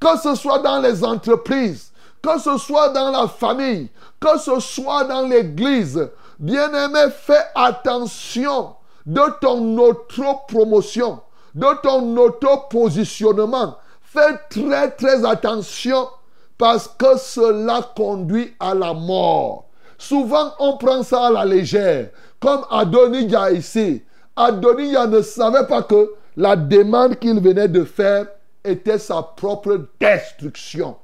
que 0.00 0.18
ce 0.18 0.34
soit 0.34 0.58
dans 0.58 0.80
les 0.80 1.02
entreprises, 1.02 1.92
que 2.22 2.38
ce 2.38 2.58
soit 2.58 2.90
dans 2.90 3.10
la 3.10 3.26
famille, 3.28 3.88
que 4.20 4.38
ce 4.38 4.60
soit 4.60 5.04
dans 5.04 5.22
l'église. 5.22 6.10
Bien-aimé, 6.38 7.06
fais 7.10 7.46
attention 7.54 8.74
de 9.06 9.22
ton 9.40 9.76
auto-promotion, 9.78 11.20
de 11.54 11.80
ton 11.82 12.16
auto-positionnement. 12.16 13.76
Fais 14.02 14.38
très 14.48 14.90
très 14.92 15.24
attention 15.24 16.08
parce 16.56 16.88
que 16.88 17.18
cela 17.18 17.82
conduit 17.96 18.54
à 18.60 18.74
la 18.74 18.94
mort. 18.94 19.66
Souvent, 19.98 20.52
on 20.58 20.76
prend 20.76 21.02
ça 21.02 21.26
à 21.26 21.30
la 21.30 21.44
légère, 21.44 22.10
comme 22.40 22.64
Adonijah 22.70 23.52
ici. 23.52 24.02
Adonijah 24.36 25.06
ne 25.06 25.22
savait 25.22 25.66
pas 25.66 25.82
que 25.82 26.12
la 26.36 26.56
demande 26.56 27.16
qu'il 27.18 27.40
venait 27.40 27.68
de 27.68 27.84
faire 27.84 28.26
était 28.64 28.98
sa 28.98 29.22
propre 29.22 29.86
destruction. 30.00 30.96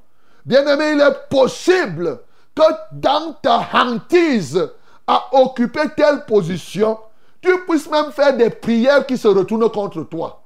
Bien-aimé, 0.44 0.92
il 0.94 1.01
est 1.01 1.28
possible 1.28 2.20
que 2.55 2.62
dans 2.92 3.34
ta 3.42 3.68
hantise 3.72 4.68
à 5.07 5.26
occuper 5.32 5.88
telle 5.96 6.24
position, 6.24 6.98
tu 7.41 7.51
puisses 7.68 7.88
même 7.88 8.12
faire 8.12 8.36
des 8.36 8.51
prières 8.51 9.07
qui 9.07 9.16
se 9.16 9.28
retournent 9.28 9.70
contre 9.70 10.03
toi. 10.05 10.43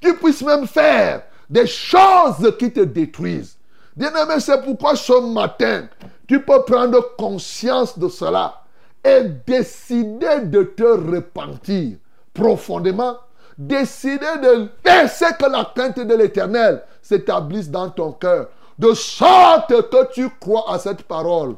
Tu 0.00 0.14
puisses 0.14 0.42
même 0.42 0.66
faire 0.66 1.22
des 1.48 1.66
choses 1.66 2.54
qui 2.58 2.72
te 2.72 2.80
détruisent. 2.80 3.58
Bien-aimé, 3.96 4.34
c'est 4.38 4.62
pourquoi 4.62 4.94
ce 4.94 5.20
matin, 5.32 5.88
tu 6.26 6.40
peux 6.42 6.62
prendre 6.62 7.16
conscience 7.16 7.98
de 7.98 8.08
cela 8.08 8.62
et 9.04 9.24
décider 9.46 10.40
de 10.44 10.62
te 10.62 10.84
repentir 10.84 11.96
profondément. 12.32 13.16
Décider 13.56 14.38
de 14.40 14.68
laisser 14.84 15.26
que 15.36 15.50
la 15.50 15.64
crainte 15.74 15.98
de 15.98 16.14
l'éternel 16.14 16.84
s'établisse 17.02 17.68
dans 17.68 17.90
ton 17.90 18.12
cœur. 18.12 18.50
De 18.78 18.94
sorte 18.94 19.90
que 19.90 20.12
tu 20.12 20.30
crois 20.38 20.72
à 20.72 20.78
cette 20.78 21.02
parole. 21.02 21.56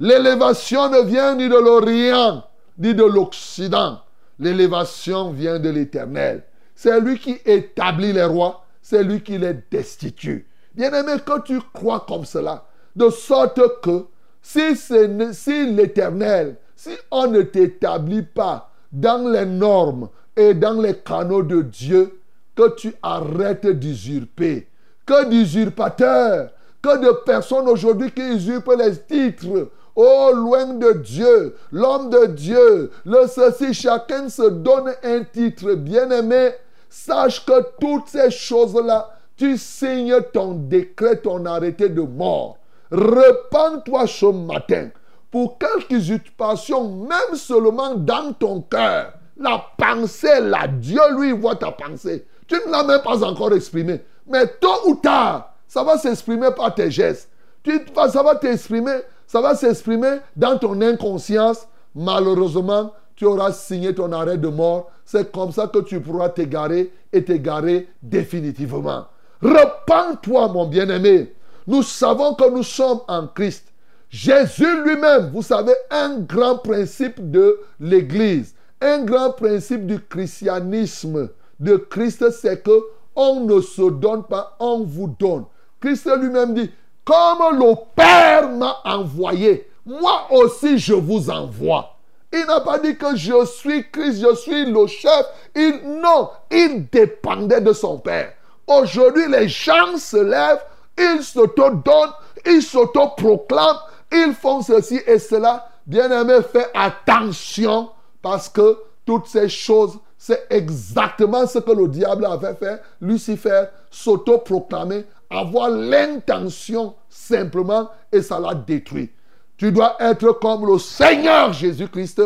L'élévation 0.00 0.88
ne 0.88 1.02
vient 1.02 1.34
ni 1.34 1.50
de 1.50 1.56
l'Orient, 1.56 2.42
ni 2.78 2.94
de 2.94 3.04
l'Occident. 3.04 3.98
L'élévation 4.42 5.30
vient 5.30 5.60
de 5.60 5.70
l'éternel. 5.70 6.42
C'est 6.74 7.00
lui 7.00 7.16
qui 7.16 7.38
établit 7.46 8.12
les 8.12 8.24
rois, 8.24 8.64
c'est 8.82 9.04
lui 9.04 9.22
qui 9.22 9.38
les 9.38 9.54
destitue. 9.70 10.48
Bien-aimé, 10.74 11.12
que 11.24 11.40
tu 11.42 11.60
crois 11.72 12.04
comme 12.08 12.24
cela, 12.24 12.64
de 12.96 13.08
sorte 13.08 13.60
que 13.82 14.06
si, 14.42 14.74
si 14.74 15.66
l'éternel, 15.72 16.56
si 16.74 16.90
on 17.12 17.28
ne 17.28 17.42
t'établit 17.42 18.22
pas 18.22 18.72
dans 18.90 19.28
les 19.28 19.46
normes 19.46 20.08
et 20.36 20.54
dans 20.54 20.80
les 20.80 20.96
canaux 20.96 21.44
de 21.44 21.62
Dieu, 21.62 22.18
que 22.56 22.74
tu 22.74 22.92
arrêtes 23.00 23.66
d'usurper. 23.66 24.66
Que 25.06 25.28
d'usurpateurs, 25.28 26.50
que 26.82 26.98
de 26.98 27.12
personnes 27.24 27.68
aujourd'hui 27.68 28.10
qui 28.10 28.22
usurpent 28.22 28.76
les 28.76 28.96
titres. 28.96 29.70
Oh, 29.94 30.30
loin 30.34 30.66
de 30.74 30.92
Dieu, 30.92 31.54
l'homme 31.70 32.08
de 32.08 32.26
Dieu, 32.26 32.90
le 33.04 33.26
ceci, 33.26 33.74
chacun 33.74 34.28
se 34.28 34.48
donne 34.48 34.94
un 35.02 35.24
titre. 35.24 35.74
Bien-aimé, 35.74 36.52
sache 36.88 37.44
que 37.44 37.62
toutes 37.80 38.08
ces 38.08 38.30
choses-là, 38.30 39.10
tu 39.36 39.58
signes 39.58 40.20
ton 40.32 40.52
décret, 40.54 41.16
ton 41.16 41.44
arrêté 41.44 41.88
de 41.88 42.02
mort. 42.02 42.58
Repends-toi 42.90 44.06
ce 44.06 44.26
matin 44.26 44.88
pour 45.30 45.58
quelques 45.58 45.90
usurpations, 45.92 46.88
même 46.88 47.36
seulement 47.36 47.94
dans 47.94 48.32
ton 48.32 48.60
cœur. 48.60 49.14
La 49.36 49.64
pensée, 49.76 50.40
là, 50.40 50.68
Dieu 50.68 51.00
lui 51.18 51.32
voit 51.32 51.56
ta 51.56 51.72
pensée. 51.72 52.26
Tu 52.46 52.54
ne 52.66 52.70
l'as 52.70 52.84
même 52.84 53.00
pas 53.02 53.24
encore 53.24 53.52
exprimée. 53.54 54.00
Mais 54.26 54.46
tôt 54.46 54.88
ou 54.88 54.94
tard, 54.96 55.54
ça 55.66 55.82
va 55.82 55.96
s'exprimer 55.96 56.50
par 56.54 56.74
tes 56.74 56.90
gestes. 56.90 57.30
Tu, 57.62 57.80
ça 57.94 58.22
va 58.22 58.34
t'exprimer, 58.34 58.98
ça 59.32 59.40
va 59.40 59.54
s'exprimer 59.54 60.18
dans 60.36 60.58
ton 60.58 60.78
inconscience. 60.82 61.66
Malheureusement, 61.94 62.92
tu 63.16 63.24
auras 63.24 63.50
signé 63.52 63.94
ton 63.94 64.12
arrêt 64.12 64.36
de 64.36 64.48
mort. 64.48 64.90
C'est 65.06 65.32
comme 65.32 65.52
ça 65.52 65.68
que 65.68 65.78
tu 65.78 66.00
pourras 66.00 66.28
t'égarer 66.28 66.92
et 67.10 67.24
t'égarer 67.24 67.88
définitivement. 68.02 69.06
Repends-toi, 69.40 70.48
mon 70.48 70.66
bien-aimé. 70.66 71.34
Nous 71.66 71.82
savons 71.82 72.34
que 72.34 72.50
nous 72.50 72.62
sommes 72.62 73.00
en 73.08 73.26
Christ. 73.26 73.72
Jésus 74.10 74.82
lui-même, 74.84 75.30
vous 75.32 75.40
savez, 75.40 75.72
un 75.90 76.18
grand 76.18 76.58
principe 76.58 77.30
de 77.30 77.58
l'Église, 77.80 78.54
un 78.82 79.02
grand 79.02 79.30
principe 79.30 79.86
du 79.86 79.98
christianisme 79.98 81.30
de 81.58 81.76
Christ, 81.76 82.30
c'est 82.32 82.62
que 82.62 82.82
on 83.16 83.46
ne 83.46 83.62
se 83.62 83.90
donne 83.90 84.24
pas, 84.24 84.58
on 84.60 84.80
vous 84.80 85.16
donne. 85.18 85.44
Christ 85.80 86.06
lui-même 86.20 86.52
dit, 86.52 86.70
comme 87.04 87.58
le 87.58 87.74
Père 87.94 88.48
m'a 88.48 88.76
envoyé, 88.84 89.70
moi 89.84 90.26
aussi 90.30 90.78
je 90.78 90.94
vous 90.94 91.30
envoie. 91.30 91.96
Il 92.32 92.46
n'a 92.46 92.60
pas 92.60 92.78
dit 92.78 92.96
que 92.96 93.14
je 93.14 93.44
suis 93.44 93.90
Christ, 93.90 94.22
je 94.22 94.34
suis 94.36 94.64
le 94.64 94.86
chef. 94.86 95.26
Il, 95.54 96.00
non, 96.00 96.30
il 96.50 96.86
dépendait 96.90 97.60
de 97.60 97.72
son 97.74 97.98
Père. 97.98 98.32
Aujourd'hui, 98.66 99.28
les 99.28 99.48
gens 99.48 99.98
se 99.98 100.16
lèvent, 100.16 100.64
ils 100.96 101.22
s'auto-donnent, 101.22 102.14
ils 102.46 102.62
s'auto-proclament, 102.62 103.80
ils 104.10 104.32
font 104.32 104.62
ceci 104.62 105.00
et 105.06 105.18
cela. 105.18 105.68
Bien-aimé, 105.86 106.38
fais 106.50 106.70
attention 106.74 107.90
parce 108.22 108.48
que 108.48 108.78
toutes 109.04 109.26
ces 109.26 109.48
choses, 109.48 109.98
c'est 110.16 110.46
exactement 110.48 111.46
ce 111.46 111.58
que 111.58 111.72
le 111.72 111.88
diable 111.88 112.24
avait 112.24 112.54
fait. 112.54 112.80
Lucifer 113.00 113.64
s'auto-proclamer, 113.90 115.04
avoir 115.32 115.70
l'intention 115.70 116.94
simplement 117.08 117.90
et 118.10 118.22
ça 118.22 118.38
l'a 118.38 118.54
détruit. 118.54 119.10
Tu 119.56 119.72
dois 119.72 119.96
être 120.00 120.32
comme 120.40 120.66
le 120.66 120.78
Seigneur 120.78 121.52
Jésus-Christ 121.52 122.22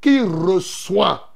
qui 0.00 0.20
reçoit, 0.20 1.32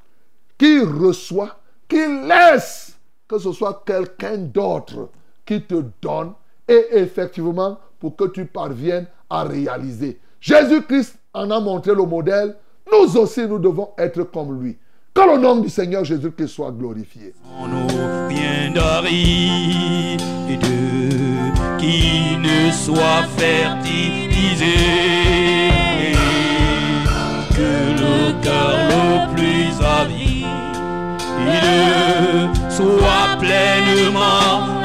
qui 0.56 0.80
reçoit, 0.80 1.56
qui 1.88 2.06
laisse 2.26 2.96
que 3.26 3.38
ce 3.38 3.52
soit 3.52 3.82
quelqu'un 3.86 4.38
d'autre 4.38 5.10
qui 5.44 5.62
te 5.62 5.82
donne 6.00 6.32
et 6.68 6.86
effectivement 6.92 7.78
pour 7.98 8.16
que 8.16 8.24
tu 8.28 8.44
parviennes 8.46 9.06
à 9.28 9.42
réaliser. 9.44 10.20
Jésus-Christ 10.40 11.16
en 11.34 11.50
a 11.50 11.60
montré 11.60 11.94
le 11.94 12.04
modèle. 12.04 12.56
Nous 12.90 13.16
aussi, 13.16 13.46
nous 13.46 13.58
devons 13.58 13.90
être 13.98 14.22
comme 14.24 14.60
lui. 14.62 14.78
Que 15.12 15.20
le 15.20 15.38
nom 15.38 15.56
du 15.56 15.68
Seigneur 15.68 16.04
Jésus-Christ 16.04 16.48
soit 16.48 16.70
glorifié. 16.70 17.34
On 17.60 17.66
ne 22.38 22.70
soit 22.70 23.24
fertilisé. 23.36 24.78
Que 27.56 27.72
le 28.02 28.32
cœur 28.42 28.72
le 28.88 29.34
plus 29.34 29.72
avide 30.00 30.30
soit 32.70 33.36
pleinement 33.38 34.79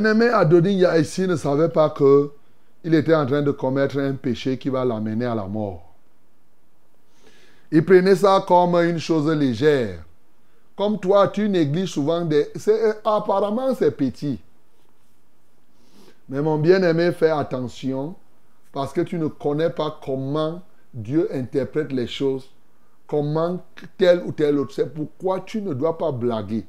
Bien-aimé 0.00 0.30
Adonijah 0.30 0.98
ici 0.98 1.26
ne 1.26 1.36
savait 1.36 1.68
pas 1.68 1.90
que 1.90 2.30
il 2.82 2.94
était 2.94 3.14
en 3.14 3.26
train 3.26 3.42
de 3.42 3.50
commettre 3.50 3.98
un 3.98 4.14
péché 4.14 4.56
qui 4.56 4.70
va 4.70 4.82
l'amener 4.82 5.26
à 5.26 5.34
la 5.34 5.44
mort. 5.44 5.92
Il 7.70 7.84
prenait 7.84 8.16
ça 8.16 8.42
comme 8.48 8.76
une 8.76 8.98
chose 8.98 9.30
légère. 9.30 10.02
Comme 10.74 10.98
toi, 10.98 11.28
tu 11.28 11.50
négliges 11.50 11.92
souvent 11.92 12.24
des... 12.24 12.50
Apparemment, 13.04 13.74
c'est 13.74 13.90
petit. 13.90 14.38
Mais 16.30 16.40
mon 16.40 16.56
bien-aimé, 16.56 17.12
fais 17.12 17.28
attention 17.28 18.14
parce 18.72 18.94
que 18.94 19.02
tu 19.02 19.18
ne 19.18 19.26
connais 19.26 19.68
pas 19.68 20.00
comment 20.02 20.62
Dieu 20.94 21.28
interprète 21.30 21.92
les 21.92 22.06
choses, 22.06 22.48
comment 23.06 23.62
tel 23.98 24.22
ou 24.24 24.32
tel 24.32 24.58
autre. 24.60 24.72
C'est 24.72 24.94
pourquoi 24.94 25.40
tu 25.40 25.60
ne 25.60 25.74
dois 25.74 25.98
pas 25.98 26.10
blaguer. 26.10 26.64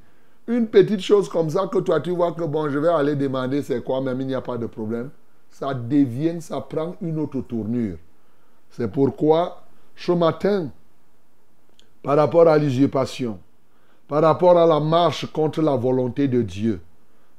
Une 0.47 0.67
petite 0.67 1.01
chose 1.01 1.29
comme 1.29 1.49
ça 1.49 1.67
que 1.67 1.79
toi, 1.79 1.99
tu 2.01 2.11
vois 2.11 2.31
que 2.33 2.43
bon, 2.43 2.69
je 2.69 2.79
vais 2.79 2.89
aller 2.89 3.15
demander 3.15 3.61
c'est 3.61 3.83
quoi, 3.83 4.01
même 4.01 4.21
il 4.21 4.27
n'y 4.27 4.35
a 4.35 4.41
pas 4.41 4.57
de 4.57 4.65
problème. 4.65 5.09
Ça 5.49 5.73
devient, 5.73 6.41
ça 6.41 6.59
prend 6.61 6.95
une 7.01 7.19
autre 7.19 7.41
tournure. 7.41 7.97
C'est 8.71 8.91
pourquoi, 8.91 9.63
ce 9.95 10.11
matin, 10.11 10.69
par 12.01 12.17
rapport 12.17 12.47
à 12.47 12.57
l'usurpation, 12.57 13.37
par 14.07 14.23
rapport 14.23 14.57
à 14.57 14.65
la 14.65 14.79
marche 14.79 15.31
contre 15.31 15.61
la 15.61 15.75
volonté 15.75 16.27
de 16.27 16.41
Dieu, 16.41 16.81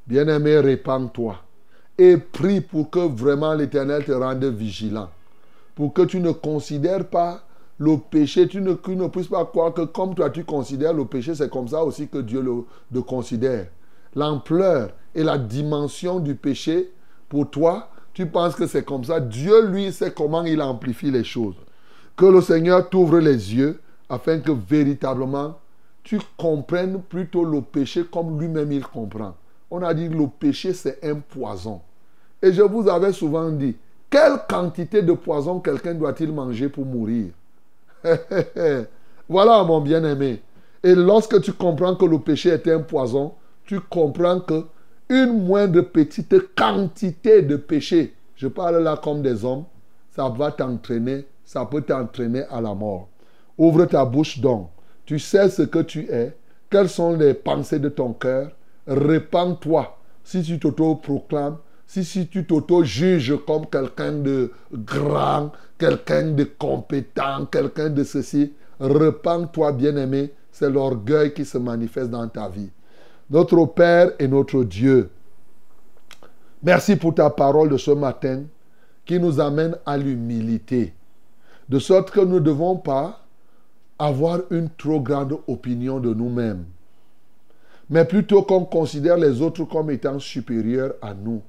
bien-aimé, 0.06 0.60
répands-toi 0.60 1.36
et 1.98 2.16
prie 2.16 2.60
pour 2.60 2.90
que 2.90 3.00
vraiment 3.00 3.54
l'Éternel 3.54 4.04
te 4.04 4.12
rende 4.12 4.44
vigilant. 4.44 5.10
pour 5.74 5.92
que 5.92 6.02
tu 6.02 6.20
ne 6.20 6.32
considères 6.32 7.06
pas 7.06 7.42
le 7.82 7.96
péché, 7.96 8.46
tu 8.46 8.60
ne, 8.60 8.74
ne 8.74 9.08
puisses 9.08 9.26
pas 9.26 9.44
croire 9.44 9.74
que 9.74 9.82
comme 9.82 10.14
toi 10.14 10.30
tu 10.30 10.44
considères 10.44 10.92
le 10.92 11.04
péché, 11.04 11.34
c'est 11.34 11.50
comme 11.50 11.66
ça 11.66 11.82
aussi 11.82 12.06
que 12.06 12.18
Dieu 12.18 12.40
le 12.92 13.02
considère. 13.02 13.66
L'ampleur 14.14 14.90
et 15.16 15.24
la 15.24 15.36
dimension 15.36 16.20
du 16.20 16.36
péché, 16.36 16.92
pour 17.28 17.50
toi, 17.50 17.88
tu 18.14 18.26
penses 18.26 18.54
que 18.54 18.68
c'est 18.68 18.84
comme 18.84 19.02
ça. 19.02 19.18
Dieu, 19.18 19.66
lui, 19.66 19.90
sait 19.90 20.12
comment 20.12 20.44
il 20.44 20.62
amplifie 20.62 21.10
les 21.10 21.24
choses. 21.24 21.56
Que 22.16 22.26
le 22.26 22.40
Seigneur 22.40 22.88
t'ouvre 22.88 23.18
les 23.18 23.52
yeux 23.52 23.80
afin 24.08 24.38
que 24.38 24.52
véritablement 24.52 25.58
tu 26.04 26.20
comprennes 26.36 27.02
plutôt 27.02 27.44
le 27.44 27.62
péché 27.62 28.04
comme 28.04 28.38
lui-même 28.38 28.70
il 28.70 28.86
comprend. 28.86 29.34
On 29.72 29.82
a 29.82 29.92
dit 29.92 30.08
que 30.08 30.14
le 30.14 30.28
péché 30.28 30.72
c'est 30.72 31.02
un 31.02 31.16
poison. 31.16 31.80
Et 32.40 32.52
je 32.52 32.62
vous 32.62 32.88
avais 32.88 33.12
souvent 33.12 33.50
dit, 33.50 33.74
quelle 34.08 34.38
quantité 34.48 35.02
de 35.02 35.14
poison 35.14 35.58
quelqu'un 35.58 35.94
doit-il 35.94 36.32
manger 36.32 36.68
pour 36.68 36.86
mourir? 36.86 37.32
Voilà 39.28 39.62
mon 39.64 39.80
bien-aimé. 39.80 40.42
Et 40.82 40.94
lorsque 40.94 41.40
tu 41.40 41.52
comprends 41.52 41.94
que 41.94 42.04
le 42.04 42.18
péché 42.18 42.50
est 42.50 42.66
un 42.68 42.80
poison, 42.80 43.34
tu 43.64 43.80
comprends 43.80 44.40
que 44.40 44.64
une 45.08 45.44
moindre 45.44 45.82
petite 45.82 46.54
quantité 46.54 47.42
de 47.42 47.56
péché, 47.56 48.14
je 48.34 48.48
parle 48.48 48.82
là 48.82 48.98
comme 49.02 49.22
des 49.22 49.44
hommes, 49.44 49.64
ça 50.10 50.28
va 50.28 50.50
t'entraîner, 50.50 51.26
ça 51.44 51.64
peut 51.66 51.82
t'entraîner 51.82 52.42
à 52.50 52.60
la 52.60 52.74
mort. 52.74 53.08
Ouvre 53.58 53.84
ta 53.84 54.04
bouche 54.04 54.38
donc. 54.38 54.68
Tu 55.04 55.18
sais 55.18 55.48
ce 55.48 55.62
que 55.62 55.80
tu 55.80 56.10
es, 56.10 56.34
quelles 56.70 56.88
sont 56.88 57.14
les 57.16 57.34
pensées 57.34 57.78
de 57.78 57.88
ton 57.88 58.12
cœur. 58.12 58.50
Répands-toi. 58.86 59.98
Si 60.24 60.42
tu 60.42 60.58
t'auto-proclames, 60.58 61.58
si, 61.92 62.06
si 62.06 62.26
tu 62.26 62.46
t'auto-juges 62.46 63.36
comme 63.46 63.66
quelqu'un 63.66 64.12
de 64.12 64.50
grand, 64.72 65.52
quelqu'un 65.76 66.32
de 66.32 66.44
compétent, 66.44 67.44
quelqu'un 67.44 67.90
de 67.90 68.02
ceci, 68.02 68.54
répands-toi, 68.80 69.72
bien-aimé. 69.72 70.32
C'est 70.50 70.70
l'orgueil 70.70 71.34
qui 71.34 71.44
se 71.44 71.58
manifeste 71.58 72.08
dans 72.08 72.26
ta 72.28 72.48
vie. 72.48 72.70
Notre 73.28 73.66
Père 73.66 74.12
et 74.18 74.26
notre 74.26 74.64
Dieu, 74.64 75.10
merci 76.62 76.96
pour 76.96 77.14
ta 77.14 77.28
parole 77.28 77.68
de 77.68 77.76
ce 77.76 77.90
matin 77.90 78.44
qui 79.04 79.20
nous 79.20 79.38
amène 79.38 79.76
à 79.84 79.98
l'humilité. 79.98 80.94
De 81.68 81.78
sorte 81.78 82.10
que 82.10 82.20
nous 82.20 82.36
ne 82.36 82.40
devons 82.40 82.76
pas 82.76 83.22
avoir 83.98 84.40
une 84.50 84.70
trop 84.78 85.00
grande 85.00 85.36
opinion 85.46 86.00
de 86.00 86.14
nous-mêmes, 86.14 86.64
mais 87.90 88.06
plutôt 88.06 88.42
qu'on 88.44 88.64
considère 88.64 89.18
les 89.18 89.42
autres 89.42 89.64
comme 89.64 89.90
étant 89.90 90.18
supérieurs 90.18 90.94
à 91.02 91.12
nous. 91.12 91.42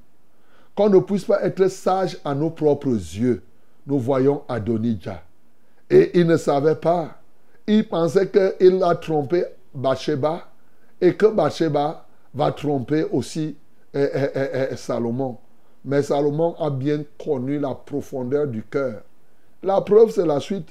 Qu'on 0.76 0.89
ne 0.89 0.99
puisse 0.99 1.26
pas 1.26 1.43
être 1.43 1.67
sage 1.67 2.17
à 2.26 2.34
nos 2.34 2.49
propres 2.49 2.89
yeux. 2.89 3.43
Nous 3.86 3.99
voyons 3.99 4.43
Adonijah. 4.47 5.21
Et 5.89 6.19
il 6.19 6.26
ne 6.26 6.38
savait 6.38 6.76
pas. 6.76 7.19
Il 7.67 7.88
pensait 7.88 8.30
qu'il 8.30 8.82
a 8.84 8.95
trompé 8.95 9.45
Bathsheba 9.74 10.47
et 10.99 11.15
que 11.15 11.28
Bathsheba 11.28 12.05
va 12.34 12.51
tromper 12.51 13.05
aussi 13.11 13.55
eh, 13.93 14.09
eh, 14.13 14.67
eh, 14.71 14.76
Salomon. 14.76 15.38
Mais 15.86 16.01
Salomon 16.01 16.55
a 16.59 16.69
bien 16.69 17.03
connu 17.24 17.59
la 17.59 17.76
profondeur 17.76 18.47
du 18.47 18.63
cœur. 18.63 19.01
La 19.61 19.82
preuve, 19.82 20.11
c'est 20.11 20.26
la 20.26 20.39
suite. 20.39 20.69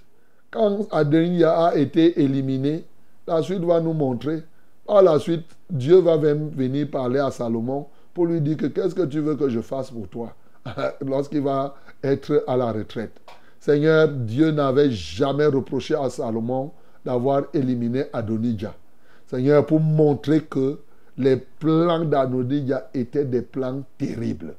Quand 0.51 0.87
Adonijah 0.91 1.69
a 1.69 1.77
été 1.77 2.21
éliminé, 2.21 2.85
la 3.27 3.43
suite 3.43 3.63
va 3.63 3.81
nous 3.81 3.93
montrer. 3.93 4.43
Par 4.87 5.03
la 5.03 5.19
suite, 5.19 5.47
Dieu 5.71 5.99
va 6.01 6.17
venir 6.17 6.91
parler 6.91 7.21
à 7.21 7.31
Salomon 7.31 7.87
pour 8.15 8.27
lui 8.27 8.41
dire 8.41 8.57
que 8.57 8.67
qu'est-ce 8.67 8.95
que 8.95 9.07
tu 9.07 9.21
veux 9.21 9.37
que 9.37 9.49
je 9.49 9.61
fasse 9.61 9.91
pour 9.91 10.09
toi 10.09 10.35
lorsqu'il 11.07 11.43
va 11.43 11.75
être 12.03 12.45
à 12.47 12.57
la 12.57 12.73
retraite. 12.73 13.13
Seigneur, 13.61 14.09
Dieu 14.09 14.51
n'avait 14.51 14.91
jamais 14.91 15.47
reproché 15.47 15.95
à 15.95 16.11
Salomon 16.11 16.73
d'avoir 17.05 17.45
éliminé 17.55 18.05
Adonijah. 18.13 18.75
Seigneur, 19.27 19.65
pour 19.67 19.81
montrer 19.81 20.41
que 20.43 20.79
les 21.17 21.37
plans 21.37 22.05
d'Adonijah 22.05 22.91
étaient 22.95 23.25
des 23.25 23.43
plans 23.43 23.83
terribles. 23.99 24.55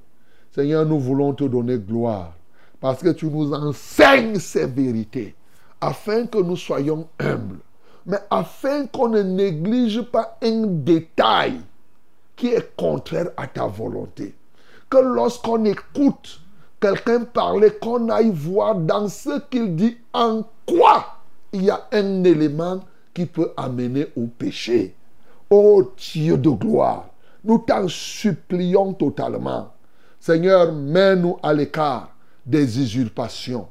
Seigneur, 0.52 0.86
nous 0.86 1.00
voulons 1.00 1.34
te 1.34 1.44
donner 1.44 1.78
gloire 1.78 2.34
parce 2.80 3.02
que 3.02 3.10
tu 3.10 3.28
nous 3.28 3.54
enseignes 3.54 4.40
ces 4.40 4.68
vérités 4.68 5.36
afin 5.82 6.26
que 6.26 6.38
nous 6.38 6.56
soyons 6.56 7.08
humbles, 7.20 7.60
mais 8.06 8.20
afin 8.30 8.86
qu'on 8.88 9.10
ne 9.10 9.22
néglige 9.22 10.02
pas 10.02 10.38
un 10.42 10.66
détail 10.68 11.60
qui 12.36 12.48
est 12.48 12.76
contraire 12.76 13.30
à 13.38 13.48
ta 13.48 13.68
volonté. 13.68 14.36
Que 14.90 14.98
lorsqu'on 14.98 15.66
écoute 15.66 16.40
quelqu'un 16.80 17.22
parler, 17.22 17.72
qu'on 17.82 18.10
aille 18.10 18.32
voir 18.32 18.76
dans 18.76 19.08
ce 19.08 19.40
qu'il 19.50 19.76
dit 19.76 19.98
en 20.14 20.44
quoi 20.66 21.06
il 21.54 21.64
y 21.64 21.70
a 21.70 21.88
un 21.92 22.24
élément 22.24 22.82
qui 23.14 23.26
peut 23.26 23.52
amener 23.56 24.08
au 24.18 24.26
péché. 24.26 24.96
Ô 25.50 25.94
Dieu 25.96 26.38
de 26.38 26.50
gloire, 26.50 27.06
nous 27.44 27.60
t'en 27.60 27.88
supplions 27.88 28.94
totalement. 28.94 29.72
Seigneur, 30.20 30.74
mets-nous 30.74 31.38
à 31.44 31.54
l'écart 31.54 32.10
des 32.46 32.80
usurpations. 32.80 33.68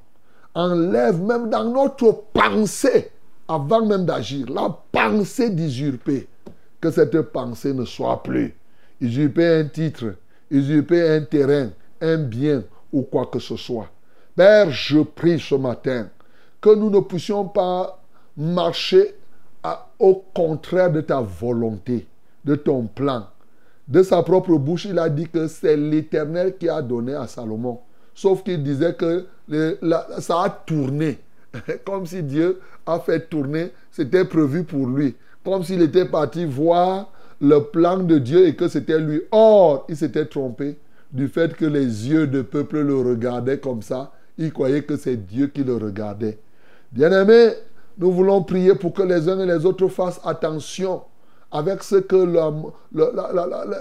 Enlève 0.54 1.20
même 1.20 1.50
dans 1.50 1.64
notre 1.64 2.12
pensée, 2.32 3.10
avant 3.48 3.84
même 3.84 4.04
d'agir, 4.04 4.46
la 4.48 4.74
pensée 4.92 5.50
d'usurper. 5.50 6.28
Que 6.82 6.90
cette 6.90 7.18
pensée 7.22 7.72
ne 7.72 7.86
soit 7.86 8.22
plus. 8.22 8.54
Usurper 9.00 9.46
un 9.46 9.64
titre, 9.64 10.16
usurper 10.50 11.08
un 11.08 11.22
terrain, 11.22 11.70
un 12.00 12.18
bien 12.18 12.64
ou 12.92 13.02
quoi 13.02 13.26
que 13.26 13.38
ce 13.38 13.56
soit. 13.56 13.88
Père, 14.36 14.70
je 14.70 14.98
prie 14.98 15.40
ce 15.40 15.54
matin 15.54 16.08
que 16.60 16.74
nous 16.74 16.90
ne 16.90 17.00
puissions 17.00 17.46
pas 17.48 18.02
marcher 18.36 19.14
au 19.98 20.24
contraire 20.34 20.90
de 20.90 21.00
ta 21.00 21.20
volonté, 21.20 22.06
de 22.44 22.56
ton 22.56 22.86
plan. 22.86 23.28
De 23.86 24.02
sa 24.02 24.22
propre 24.22 24.56
bouche, 24.56 24.86
il 24.86 24.98
a 24.98 25.08
dit 25.08 25.28
que 25.28 25.46
c'est 25.46 25.76
l'Éternel 25.76 26.56
qui 26.58 26.68
a 26.68 26.82
donné 26.82 27.14
à 27.14 27.26
Salomon. 27.28 27.78
Sauf 28.14 28.42
qu'il 28.42 28.62
disait 28.62 28.94
que 28.94 29.26
ça 30.18 30.42
a 30.42 30.50
tourné. 30.50 31.20
Comme 31.84 32.06
si 32.06 32.22
Dieu 32.22 32.60
a 32.86 32.98
fait 32.98 33.28
tourner, 33.28 33.72
c'était 33.90 34.24
prévu 34.24 34.64
pour 34.64 34.86
lui. 34.86 35.14
Comme 35.44 35.64
s'il 35.64 35.82
était 35.82 36.04
parti 36.04 36.44
voir 36.44 37.10
le 37.40 37.58
plan 37.58 37.98
de 37.98 38.18
Dieu 38.18 38.46
et 38.46 38.54
que 38.54 38.68
c'était 38.68 38.98
lui. 38.98 39.22
Or, 39.32 39.84
il 39.88 39.96
s'était 39.96 40.26
trompé 40.26 40.78
du 41.10 41.28
fait 41.28 41.54
que 41.56 41.64
les 41.64 42.08
yeux 42.08 42.26
de 42.26 42.42
peuple 42.42 42.80
le 42.80 42.96
regardaient 42.96 43.58
comme 43.58 43.82
ça. 43.82 44.12
Il 44.38 44.52
croyait 44.52 44.82
que 44.82 44.96
c'est 44.96 45.16
Dieu 45.16 45.48
qui 45.48 45.64
le 45.64 45.76
regardait. 45.76 46.38
Bien-aimé, 46.92 47.50
nous 47.98 48.12
voulons 48.12 48.42
prier 48.42 48.74
pour 48.74 48.92
que 48.92 49.02
les 49.02 49.28
uns 49.28 49.40
et 49.40 49.46
les 49.46 49.66
autres 49.66 49.88
fassent 49.88 50.20
attention 50.24 51.02
avec 51.50 51.82
ce 51.82 51.96
que 51.96 52.16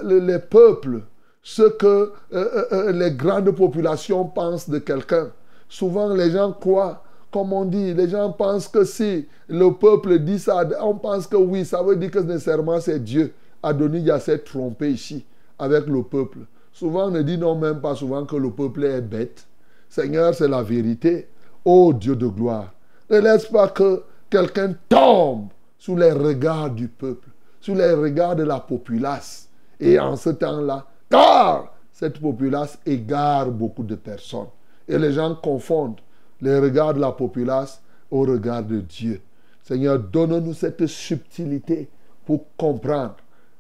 les 0.04 0.40
peuples, 0.40 1.02
ce 1.42 1.64
que 1.64 1.86
euh, 1.88 2.12
euh, 2.34 2.66
euh, 2.72 2.92
les 2.92 3.12
grandes 3.12 3.52
populations 3.52 4.26
pensent 4.26 4.70
de 4.70 4.80
quelqu'un. 4.80 5.30
Souvent, 5.70 6.14
les 6.14 6.32
gens 6.32 6.52
croient, 6.52 7.04
comme 7.32 7.54
on 7.54 7.66
dit, 7.66 7.94
les 7.94 8.10
gens 8.10 8.32
pensent 8.32 8.68
que 8.68 8.84
si 8.84 9.28
le 9.48 9.72
peuple 9.72 10.20
dit 10.20 10.40
ça, 10.40 10.68
on 10.82 10.96
pense 10.96 11.28
que 11.28 11.38
oui, 11.38 11.66
ça 11.66 11.82
veut 11.82 11.96
dire 11.96 12.12
que 12.12 12.20
nécessairement 12.20 12.80
c'est 12.80 13.04
Dieu. 13.04 13.34
Adonijah 13.64 14.20
s'est 14.20 14.40
trompé 14.40 14.92
ici 14.92 15.26
avec 15.58 15.88
le 15.88 16.04
peuple. 16.04 16.40
Souvent, 16.74 17.08
on 17.08 17.12
ne 17.12 17.22
dit 17.22 17.38
non 17.38 17.56
même 17.56 17.80
pas 17.80 17.96
souvent 17.96 18.26
que 18.26 18.36
le 18.36 18.52
peuple 18.52 18.84
est 18.86 19.02
bête. 19.02 19.46
Seigneur, 19.90 20.34
c'est 20.34 20.48
la 20.48 20.64
vérité. 20.64 21.28
Ô 21.64 21.94
Dieu 21.94 22.16
de 22.16 22.28
gloire, 22.28 22.74
ne 23.10 23.20
laisse 23.20 23.46
pas 23.46 23.68
que 23.68 24.04
quelqu'un 24.30 24.74
tombe 24.90 25.50
sous 25.78 25.96
les 25.96 26.12
regards 26.12 26.72
du 26.72 26.88
peuple, 26.88 27.30
sous 27.60 27.76
les 27.76 27.94
regards 27.94 28.36
de 28.36 28.44
la 28.44 28.60
populace. 28.60 29.50
Et 29.80 30.00
en 30.00 30.16
ce 30.16 30.30
temps-là, 30.32 30.88
car 31.10 31.74
cette 31.92 32.20
populace 32.20 32.80
égare 32.86 33.52
beaucoup 33.52 33.84
de 33.84 33.96
personnes. 33.96 34.48
Et 34.88 34.98
les 34.98 35.14
gens 35.14 35.36
confondent 35.36 36.00
les 36.42 36.60
regards 36.60 36.94
de 36.94 37.00
la 37.00 37.12
populace 37.12 37.82
au 38.10 38.22
regard 38.22 38.64
de 38.64 38.80
Dieu. 38.80 39.22
Seigneur, 39.64 40.00
donne-nous 40.00 40.54
cette 40.54 40.86
subtilité 40.88 41.88
pour 42.26 42.46
comprendre 42.58 43.16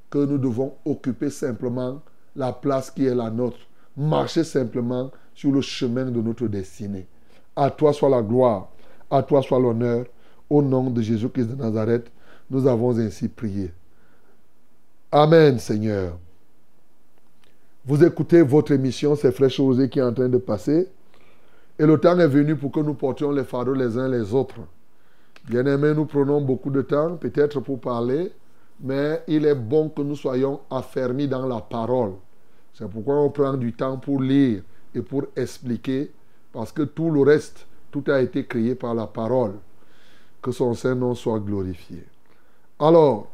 que 0.10 0.20
nous 0.20 0.38
devons 0.38 0.74
occuper 0.86 1.30
simplement 1.30 2.02
la 2.36 2.52
place 2.52 2.92
qui 2.92 3.06
est 3.06 3.16
la 3.16 3.30
nôtre, 3.30 3.60
marcher 3.96 4.44
simplement 4.44 5.12
sur 5.34 5.52
le 5.52 5.62
chemin 5.62 6.06
de 6.06 6.22
notre 6.22 6.48
destinée. 6.48 7.08
À 7.56 7.70
toi 7.70 7.94
soit 7.94 8.10
la 8.10 8.22
gloire, 8.22 8.70
à 9.10 9.24
toi 9.24 9.42
soit 9.42 9.60
l'honneur. 9.60 10.06
Au 10.50 10.62
nom 10.62 10.90
de 10.90 11.02
Jésus-Christ 11.02 11.48
de 11.48 11.56
Nazareth, 11.56 12.12
nous 12.50 12.68
avons 12.68 12.98
ainsi 12.98 13.30
prié. 13.30 13.72
Amen, 15.10 15.58
Seigneur. 15.60 16.18
Vous 17.86 18.04
écoutez 18.04 18.42
votre 18.42 18.74
émission, 18.74 19.16
c'est 19.16 19.32
Fraîche 19.32 19.60
Rosée 19.60 19.90
qui 19.90 20.00
est 20.00 20.04
en 20.04 20.14
train 20.14 20.28
de 20.28 20.38
passer. 20.38 20.90
Et 21.80 21.86
le 21.86 21.98
temps 22.00 22.18
est 22.20 22.28
venu 22.28 22.56
pour 22.56 22.72
que 22.72 22.80
nous 22.80 22.94
portions 22.94 23.32
les 23.32 23.44
fardeaux 23.44 23.74
les 23.74 23.98
uns 23.98 24.08
les 24.08 24.34
autres. 24.34 24.60
Bien 25.50 25.66
aimé, 25.66 25.94
nous 25.96 26.06
prenons 26.06 26.42
beaucoup 26.42 26.70
de 26.70 26.82
temps, 26.82 27.16
peut-être 27.16 27.60
pour 27.60 27.80
parler, 27.80 28.32
mais 28.80 29.24
il 29.28 29.46
est 29.46 29.56
bon 29.56 29.90
que 29.90 30.02
nous 30.02 30.16
soyons 30.16 30.60
affermis 30.70 31.28
dans 31.28 31.48
la 31.48 31.60
parole. 31.60 32.14
C'est 32.74 32.90
pourquoi 32.90 33.20
on 33.20 33.30
prend 33.30 33.54
du 33.54 33.74
temps 33.74 33.98
pour 33.98 34.22
lire 34.22 34.62
et 34.94 35.02
pour 35.02 35.24
expliquer 35.36 36.12
parce 36.52 36.72
que 36.72 36.84
tout 36.84 37.10
le 37.10 37.22
reste 37.22 37.66
Tout 37.92 38.04
a 38.08 38.22
été 38.22 38.46
créé 38.46 38.74
par 38.76 38.94
la 38.94 39.08
parole. 39.08 39.56
Que 40.42 40.52
son 40.52 40.74
Saint-Nom 40.74 41.14
soit 41.14 41.40
glorifié. 41.40 42.04
Alors, 42.80 43.28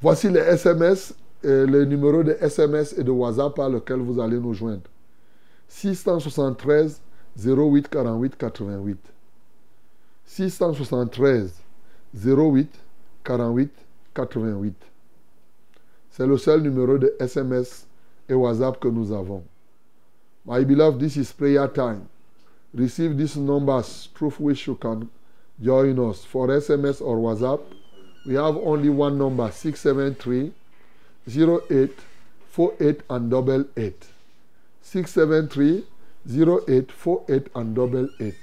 voici 0.00 0.30
les 0.30 0.40
SMS, 0.40 1.14
les 1.42 1.84
numéros 1.84 2.22
de 2.22 2.36
SMS 2.40 2.94
et 2.96 3.04
de 3.04 3.10
WhatsApp 3.10 3.54
par 3.54 3.68
lesquels 3.68 4.00
vous 4.00 4.20
allez 4.20 4.38
nous 4.38 4.54
joindre. 4.54 4.88
673 5.68 7.00
08 7.38 7.90
48 7.90 8.38
88. 8.38 8.98
673 10.24 11.52
08 12.14 12.68
48 13.24 13.70
88. 14.14 14.74
C'est 16.10 16.26
le 16.26 16.38
seul 16.38 16.62
numéro 16.62 16.98
de 16.98 17.14
SMS 17.20 17.86
et 18.28 18.34
WhatsApp 18.34 18.80
que 18.80 18.88
nous 18.88 19.12
avons. 19.12 19.42
My 20.46 20.64
beloved, 20.64 20.98
this 21.00 21.16
is 21.16 21.32
prayer 21.32 21.68
time. 21.68 22.08
Receive 22.72 23.16
these 23.16 23.36
numbers 23.36 24.08
through 24.14 24.32
which 24.38 24.66
you 24.66 24.76
can 24.76 25.08
join 25.60 25.98
us. 25.98 26.24
For 26.24 26.48
SMS 26.48 27.00
or 27.00 27.18
WhatsApp, 27.18 27.60
we 28.26 28.34
have 28.34 28.56
only 28.56 28.88
one 28.88 29.18
number 29.18 29.50
673 29.50 30.52
08 31.28 31.90
48 32.48 33.00
and 33.10 33.30
double 33.30 33.64
8. 33.76 34.06
673 34.86 35.84
08 36.68 36.92
48 36.92 37.48
and 37.56 37.74
double 37.74 38.08
8. 38.20 38.34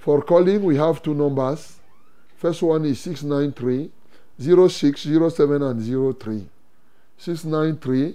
For 0.00 0.22
calling, 0.22 0.62
we 0.62 0.76
have 0.76 1.02
two 1.02 1.12
numbers. 1.12 1.76
First 2.38 2.62
one 2.62 2.86
is 2.86 2.98
693 3.00 3.90
06 4.38 5.02
07 5.02 5.62
and 5.62 6.18
03. 6.18 6.48
693 7.18 8.14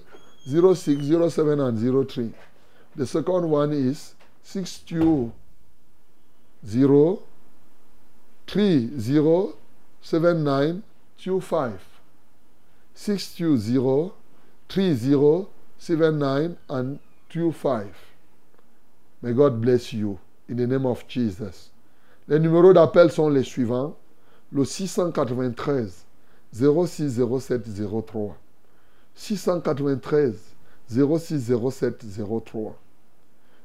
06 0.74 1.34
07 1.36 1.59
and 1.59 2.09
03. 2.09 2.34
The 2.95 3.05
second 3.05 3.47
one 3.47 3.72
is 3.72 4.16
620 4.41 5.34
30 8.47 9.53
79 10.01 10.84
25. 11.20 11.80
620 12.95 14.11
30 14.68 15.55
79 15.78 16.55
and 16.69 16.99
25. 17.30 17.88
May 19.21 19.34
God 19.34 19.61
bless 19.61 19.93
you 19.93 20.19
in 20.47 20.57
the 20.57 20.67
name 20.67 20.86
of 20.86 21.05
Jesus. 21.07 21.71
Les 22.28 22.39
numéros 22.39 22.73
d'appel 22.73 23.11
sont 23.11 23.30
les 23.30 23.43
suivants. 23.43 23.95
Le 24.51 24.63
693 24.63 26.05
06 26.53 27.19
07 27.19 27.63
03. 28.07 28.38
693 29.15 30.55
06 30.88 31.51
07 31.71 32.05
03. 32.45 32.76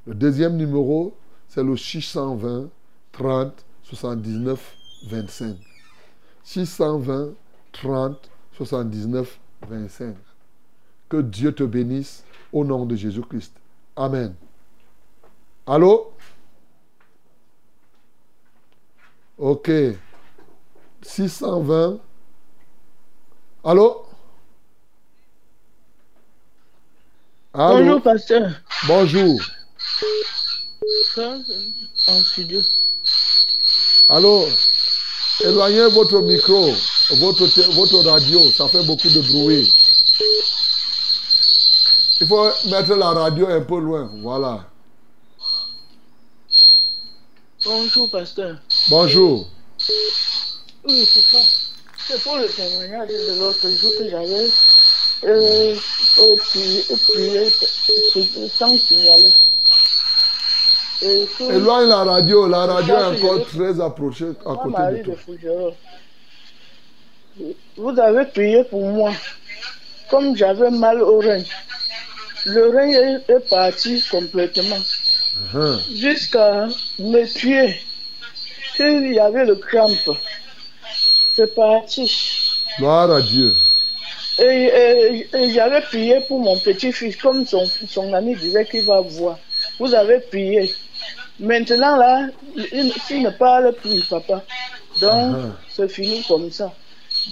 Le 0.07 0.15
deuxième 0.15 0.57
numéro, 0.57 1.15
c'est 1.49 1.63
le 1.63 1.77
620 1.77 2.71
30 3.13 3.65
79 3.83 4.77
25. 5.09 5.57
620 6.45 7.35
30 7.73 8.31
79 8.53 9.39
25. 9.69 10.17
Que 11.11 11.21
Dieu 11.21 11.53
te 11.53 11.65
bénisse 11.65 12.23
au 12.53 12.65
nom 12.65 12.87
de 12.87 12.95
Jésus-Christ. 12.95 13.53
Amen. 13.97 14.35
Allô? 15.67 16.13
Ok. 19.37 19.71
620. 21.03 21.99
Allô? 23.65 24.07
Allô? 27.53 27.79
Bonjour, 27.79 28.03
pasteur. 28.03 28.53
Bonjour. 28.87 29.41
Ça, 31.15 31.37
en 32.07 32.21
studio. 32.21 32.61
Allô? 34.09 34.47
Éloignez 35.43 35.89
votre 35.89 36.21
micro, 36.21 36.71
votre, 37.17 37.73
votre 37.75 38.09
radio, 38.09 38.41
ça 38.53 38.69
fait 38.69 38.85
beaucoup 38.87 39.09
de 39.09 39.21
bruit. 39.33 39.69
Il 42.21 42.27
faut 42.27 42.51
mettre 42.71 42.95
la 42.95 43.11
radio 43.11 43.47
un 43.49 43.61
peu 43.61 43.79
loin, 43.79 44.11
voilà. 44.23 44.65
Bonjour, 47.65 48.11
pasteur. 48.11 48.57
Bonjour. 48.89 49.47
Oui, 50.89 51.05
c'est 51.05 51.21
ça. 51.21 51.39
C'est 52.09 52.23
pour 52.23 52.37
le 52.37 52.49
témoignage 52.49 53.09
de 53.09 53.39
l'autre 53.39 53.69
jour 53.69 53.91
que 53.99 54.09
j'avais 54.11 54.49
euh, 55.25 55.77
prié, 57.09 57.51
sans 58.49 58.77
signaler. 58.77 59.33
Et 61.03 61.27
Éloigne 61.41 61.89
la 61.89 62.05
radio, 62.05 62.47
la 62.47 62.67
radio 62.67 62.95
est 62.95 63.05
encore 63.05 63.47
très 63.47 63.81
approchée 63.81 64.33
à 64.45 64.55
côté 64.55 64.83
de 64.99 65.03
toi. 65.05 65.73
Vous 67.77 68.01
avez 68.01 68.25
prié 68.27 68.65
pour 68.65 68.85
moi. 68.87 69.13
Comme 70.11 70.37
j'avais 70.37 70.71
mal 70.71 71.01
au 71.03 71.19
rein, 71.21 71.43
le 72.47 72.69
rein 72.71 72.91
est, 73.29 73.49
parti 73.49 74.03
complètement. 74.11 74.77
Hein. 75.55 75.79
jusqu'à 75.95 76.69
mes 76.99 77.25
pieds. 77.25 77.81
Il 78.79 79.13
y 79.15 79.19
avait 79.19 79.45
le 79.45 79.57
crampe. 79.57 80.11
C'est 81.35 81.55
parti. 81.55 82.11
Gloire 82.79 83.11
à 83.11 83.21
Dieu. 83.23 83.55
Et, 84.39 84.45
et- 84.45 85.29
et 85.37 85.53
j'avais 85.53 85.83
prié 85.83 86.21
pour 86.29 86.41
mon 86.41 86.59
petit-fils, 86.59 87.17
comme 87.17 87.47
son, 87.47 87.65
son 87.89 88.13
ami 88.15 88.35
disait 88.37 88.65
qu'il 88.67 88.85
va 88.87 89.01
voir. 89.03 89.39
Vous 89.79 89.93
avez 89.95 90.21
prié. 90.21 90.75
Maintenant, 91.39 91.97
là, 91.97 92.27
il, 92.57 92.93
il 93.11 93.23
ne 93.23 93.31
parle 93.31 93.73
plus, 93.75 94.03
papa. 94.05 94.43
Donc, 95.01 95.37
Ah. 95.37 95.57
c'est 95.71 95.89
fini 95.91 96.23
comme 96.27 96.51
ça. 96.51 96.73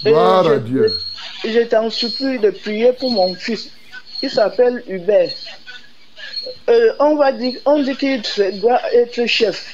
Gloire 0.03 0.43
je- 0.43 0.49
à 0.51 0.59
Dieu. 0.59 0.97
Je 1.43 1.59
t'en 1.67 1.89
supplie 1.89 2.39
de 2.39 2.49
prier 2.51 2.93
pour 2.93 3.11
mon 3.11 3.33
fils. 3.35 3.69
Il 4.21 4.29
s'appelle 4.29 4.83
Hubert. 4.87 5.31
Euh, 6.69 6.93
on 6.99 7.15
va 7.15 7.31
dire, 7.31 7.59
on 7.65 7.81
dit 7.81 7.95
qu'il 7.95 8.21
doit 8.59 8.81
être 8.93 9.25
chef 9.25 9.73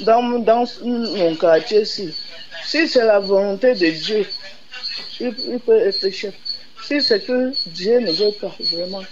dans, 0.00 0.38
dans 0.40 0.64
mon 0.82 1.34
quartier-ci. 1.36 2.14
Si 2.64 2.88
c'est 2.88 3.04
la 3.04 3.18
volonté 3.20 3.74
de 3.74 3.90
Dieu, 3.90 4.26
il, 5.20 5.34
il 5.48 5.60
peut 5.60 5.78
être 5.78 6.10
chef. 6.10 6.34
Si 6.84 7.00
c'est 7.00 7.24
que 7.24 7.52
Dieu 7.70 8.00
ne 8.00 8.10
veut 8.12 8.32
pas 8.40 8.54
vraiment, 8.72 9.02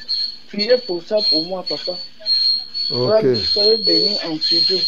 priez 0.49 0.77
pour 0.87 1.03
ça 1.03 1.17
pour 1.29 1.45
moi, 1.45 1.65
papa. 1.69 1.93
Ok. 2.91 3.23
Bénis 3.85 4.19
en 4.27 4.37
studio. 4.39 4.79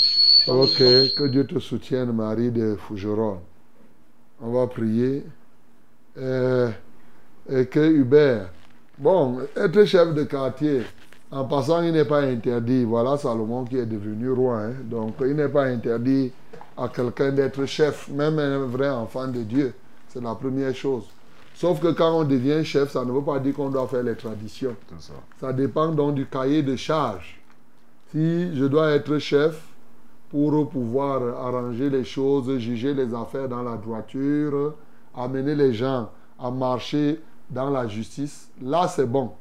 Ok. 0.48 0.78
Que 0.78 1.28
Dieu 1.28 1.46
te 1.46 1.58
soutienne, 1.60 2.12
Marie 2.12 2.50
de 2.50 2.76
Fougeron. 2.76 3.40
On 4.42 4.50
va 4.50 4.66
prier. 4.66 5.24
Euh, 6.18 6.70
et 7.48 7.66
que 7.66 7.80
Hubert, 7.80 8.50
bon, 8.98 9.38
être 9.56 9.84
chef 9.84 10.12
de 10.14 10.24
quartier, 10.24 10.82
en 11.30 11.44
passant, 11.44 11.82
il 11.82 11.92
n'est 11.92 12.04
pas 12.04 12.20
interdit. 12.20 12.84
Voilà 12.84 13.16
Salomon 13.16 13.64
qui 13.64 13.78
est 13.78 13.86
devenu 13.86 14.30
roi. 14.30 14.58
hein. 14.58 14.72
Donc, 14.84 15.14
il 15.20 15.34
n'est 15.34 15.48
pas 15.48 15.64
interdit 15.64 16.30
à 16.76 16.88
quelqu'un 16.88 17.32
d'être 17.32 17.64
chef, 17.64 18.08
même 18.08 18.38
un 18.38 18.58
vrai 18.66 18.90
enfant 18.90 19.28
de 19.28 19.42
Dieu. 19.42 19.72
C'est 20.08 20.22
la 20.22 20.34
première 20.34 20.74
chose. 20.74 21.04
Sauf 21.54 21.80
que 21.80 21.92
quand 21.92 22.18
on 22.20 22.24
devient 22.24 22.64
chef, 22.64 22.90
ça 22.90 23.04
ne 23.04 23.12
veut 23.12 23.22
pas 23.22 23.38
dire 23.38 23.54
qu'on 23.54 23.70
doit 23.70 23.86
faire 23.86 24.02
les 24.02 24.16
traditions. 24.16 24.76
Ça 25.40 25.52
dépend 25.52 25.88
donc 25.92 26.14
du 26.14 26.26
cahier 26.26 26.62
de 26.62 26.76
charge. 26.76 27.40
Si 28.10 28.54
je 28.54 28.64
dois 28.66 28.90
être 28.90 29.18
chef 29.18 29.62
pour 30.32 30.70
pouvoir 30.70 31.22
arranger 31.46 31.90
les 31.90 32.04
choses, 32.04 32.56
juger 32.56 32.94
les 32.94 33.14
affaires 33.14 33.50
dans 33.50 33.62
la 33.62 33.76
droiture, 33.76 34.74
amener 35.14 35.54
les 35.54 35.74
gens 35.74 36.08
à 36.38 36.50
marcher 36.50 37.20
dans 37.50 37.68
la 37.68 37.86
justice, 37.86 38.50
là 38.62 38.88
c'est 38.88 39.06
bon. 39.06 39.32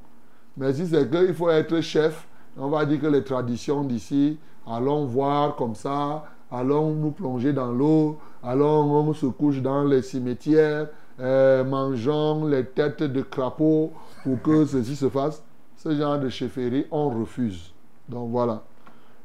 Mais 0.57 0.73
si 0.73 0.85
c'est 0.85 1.09
qu'il 1.09 1.33
faut 1.33 1.49
être 1.49 1.79
chef, 1.79 2.27
on 2.57 2.67
va 2.67 2.85
dire 2.85 2.99
que 2.99 3.07
les 3.07 3.23
traditions 3.23 3.85
d'ici, 3.85 4.37
allons 4.67 5.05
voir 5.05 5.55
comme 5.55 5.75
ça, 5.75 6.25
allons 6.51 6.93
nous 6.93 7.11
plonger 7.11 7.53
dans 7.53 7.71
l'eau, 7.71 8.19
allons 8.43 8.91
on 8.91 9.13
se 9.13 9.27
couche 9.27 9.61
dans 9.61 9.85
les 9.85 10.01
cimetières, 10.01 10.89
euh, 11.21 11.63
mangeons 11.63 12.45
les 12.45 12.65
têtes 12.65 13.03
de 13.03 13.21
crapauds 13.21 13.93
pour 14.23 14.41
que 14.41 14.65
ceci 14.65 14.97
se 14.97 15.07
fasse. 15.07 15.41
Ce 15.77 15.95
genre 15.95 16.19
de 16.19 16.27
chefferie, 16.27 16.85
on 16.91 17.09
refuse. 17.09 17.73
Donc 18.09 18.29
voilà. 18.29 18.61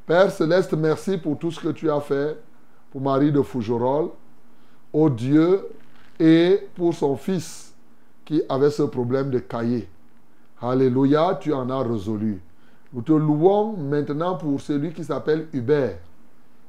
Père 0.07 0.31
Céleste, 0.31 0.73
merci 0.75 1.19
pour 1.19 1.37
tout 1.37 1.51
ce 1.51 1.59
que 1.59 1.71
tu 1.71 1.91
as 1.91 2.01
fait 2.01 2.39
pour 2.93 3.01
Marie 3.01 3.33
de 3.33 3.43
Fougerolles, 3.43 4.11
au 4.93 5.11
Dieu, 5.11 5.67
et 6.21 6.61
pour 6.77 6.95
son 6.95 7.17
fils 7.17 7.75
qui 8.25 8.41
avait 8.49 8.71
ce 8.71 8.85
problème 8.85 9.31
de 9.31 9.41
cahier. 9.41 9.89
Alléluia, 10.63 11.37
tu 11.41 11.53
en 11.53 11.69
as 11.71 11.83
résolu. 11.83 12.41
Nous 12.93 13.03
te 13.03 13.13
louons 13.13 13.77
maintenant 13.77 14.37
pour 14.37 14.61
celui 14.61 14.93
qui 14.93 15.03
s'appelle 15.03 15.49
Hubert. 15.53 15.99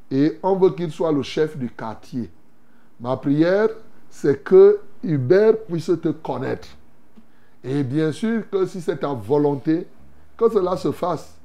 Et 0.10 0.40
on 0.42 0.56
veut 0.56 0.72
qu'il 0.72 0.92
soit 0.92 1.12
le 1.12 1.22
chef 1.22 1.56
du 1.58 1.70
quartier. 1.70 2.32
Ma 3.00 3.18
prière, 3.18 3.70
c'est 4.10 4.44
que 4.44 4.80
Hubert 5.04 5.58
puisse 5.68 5.92
te 6.02 6.10
connaître. 6.10 6.68
Et 7.64 7.84
bien 7.84 8.12
sûr 8.12 8.50
que 8.50 8.66
si 8.66 8.82
c'est 8.82 8.98
ta 8.98 9.14
volonté, 9.14 9.86
que 10.36 10.50
cela 10.50 10.76
se 10.76 10.92
fasse 10.92 11.38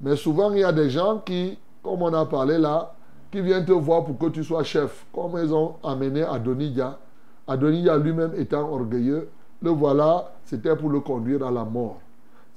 Mais 0.00 0.16
souvent, 0.16 0.52
il 0.52 0.60
y 0.60 0.64
a 0.64 0.72
des 0.72 0.90
gens 0.90 1.18
qui, 1.18 1.58
comme 1.82 2.02
on 2.02 2.12
a 2.12 2.24
parlé 2.26 2.58
là, 2.58 2.94
qui 3.30 3.40
viennent 3.40 3.64
te 3.64 3.72
voir 3.72 4.04
pour 4.04 4.18
que 4.18 4.26
tu 4.26 4.44
sois 4.44 4.62
chef. 4.64 5.06
Comme 5.12 5.38
ils 5.42 5.52
ont 5.52 5.74
amené 5.82 6.22
Adonija. 6.22 6.98
Adonija 7.46 7.96
lui-même 7.96 8.32
étant 8.36 8.70
orgueilleux, 8.70 9.28
le 9.60 9.70
voilà, 9.70 10.32
c'était 10.44 10.76
pour 10.76 10.90
le 10.90 11.00
conduire 11.00 11.44
à 11.44 11.50
la 11.50 11.64
mort. 11.64 11.98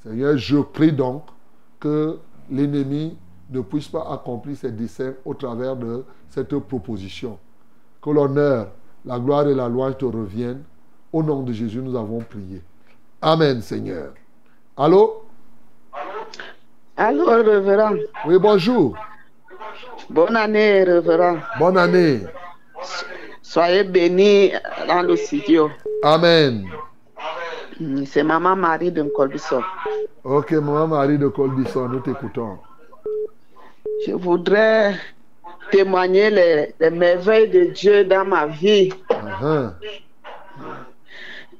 Seigneur, 0.03 0.37
je 0.37 0.57
prie 0.57 0.91
donc 0.91 1.23
que 1.79 2.17
l'ennemi 2.49 3.17
ne 3.49 3.61
puisse 3.61 3.87
pas 3.87 4.07
accomplir 4.11 4.55
ses 4.55 4.71
desseins 4.71 5.13
au 5.25 5.33
travers 5.33 5.75
de 5.75 6.03
cette 6.29 6.57
proposition. 6.59 7.37
Que 8.01 8.09
l'honneur, 8.09 8.67
la 9.05 9.19
gloire 9.19 9.47
et 9.47 9.55
la 9.55 9.67
louange 9.67 9.97
te 9.97 10.05
reviennent. 10.05 10.63
Au 11.11 11.23
nom 11.23 11.43
de 11.43 11.51
Jésus, 11.51 11.81
nous 11.81 11.95
avons 11.95 12.19
prié. 12.19 12.61
Amen, 13.21 13.61
Seigneur. 13.61 14.13
Allô? 14.77 15.20
Allô, 16.97 17.25
révérend. 17.25 17.95
Oui, 18.25 18.37
bonjour. 18.39 18.95
Bonne 20.09 20.35
année, 20.35 20.83
révérend. 20.83 21.37
Bonne 21.59 21.77
année. 21.77 22.21
Soyez 23.41 23.83
bénis 23.83 24.51
dans 24.87 25.01
le 25.01 25.15
studio. 25.15 25.69
Amen. 26.03 26.67
Mm, 27.79 28.05
C'est 28.05 28.23
Maman 28.23 28.55
Marie 28.55 28.91
de 28.91 29.03
Colbisson. 29.03 29.61
Ok, 30.23 30.51
maman 30.51 30.87
Marie 30.87 31.17
de 31.17 31.27
Colbisson, 31.27 31.87
nous 31.89 31.99
t'écoutons. 31.99 32.59
Je 34.05 34.13
voudrais 34.13 34.95
témoigner 35.71 36.29
les, 36.29 36.75
les 36.79 36.89
merveilles 36.89 37.49
de 37.49 37.65
Dieu 37.65 38.03
dans 38.03 38.25
ma 38.25 38.47
vie. 38.47 38.91
Uh-huh. 39.09 39.71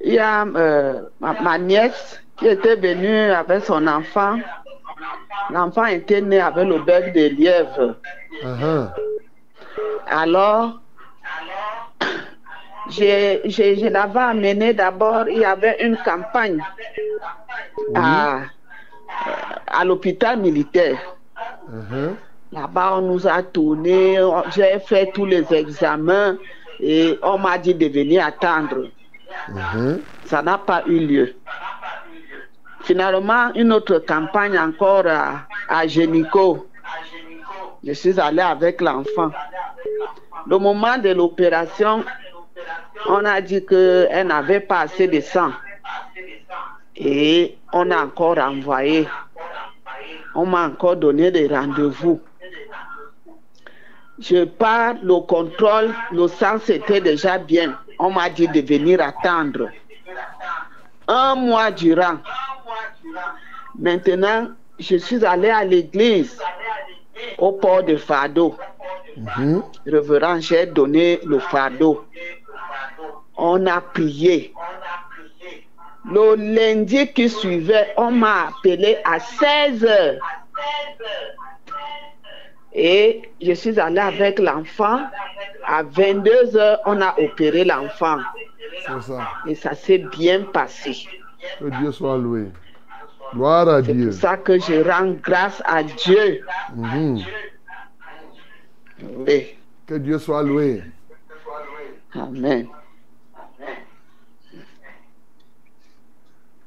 Il 0.02 0.14
y 0.14 0.20
a 0.20 0.44
euh, 0.46 1.02
ma, 1.20 1.40
ma 1.42 1.58
nièce 1.58 2.20
qui 2.38 2.48
était 2.48 2.76
venue 2.76 3.32
avec 3.32 3.64
son 3.66 3.86
enfant. 3.88 4.38
L'enfant 5.50 5.86
était 5.86 6.22
né 6.22 6.40
avec 6.40 6.68
le 6.68 6.80
bec 6.80 7.14
de 7.14 7.28
lièvre. 7.36 7.96
Uh-huh. 8.44 8.90
Alors, 10.08 10.80
je, 12.90 13.40
je, 13.46 13.76
je 13.80 13.88
l'avais 13.88 14.20
amené 14.20 14.74
d'abord, 14.74 15.28
il 15.28 15.40
y 15.40 15.46
avait 15.46 15.78
une 15.84 15.98
campagne 15.98 16.64
à, 17.96 18.40
à 19.68 19.86
l'hôpital 19.86 20.40
militaire. 20.40 21.00
Uh-huh. 21.70 22.16
Là-bas, 22.52 22.96
on 22.98 23.02
nous 23.02 23.28
a 23.28 23.42
tourné, 23.44 24.20
j'ai 24.54 24.80
fait 24.80 25.12
tous 25.14 25.26
les 25.26 25.46
examens 25.54 26.38
et 26.80 27.18
on 27.24 27.38
m'a 27.38 27.58
dit 27.58 27.74
de 27.74 27.88
venir 27.88 28.26
attendre. 28.26 28.88
Uh-huh. 29.50 30.02
Ça 30.26 30.42
n'a 30.42 30.58
pas 30.58 30.84
eu 30.88 31.00
lieu. 31.00 31.36
Finalement, 32.84 33.54
une 33.56 33.72
autre 33.74 34.00
campagne 34.00 34.58
encore 34.58 35.06
à, 35.08 35.48
à 35.70 35.88
Génico. 35.88 36.68
Je 37.84 37.94
suis 37.94 38.20
allé 38.20 38.42
avec 38.42 38.82
l'enfant. 38.82 39.32
Le 40.48 40.58
moment 40.58 40.98
de 40.98 41.10
l'opération, 41.10 42.04
on 43.08 43.26
a 43.26 43.42
dit 43.42 43.66
qu'elle 43.66 44.28
n'avait 44.28 44.60
pas 44.60 44.82
assez 44.82 45.08
de 45.08 45.20
sang. 45.22 45.52
Et 46.96 47.58
on 47.74 47.90
a 47.92 48.04
encore 48.04 48.38
envoyé. 48.38 49.08
On 50.36 50.46
m'a 50.46 50.68
encore 50.68 50.96
donné 50.96 51.32
des 51.32 51.48
rendez-vous. 51.48 52.22
Je 54.20 54.46
pars, 54.46 54.96
le 55.02 55.20
contrôle, 55.22 55.94
le 56.12 56.28
sang 56.28 56.58
c'était 56.64 57.02
déjà 57.02 57.38
bien. 57.38 57.78
On 57.98 58.12
m'a 58.12 58.30
dit 58.30 58.48
de 58.48 58.62
venir 58.62 59.02
attendre. 59.02 59.70
Un 61.08 61.36
mois 61.36 61.72
durant. 61.72 62.18
Maintenant, 63.78 64.50
je 64.80 64.98
suis 64.98 65.24
allé 65.26 65.50
à 65.50 65.64
l'église, 65.64 66.40
au 67.38 67.54
port 67.54 67.84
de 67.84 67.96
fardeau. 67.96 68.58
Mhm. 69.18 69.64
Révérend, 69.86 70.40
j'ai 70.40 70.66
donné 70.66 71.20
le 71.26 71.40
fardeau. 71.40 72.06
On 73.38 73.66
a 73.66 73.82
prié. 73.82 74.54
Le 76.06 76.36
lundi 76.36 77.08
qui 77.14 77.30
suivait, 77.30 77.94
on 77.98 78.12
m'a 78.12 78.48
appelé 78.48 78.98
à 79.04 79.20
16 79.20 79.86
heures. 79.86 80.20
Et 82.74 83.22
je 83.42 83.52
suis 83.54 83.80
allé 83.80 84.00
avec 84.00 84.40
l'enfant. 84.40 85.02
À 85.66 85.84
22 85.84 86.58
heures, 86.58 86.80
on 86.86 87.00
a 87.02 87.14
opéré 87.20 87.64
l'enfant. 87.66 88.18
Et 89.46 89.56
ça 89.56 89.76
s'est 89.76 90.00
bien 90.00 90.42
passé. 90.42 90.98
Que 91.60 91.66
Dieu 91.66 91.92
soit 91.92 92.18
loué. 92.18 92.48
Gloire 93.34 93.68
à 93.70 93.84
C'est 93.84 93.94
Dieu. 93.94 94.10
pour 94.10 94.14
ça 94.20 94.38
que 94.38 94.60
je 94.60 94.88
rends 94.90 95.14
grâce 95.22 95.62
à 95.66 95.84
Dieu. 95.84 96.42
Mhm. 96.76 97.20
Oui. 99.28 99.56
Que 99.88 99.96
Dieu 99.96 100.20
soit 100.20 100.44
loué. 100.44 100.84
Amen. 102.14 102.68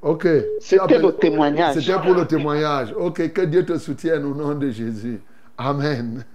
Ok. 0.02 0.26
C'était 0.60 0.98
le 0.98 1.12
témoignage. 1.12 1.74
C'était 1.80 2.00
pour 2.00 2.14
le 2.14 2.26
témoignage. 2.26 2.92
Ok, 2.96 3.32
que 3.32 3.42
Dieu 3.42 3.64
te 3.64 3.78
soutienne 3.78 4.24
au 4.24 4.34
nom 4.34 4.54
de 4.54 4.70
Jésus. 4.70 5.20
Amen. 5.56 6.24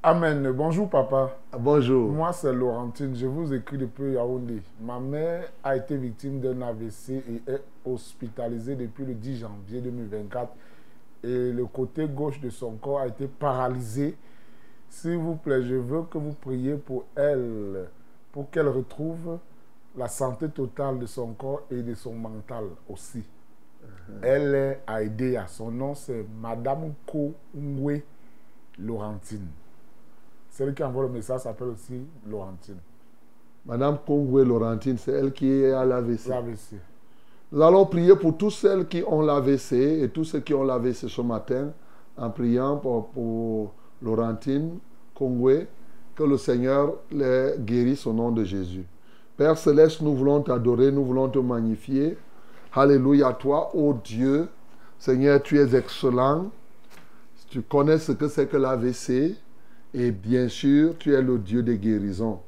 Amen. 0.00 0.52
Bonjour 0.52 0.88
papa. 0.88 1.36
Bonjour. 1.58 2.12
Moi 2.12 2.32
c'est 2.32 2.52
Laurentine. 2.52 3.16
Je 3.16 3.26
vous 3.26 3.52
écris 3.52 3.78
depuis 3.78 4.12
Yaoundé. 4.12 4.62
Ma 4.80 5.00
mère 5.00 5.50
a 5.64 5.74
été 5.74 5.96
victime 5.96 6.38
d'un 6.38 6.62
AVC 6.62 7.10
et 7.10 7.42
est 7.48 7.64
hospitalisée 7.84 8.76
depuis 8.76 9.04
le 9.04 9.14
10 9.14 9.38
janvier 9.38 9.80
2024. 9.80 10.52
Et 11.24 11.50
le 11.50 11.66
côté 11.66 12.06
gauche 12.06 12.40
de 12.40 12.48
son 12.48 12.76
corps 12.76 13.00
a 13.00 13.08
été 13.08 13.26
paralysé. 13.26 14.16
S'il 14.88 15.16
vous 15.16 15.34
plaît, 15.34 15.64
je 15.64 15.74
veux 15.74 16.02
que 16.02 16.16
vous 16.16 16.34
priez 16.34 16.74
pour 16.76 17.04
elle, 17.16 17.88
pour 18.30 18.48
qu'elle 18.50 18.68
retrouve 18.68 19.38
la 19.96 20.06
santé 20.06 20.48
totale 20.48 21.00
de 21.00 21.06
son 21.06 21.32
corps 21.32 21.62
et 21.72 21.82
de 21.82 21.94
son 21.94 22.14
mental 22.14 22.66
aussi. 22.88 23.24
Elle 24.22 24.54
est 24.54 24.80
à. 24.86 25.48
Son 25.48 25.72
nom, 25.72 25.96
c'est 25.96 26.24
Madame 26.40 26.92
Ko 27.04 27.34
Ngwe 27.52 28.02
Laurentine. 28.78 29.48
Celle 30.58 30.74
qui 30.74 30.82
envoie 30.82 31.04
le 31.04 31.10
message 31.10 31.42
s'appelle 31.42 31.68
aussi 31.68 32.02
Laurentine. 32.28 32.80
Madame 33.64 33.96
Kongwe 34.04 34.42
Laurentine, 34.44 34.98
c'est 34.98 35.12
elle 35.12 35.32
qui 35.32 35.48
est 35.48 35.70
à 35.70 35.84
l'AVC. 35.84 36.26
L'AVC. 36.26 36.74
Nous 37.52 37.62
allons 37.62 37.86
prier 37.86 38.16
pour 38.16 38.36
tous 38.36 38.50
celles 38.50 38.88
qui 38.88 39.04
ont 39.06 39.22
l'AVC 39.22 40.02
et 40.02 40.08
tous 40.08 40.24
ceux 40.24 40.40
qui 40.40 40.54
ont 40.54 40.64
l'AVC 40.64 41.08
ce 41.08 41.22
matin 41.22 41.70
en 42.16 42.30
priant 42.30 42.76
pour, 42.76 43.06
pour 43.10 43.72
Laurentine 44.02 44.80
Kongwe, 45.14 45.68
que 46.16 46.24
le 46.24 46.36
Seigneur 46.36 46.94
les 47.12 47.52
guérisse 47.60 48.04
au 48.08 48.12
nom 48.12 48.32
de 48.32 48.42
Jésus. 48.42 48.84
Père 49.36 49.56
Céleste, 49.56 50.00
nous 50.00 50.16
voulons 50.16 50.42
t'adorer, 50.42 50.90
nous 50.90 51.04
voulons 51.04 51.28
te 51.28 51.38
magnifier. 51.38 52.18
Alléluia 52.74 53.28
à 53.28 53.32
toi, 53.32 53.70
ô 53.76 53.94
Dieu. 53.94 54.48
Seigneur, 54.98 55.40
tu 55.40 55.60
es 55.60 55.76
excellent. 55.76 56.50
Tu 57.48 57.62
connais 57.62 57.98
ce 57.98 58.10
que 58.10 58.26
c'est 58.26 58.48
que 58.48 58.56
l'AVC. 58.56 59.36
Et 59.94 60.10
bien 60.10 60.48
sûr, 60.48 60.94
tu 60.98 61.14
es 61.14 61.22
le 61.22 61.38
Dieu 61.38 61.62
des 61.62 61.78
guérisons. 61.78 62.40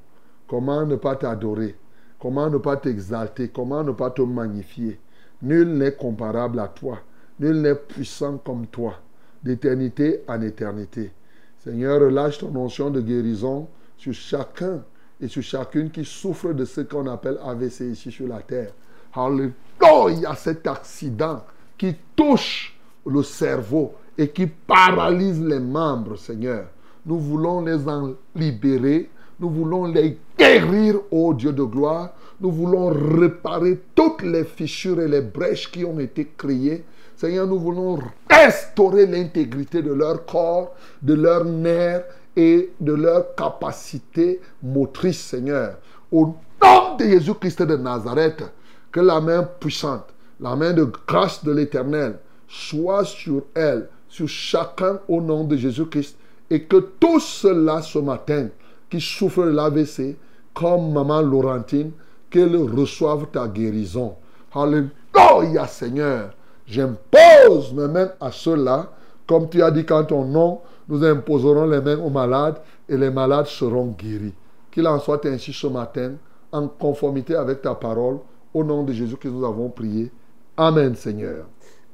Comment 0.47 0.85
ne 0.85 0.97
pas 0.97 1.17
t'adorer? 1.17 1.77
Comment 2.19 2.51
ne 2.51 2.59
pas 2.59 2.77
t'exalter? 2.77 3.49
Comment 3.49 3.83
ne 3.83 3.93
pas 3.93 4.11
te 4.11 4.21
magnifier? 4.23 5.01
Nul 5.43 5.69
n'est 5.69 5.93
comparable 5.93 6.61
à 6.61 6.69
toi. 6.69 6.99
Nul 7.39 7.63
n'est 7.63 7.75
puissant 7.75 8.37
comme 8.39 8.67
toi, 8.67 8.97
d'éternité 9.43 10.23
en 10.29 10.43
éternité. 10.43 11.13
Seigneur, 11.59 12.01
relâche 12.01 12.39
ton 12.39 12.51
notion 12.51 12.91
de 12.91 13.01
guérison 13.01 13.69
sur 13.97 14.13
chacun 14.13 14.83
et 15.21 15.29
sur 15.29 15.43
chacune 15.43 15.91
qui 15.91 16.05
souffre 16.05 16.53
de 16.53 16.65
ce 16.67 16.83
qu'on 16.83 17.07
appelle 17.07 17.39
AVC 17.43 17.81
ici 17.93 18.11
sur 18.11 18.29
la 18.29 18.41
terre. 18.41 18.73
Alléluia, 19.15 20.35
cet 20.37 20.67
accident 20.67 21.45
qui 21.79 21.97
touche 22.15 22.79
le 23.07 23.23
cerveau 23.23 23.95
et 24.17 24.29
qui 24.29 24.47
paralyse 24.47 25.43
les 25.43 25.59
membres, 25.59 26.17
Seigneur. 26.17 26.67
Nous 27.07 27.19
voulons 27.19 27.63
les 27.63 27.89
en 27.89 28.15
libérer. 28.35 29.11
Nous 29.39 29.51
voulons 29.51 29.87
les 29.87 30.19
guérir, 30.39 30.97
ô 31.11 31.33
Dieu 31.35 31.53
de 31.53 31.63
gloire. 31.63 32.11
Nous 32.41 32.51
voulons 32.51 32.89
réparer 33.19 33.81
toutes 33.95 34.23
les 34.23 34.45
fissures 34.45 35.01
et 35.01 35.09
les 35.09 35.21
brèches 35.21 35.71
qui 35.71 35.85
ont 35.85 35.99
été 35.99 36.31
créées. 36.37 36.85
Seigneur, 37.17 37.47
nous 37.47 37.59
voulons 37.59 37.99
restaurer 38.31 39.07
l'intégrité 39.07 39.83
de 39.83 39.93
leur 39.93 40.25
corps, 40.25 40.75
de 41.03 41.15
leurs 41.15 41.45
nerfs 41.45 42.05
et 42.37 42.71
de 42.81 42.93
leur 42.93 43.35
capacité 43.35 44.41
motrice, 44.63 45.21
Seigneur. 45.21 45.77
Au 46.11 46.35
nom 46.63 46.97
de 46.99 47.05
Jésus-Christ 47.05 47.63
de 47.63 47.77
Nazareth, 47.77 48.43
que 48.91 49.01
la 49.01 49.21
main 49.21 49.43
puissante, 49.43 50.07
la 50.41 50.57
main 50.57 50.73
de 50.73 50.91
grâce 51.07 51.45
de 51.45 51.53
l'Éternel 51.53 52.19
soit 52.49 53.05
sur 53.05 53.45
elle, 53.55 53.89
sur 54.09 54.29
chacun 54.29 54.99
au 55.09 55.21
nom 55.21 55.45
de 55.45 55.57
Jésus-Christ, 55.57 56.17
et 56.51 56.65
que 56.65 56.77
tous 56.77 57.21
ceux-là 57.21 57.81
ce 57.81 57.99
matin 57.99 58.49
qui 58.91 59.01
souffrent 59.01 59.45
de 59.45 59.51
l'AVC, 59.51 60.17
comme 60.53 60.93
maman 60.93 61.23
Laurentine, 61.23 61.93
qu'ils 62.31 62.57
reçoivent 62.57 63.29
ta 63.33 63.47
guérison. 63.47 64.17
Alléluia, 64.53 65.67
Seigneur. 65.67 66.35
J'impose 66.67 67.73
mes 67.73 67.89
mains 67.89 68.11
à 68.21 68.31
ceux-là, 68.31 68.91
comme 69.27 69.49
tu 69.49 69.63
as 69.63 69.71
dit 69.71 69.85
qu'en 69.85 70.05
ton 70.05 70.25
nom, 70.25 70.61
nous 70.89 71.05
imposerons 71.05 71.67
les 71.67 71.81
mains 71.81 71.99
aux 71.99 72.11
malades 72.11 72.61
et 72.89 72.97
les 72.97 73.11
malades 73.11 73.47
seront 73.47 73.95
guéris. 73.97 74.35
Qu'il 74.71 74.87
en 74.87 74.99
soit 74.99 75.25
ainsi 75.27 75.53
ce 75.53 75.67
matin, 75.69 76.15
en 76.53 76.67
conformité 76.67 77.37
avec 77.37 77.63
ta 77.63 77.75
parole, 77.75 78.19
au 78.53 78.65
nom 78.65 78.83
de 78.83 78.93
Jésus 78.93 79.17
que 79.17 79.29
nous 79.29 79.45
avons 79.45 79.69
prié. 79.69 80.11
Amen, 80.57 80.95
Seigneur. 80.95 81.47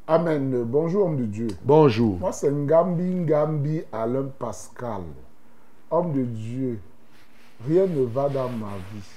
Amen. 0.08 0.62
Bonjour, 0.62 1.06
homme 1.06 1.16
de 1.16 1.24
Dieu. 1.24 1.48
Bonjour. 1.64 2.18
Moi, 2.20 2.30
c'est 2.30 2.52
Ngambi 2.52 3.12
Ngambi 3.12 3.82
Alain 3.90 4.28
Pascal. 4.38 5.02
Homme 5.90 6.12
de 6.12 6.22
Dieu, 6.22 6.78
rien 7.66 7.88
ne 7.88 8.04
va 8.04 8.28
dans 8.28 8.48
ma 8.48 8.76
vie. 8.92 9.10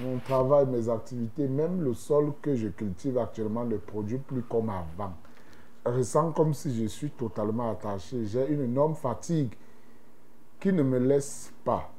Mon 0.00 0.18
travail, 0.18 0.66
mes 0.66 0.88
activités, 0.88 1.48
même 1.48 1.82
le 1.82 1.94
sol 1.94 2.32
que 2.40 2.54
je 2.54 2.68
cultive 2.68 3.18
actuellement 3.18 3.64
ne 3.64 3.76
produit 3.76 4.18
plus 4.18 4.42
comme 4.42 4.70
avant. 4.70 5.14
Je 5.84 5.90
ressens 5.90 6.30
comme 6.30 6.54
si 6.54 6.80
je 6.80 6.86
suis 6.86 7.10
totalement 7.10 7.72
attaché. 7.72 8.24
J'ai 8.26 8.46
une 8.50 8.62
énorme 8.62 8.94
fatigue 8.94 9.52
qui 10.60 10.72
ne 10.72 10.84
me 10.84 11.00
laisse 11.00 11.52
pas. 11.64 11.90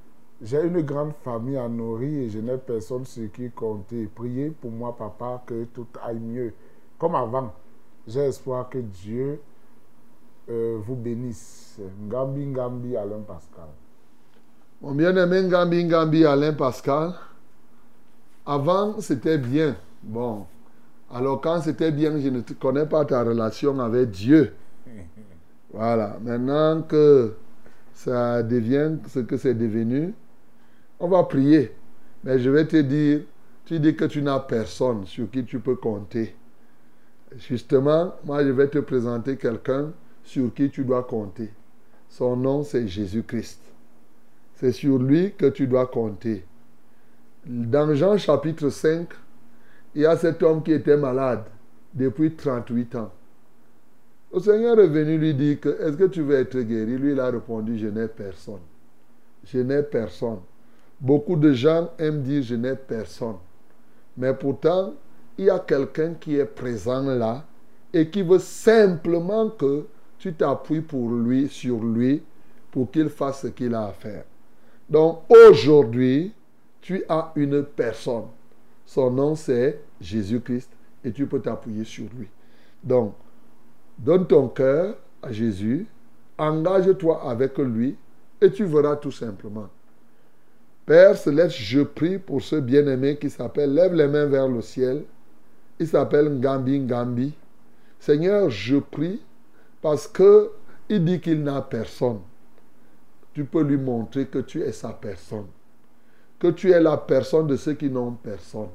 J'ai 0.42 0.62
une 0.64 0.80
grande 0.84 1.12
famille 1.22 1.58
à 1.58 1.68
nourrir 1.68 2.22
et 2.22 2.30
je 2.30 2.40
n'ai 2.40 2.58
personne 2.58 3.04
sur 3.04 3.30
qui 3.30 3.52
compter. 3.52 4.08
Priez 4.16 4.52
pour 4.52 4.72
moi, 4.72 4.96
papa, 4.96 5.44
que 5.46 5.66
tout 5.66 5.88
aille 6.02 6.20
mieux. 6.20 6.54
Comme 6.98 7.16
avant, 7.16 7.52
j'ai 8.12 8.22
espoir 8.22 8.70
que 8.70 8.78
Dieu 8.78 9.40
euh, 10.50 10.78
vous 10.86 10.96
bénisse. 10.96 11.80
Ngambi 12.08 12.46
Ngambi 12.48 12.98
Alain 12.98 13.22
Pascal. 13.22 13.70
Mon 14.82 14.94
bien-aimé 14.94 15.44
Ngambi 15.44 15.86
Ngambi 15.86 16.26
Alain 16.26 16.54
Pascal, 16.54 17.14
avant 18.46 19.00
c'était 19.00 19.38
bien. 19.38 19.76
Bon, 20.04 20.46
alors 21.14 21.40
quand 21.42 21.62
c'était 21.62 21.92
bien, 21.92 22.20
je 22.20 22.30
ne 22.30 22.42
connais 22.42 22.86
pas 22.86 23.06
ta 23.06 23.24
relation 23.24 23.80
avec 23.80 24.12
Dieu. 24.12 24.54
Voilà, 25.74 26.18
maintenant 26.22 26.82
que 26.82 27.34
ça 27.94 28.44
devient 28.44 28.98
ce 29.08 29.20
que 29.20 29.38
c'est 29.38 29.54
devenu, 29.54 30.14
on 31.00 31.08
va 31.08 31.24
prier. 31.24 31.74
Mais 32.26 32.40
je 32.40 32.50
vais 32.50 32.68
te 32.68 32.76
dire, 32.76 33.22
tu 33.64 33.80
dis 33.80 33.96
que 33.96 34.04
tu 34.04 34.22
n'as 34.22 34.42
personne 34.42 35.06
sur 35.06 35.32
qui 35.32 35.46
tu 35.46 35.62
peux 35.62 35.78
compter. 35.78 36.36
Justement, 37.38 38.16
moi, 38.26 38.44
je 38.44 38.50
vais 38.50 38.68
te 38.68 38.80
présenter 38.80 39.38
quelqu'un 39.38 39.92
sur 40.24 40.54
qui 40.54 40.70
tu 40.70 40.84
dois 40.84 41.04
compter. 41.04 41.50
Son 42.10 42.36
nom, 42.36 42.64
c'est 42.64 42.88
Jésus-Christ. 42.88 43.62
C'est 44.56 44.74
sur 44.74 45.00
lui 45.00 45.34
que 45.34 45.48
tu 45.48 45.66
dois 45.66 45.88
compter. 45.88 46.46
Dans 47.46 47.94
Jean 47.96 48.18
chapitre 48.18 48.70
5, 48.70 49.08
il 49.96 50.02
y 50.02 50.06
a 50.06 50.16
cet 50.18 50.44
homme 50.44 50.62
qui 50.62 50.74
était 50.74 50.98
malade 50.98 51.46
depuis 51.94 52.36
38 52.36 52.96
ans. 52.96 53.12
Le 54.34 54.40
Seigneur 54.40 54.80
est 54.80 54.88
venu 54.88 55.18
lui 55.18 55.34
dire 55.34 55.58
est-ce 55.66 55.98
que 55.98 56.06
tu 56.06 56.22
veux 56.22 56.36
être 56.36 56.60
guéri? 56.60 56.98
Lui, 56.98 57.12
il 57.14 57.20
a 57.20 57.30
répondu, 57.30 57.78
je 57.78 57.88
n'ai 57.88 58.08
personne. 58.08 58.62
Je 59.46 59.60
n'ai 59.60 59.84
personne. 59.84 60.40
Beaucoup 61.00 61.36
de 61.36 61.52
gens 61.52 61.90
aiment 61.98 62.22
dire, 62.22 62.44
je 62.44 62.56
n'ai 62.56 62.76
personne. 62.76 63.38
Mais 64.16 64.34
pourtant, 64.34 64.94
il 65.42 65.46
y 65.46 65.50
a 65.50 65.58
quelqu'un 65.58 66.14
qui 66.14 66.38
est 66.38 66.46
présent 66.46 67.02
là 67.02 67.44
et 67.92 68.08
qui 68.12 68.22
veut 68.22 68.38
simplement 68.38 69.50
que 69.50 69.88
tu 70.20 70.32
t'appuies 70.36 70.82
pour 70.82 71.10
lui, 71.10 71.48
sur 71.48 71.84
lui, 71.84 72.22
pour 72.70 72.92
qu'il 72.92 73.10
fasse 73.10 73.42
ce 73.42 73.48
qu'il 73.48 73.74
a 73.74 73.88
à 73.88 73.92
faire. 73.92 74.24
Donc 74.88 75.24
aujourd'hui, 75.30 76.32
tu 76.80 77.04
as 77.10 77.32
une 77.36 77.64
personne. 77.64 78.26
Son 78.86 79.10
nom 79.10 79.34
c'est 79.34 79.82
Jésus-Christ 80.00 80.70
et 81.04 81.12
tu 81.12 81.26
peux 81.26 81.40
t'appuyer 81.40 81.86
sur 81.86 82.06
lui. 82.16 82.28
Donc, 82.84 83.16
donne 83.98 84.28
ton 84.28 84.48
cœur 84.48 84.96
à 85.24 85.32
Jésus, 85.32 85.88
engage-toi 86.38 87.28
avec 87.28 87.58
lui 87.58 87.96
et 88.40 88.52
tu 88.52 88.66
verras 88.66 88.96
tout 88.96 89.12
simplement. 89.12 89.70
Père 90.86 91.18
Céleste, 91.18 91.56
je 91.58 91.82
prie 91.82 92.20
pour 92.20 92.44
ce 92.44 92.58
bien-aimé 92.58 93.18
qui 93.18 93.32
s'appelle 93.32 93.74
Lève 93.74 93.96
les 93.96 94.08
mains 94.08 94.26
vers 94.28 94.48
le 94.48 94.62
ciel. 94.62 95.04
Il 95.82 95.88
s'appelle 95.88 96.30
Ngambi 96.30 96.82
Ngambi. 96.82 97.34
Seigneur, 98.00 98.52
je 98.52 98.78
prie 98.78 99.20
parce 99.82 100.08
que 100.08 100.52
il 100.88 101.04
dit 101.04 101.20
qu'il 101.20 101.42
n'a 101.42 101.60
personne. 101.64 102.20
Tu 103.34 103.46
peux 103.46 103.64
lui 103.64 103.78
montrer 103.78 104.28
que 104.28 104.38
tu 104.38 104.62
es 104.62 104.74
sa 104.74 104.90
personne. 104.90 105.48
Que 106.38 106.50
tu 106.50 106.70
es 106.70 106.80
la 106.80 106.98
personne 106.98 107.48
de 107.48 107.56
ceux 107.56 107.74
qui 107.74 107.90
n'ont 107.90 108.12
personne. 108.12 108.68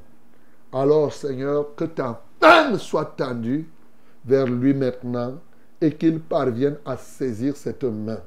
Alors, 0.72 1.12
Seigneur, 1.12 1.76
que 1.76 1.84
ta 1.84 2.24
main 2.42 2.76
soit 2.76 3.14
tendue 3.16 3.68
vers 4.24 4.46
lui 4.46 4.74
maintenant 4.74 5.34
et 5.80 5.92
qu'il 5.92 6.18
parvienne 6.18 6.78
à 6.84 6.96
saisir 6.96 7.56
cette 7.56 7.84
main. 7.84 8.18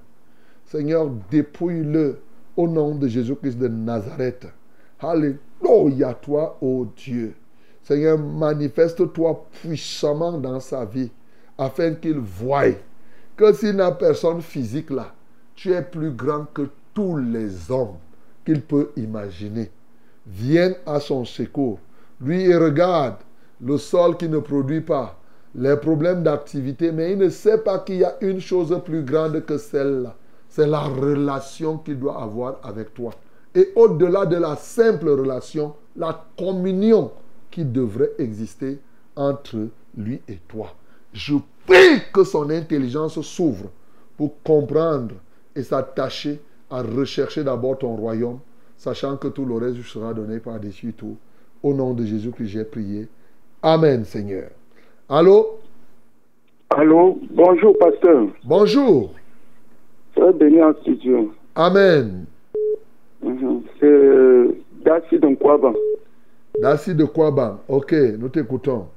Seigneur, 0.64 1.10
dépouille-le 1.30 2.22
au 2.56 2.66
nom 2.66 2.96
de 2.96 3.10
Jésus-Christ 3.10 3.58
de 3.58 3.68
Nazareth. 3.68 4.48
Alléluia 5.02 6.14
toi, 6.14 6.58
ô 6.62 6.88
Dieu. 6.96 7.36
Seigneur, 7.84 8.18
manifeste-toi 8.18 9.46
puissamment 9.62 10.34
dans 10.38 10.60
sa 10.60 10.86
vie 10.86 11.12
afin 11.58 11.94
qu'il 11.96 12.20
voie 12.20 12.76
que 13.36 13.54
s'il 13.54 13.76
n'a 13.76 13.92
personne 13.92 14.42
physique 14.42 14.90
là, 14.90 15.14
tu 15.56 15.74
es 15.74 15.82
plus 15.82 16.12
grand 16.12 16.46
que 16.54 16.70
tous 16.94 17.18
les 17.18 17.72
hommes 17.72 17.98
qu'il 18.46 18.62
peut 18.62 18.90
imaginer. 18.96 19.72
Viens 20.28 20.74
à 20.86 21.00
son 21.00 21.26
secours. 21.26 21.80
Lui, 22.22 22.44
il 22.44 22.58
regarde 22.58 23.16
le 23.62 23.78
sol 23.78 24.18
qui 24.18 24.30
ne 24.30 24.40
produit 24.40 24.82
pas, 24.82 25.18
les 25.56 25.76
problèmes 25.78 26.24
d'activité, 26.24 26.92
mais 26.92 27.14
il 27.14 27.18
ne 27.18 27.30
sait 27.30 27.58
pas 27.58 27.80
qu'il 27.80 27.98
y 27.98 28.04
a 28.04 28.16
une 28.22 28.40
chose 28.40 28.78
plus 28.86 29.04
grande 29.04 29.44
que 29.46 29.58
celle-là. 29.58 30.16
C'est 30.50 30.68
la 30.68 30.82
relation 30.82 31.78
qu'il 31.78 32.00
doit 32.00 32.22
avoir 32.22 32.60
avec 32.64 32.94
toi. 32.94 33.12
Et 33.56 33.72
au-delà 33.76 34.26
de 34.26 34.38
la 34.38 34.56
simple 34.56 35.10
relation, 35.10 35.74
la 35.96 36.26
communion 36.38 37.12
qui 37.52 37.66
devrait 37.66 38.12
exister 38.18 38.80
entre 39.16 39.68
lui 39.98 40.22
et 40.28 40.38
toi. 40.48 40.74
Je 41.14 41.36
prie 41.66 42.02
que 42.14 42.24
son 42.24 42.50
intelligence 42.50 43.20
s'ouvre 43.22 43.70
pour 44.18 44.42
comprendre 44.44 45.16
et 45.56 45.64
s'attacher 45.64 46.40
à 46.70 46.82
rechercher 46.82 47.44
d'abord 47.44 47.78
ton 47.80 47.96
royaume, 47.96 48.40
sachant 48.78 49.18
que 49.18 49.28
tout 49.28 49.46
le 49.46 49.56
reste 49.56 49.82
sera 49.84 50.14
donné 50.14 50.40
par-dessus 50.40 50.94
tout. 50.94 51.18
Au 51.64 51.74
nom 51.74 51.94
de 51.94 52.06
Jésus 52.06 52.32
que 52.32 52.46
j'ai 52.46 52.64
prié. 52.64 53.08
Amen, 53.62 54.06
Seigneur. 54.06 54.50
Allô? 55.10 55.60
Allô? 56.70 57.20
Bonjour, 57.32 57.78
pasteur. 57.78 58.28
Bonjour. 58.46 59.14
Soyez 60.14 60.34
béni 60.34 60.62
en 60.62 60.74
studio. 60.82 61.34
Amen. 61.56 62.26
Mhm. 63.22 63.64
C'est 63.80 64.48
Dassi 64.86 65.20
de 65.20 65.28
Nkwaban. 65.28 65.74
Dassi 66.62 66.94
de 66.94 67.06
Kwaban. 67.06 67.60
Ok, 67.70 67.94
nous 68.20 68.30
t'écoutons. 68.30 68.88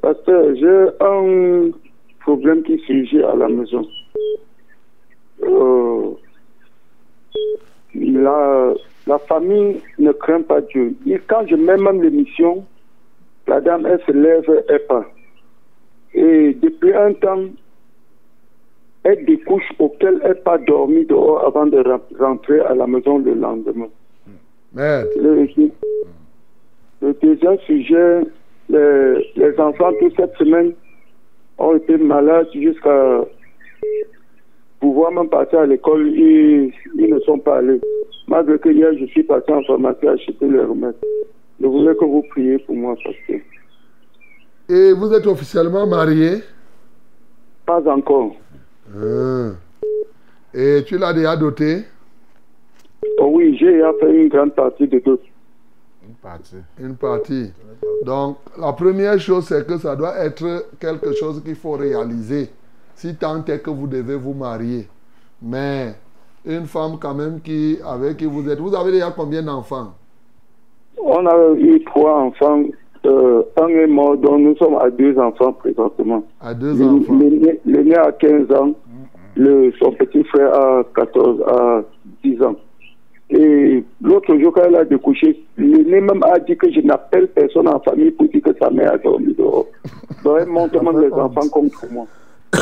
Pasteur, 0.00 0.54
j'ai 0.54 0.88
un 1.00 1.70
problème 2.20 2.62
qui 2.62 2.78
surgit 2.78 3.22
à 3.22 3.34
la 3.34 3.48
maison. 3.48 3.86
Euh, 5.42 6.12
la, 7.94 8.74
la 9.06 9.18
famille 9.18 9.80
ne 9.98 10.12
craint 10.12 10.42
pas 10.42 10.62
Dieu. 10.62 10.94
Et 11.06 11.18
quand 11.26 11.46
je 11.46 11.56
mets 11.56 11.76
même 11.76 12.02
l'émission, 12.02 12.64
la 13.46 13.60
dame, 13.60 13.86
elle 13.86 14.00
se 14.06 14.12
lève 14.12 14.64
et 14.72 14.78
pas. 14.78 15.04
Et 16.14 16.54
depuis 16.54 16.94
un 16.94 17.12
temps, 17.12 17.44
elle 19.04 19.24
découche 19.26 19.70
auquel 19.78 20.20
elle 20.24 20.30
n'a 20.30 20.34
pas 20.36 20.58
dormi 20.58 21.04
dehors 21.04 21.44
avant 21.46 21.66
de 21.66 21.82
rentrer 22.18 22.60
à 22.60 22.74
la 22.74 22.86
maison 22.86 23.18
le 23.18 23.34
lendemain. 23.34 23.88
Merde. 24.76 25.08
Le, 25.18 25.48
le 27.00 27.14
deuxième 27.22 27.58
sujet, 27.60 28.20
les, 28.68 29.32
les 29.34 29.58
enfants, 29.58 29.90
toute 29.98 30.14
cette 30.16 30.36
semaine, 30.36 30.74
ont 31.56 31.74
été 31.76 31.96
malades 31.96 32.48
jusqu'à 32.52 33.24
pouvoir 34.80 35.12
même 35.12 35.30
passer 35.30 35.56
à 35.56 35.64
l'école, 35.64 36.06
ils, 36.08 36.72
ils, 36.94 37.08
ne 37.08 37.18
sont 37.20 37.38
pas 37.38 37.58
allés. 37.58 37.80
Malgré 38.28 38.58
que 38.58 38.68
hier, 38.68 38.90
je 39.00 39.06
suis 39.06 39.22
passé 39.22 39.50
en 39.50 39.62
pharmacie 39.62 40.06
à 40.06 40.12
acheter 40.12 40.46
les 40.46 40.60
remèdes. 40.60 40.94
Je 41.58 41.66
voulais 41.66 41.94
que 41.94 42.04
vous 42.04 42.22
priez 42.30 42.58
pour 42.58 42.76
moi, 42.76 42.94
pasteur. 42.96 43.40
Et 44.68 44.92
vous 44.92 45.10
êtes 45.14 45.26
officiellement 45.26 45.86
marié? 45.86 46.42
Pas 47.64 47.82
encore. 47.88 48.36
Ah. 48.94 49.52
Et 50.52 50.84
tu 50.86 50.98
l'as 50.98 51.14
déjà 51.14 51.34
doté? 51.34 51.84
Oh 53.20 53.30
Oui, 53.32 53.56
j'ai 53.58 53.80
fait 54.00 54.14
une 54.14 54.28
grande 54.28 54.54
partie 54.54 54.86
de 54.88 54.98
dot. 54.98 55.20
Une 56.06 56.14
partie. 56.14 56.56
Une 56.80 56.96
partie. 56.96 57.52
Donc, 58.04 58.36
la 58.58 58.72
première 58.72 59.18
chose, 59.18 59.44
c'est 59.46 59.66
que 59.66 59.76
ça 59.78 59.96
doit 59.96 60.16
être 60.18 60.66
quelque 60.80 61.12
chose 61.14 61.42
qu'il 61.42 61.56
faut 61.56 61.72
réaliser. 61.72 62.48
Si 62.94 63.14
tant 63.16 63.44
est 63.44 63.58
que 63.62 63.70
vous 63.70 63.86
devez 63.86 64.16
vous 64.16 64.32
marier. 64.34 64.86
Mais 65.42 65.94
une 66.44 66.66
femme 66.66 66.96
quand 67.00 67.14
même 67.14 67.40
qui, 67.40 67.78
avec 67.84 68.18
qui 68.18 68.24
vous 68.26 68.48
êtes. 68.48 68.58
Vous 68.60 68.74
avez 68.74 68.92
déjà 68.92 69.10
combien 69.10 69.42
d'enfants? 69.42 69.92
On 70.98 71.26
a 71.26 71.54
eu 71.56 71.82
trois 71.84 72.14
enfants 72.20 72.62
euh, 73.04 73.42
un 73.60 73.68
est 73.68 73.86
mort, 73.86 74.16
donc 74.16 74.40
nous 74.40 74.56
sommes 74.56 74.76
à 74.76 74.90
deux 74.90 75.16
enfants 75.18 75.52
présentement. 75.52 76.24
À 76.40 76.52
deux 76.54 76.74
Le- 76.74 76.84
enfants. 76.86 77.18
L'aîné 77.18 77.60
l'aîné 77.64 77.94
a 77.96 78.10
15 78.10 78.50
ans, 78.52 78.72
le, 79.36 79.70
son 79.78 79.92
petit 79.92 80.24
frère 80.24 80.52
a 80.54 80.84
14, 80.94 81.42
à 81.46 81.82
10 82.24 82.42
ans. 82.42 82.56
Et 83.30 83.84
l'autre 84.00 84.38
jour, 84.38 84.52
quand 84.52 84.62
elle 84.62 84.76
a 84.76 84.84
découché, 84.84 85.44
l'aîné 85.56 86.00
même 86.00 86.22
a 86.22 86.38
dit 86.38 86.56
que 86.56 86.70
je 86.70 86.80
n'appelle 86.80 87.28
personne 87.28 87.66
en 87.66 87.80
famille 87.80 88.12
pour 88.12 88.28
dire 88.28 88.42
que 88.42 88.56
sa 88.58 88.70
mère 88.70 88.92
a 88.92 88.98
dormi 88.98 89.34
dehors. 89.34 89.66
Donc 90.22 90.38
elle 90.40 91.00
les 91.00 91.12
enfants 91.12 91.48
contre 91.48 91.84
moi. 91.90 92.06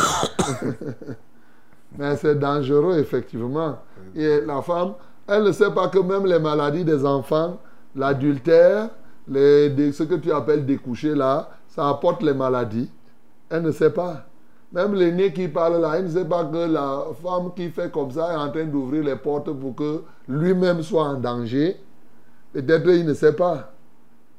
Mais 1.98 2.16
c'est 2.16 2.38
dangereux, 2.38 2.98
effectivement. 2.98 3.76
Et 4.16 4.40
la 4.40 4.62
femme, 4.62 4.94
elle 5.28 5.44
ne 5.44 5.52
sait 5.52 5.70
pas 5.72 5.88
que 5.88 5.98
même 5.98 6.26
les 6.26 6.38
maladies 6.38 6.84
des 6.84 7.04
enfants, 7.04 7.58
l'adultère, 7.94 8.90
les, 9.28 9.92
ce 9.92 10.02
que 10.02 10.14
tu 10.16 10.32
appelles 10.32 10.66
découcher 10.66 11.14
là, 11.14 11.50
ça 11.68 11.88
apporte 11.88 12.22
les 12.22 12.34
maladies. 12.34 12.90
Elle 13.50 13.62
ne 13.62 13.70
sait 13.70 13.92
pas. 13.92 14.26
Même 14.74 14.94
l'aîné 14.96 15.32
qui 15.32 15.46
parle 15.46 15.80
là, 15.80 15.92
elle 15.96 16.06
ne 16.06 16.08
sait 16.08 16.24
pas 16.24 16.44
que 16.46 16.56
la 16.56 17.04
femme 17.22 17.52
qui 17.54 17.70
fait 17.70 17.92
comme 17.92 18.10
ça 18.10 18.32
est 18.32 18.36
en 18.36 18.50
train 18.50 18.64
d'ouvrir 18.64 19.04
les 19.04 19.14
portes 19.14 19.52
pour 19.52 19.76
que 19.76 20.02
lui-même 20.28 20.82
soit 20.82 21.04
en 21.04 21.14
danger. 21.14 21.76
Peut-être 22.52 22.88
il 22.88 23.06
ne 23.06 23.14
sait 23.14 23.34
pas. 23.34 23.72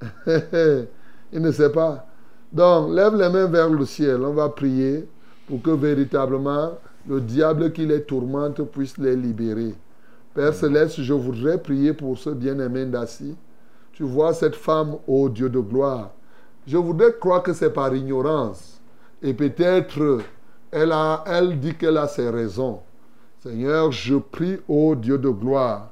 il 0.28 1.42
ne 1.42 1.52
sait 1.52 1.72
pas. 1.72 2.06
Donc, 2.52 2.94
lève 2.94 3.16
les 3.16 3.30
mains 3.30 3.46
vers 3.46 3.70
le 3.70 3.86
ciel. 3.86 4.22
On 4.24 4.34
va 4.34 4.50
prier 4.50 5.08
pour 5.48 5.62
que 5.62 5.72
véritablement 5.72 6.72
le 7.08 7.22
diable 7.22 7.72
qui 7.72 7.86
les 7.86 8.04
tourmente 8.04 8.62
puisse 8.64 8.98
les 8.98 9.16
libérer. 9.16 9.74
Père 10.34 10.54
Céleste, 10.54 11.00
je 11.00 11.14
voudrais 11.14 11.60
prier 11.60 11.94
pour 11.94 12.18
ce 12.18 12.32
bien-aimé 12.32 12.86
d'assis. 12.86 13.38
Tu 13.94 14.04
vois 14.04 14.34
cette 14.34 14.56
femme, 14.56 14.98
ô 15.08 15.30
Dieu 15.30 15.50
de 15.50 15.60
gloire. 15.62 16.12
Je 16.68 16.76
voudrais 16.76 17.14
croire 17.18 17.42
que 17.42 17.54
c'est 17.54 17.70
par 17.70 17.96
ignorance. 17.96 18.75
Et 19.26 19.34
peut-être 19.34 20.20
elle, 20.72 20.92
a, 20.92 21.24
elle 21.26 21.60
dit 21.60 21.74
qu'elle 21.74 21.98
a 21.98 22.08
ses 22.08 22.30
raisons. 22.30 22.82
Seigneur, 23.42 23.92
je 23.92 24.18
prie, 24.18 24.60
ô 24.68 24.94
Dieu 24.94 25.18
de 25.18 25.30
gloire, 25.30 25.90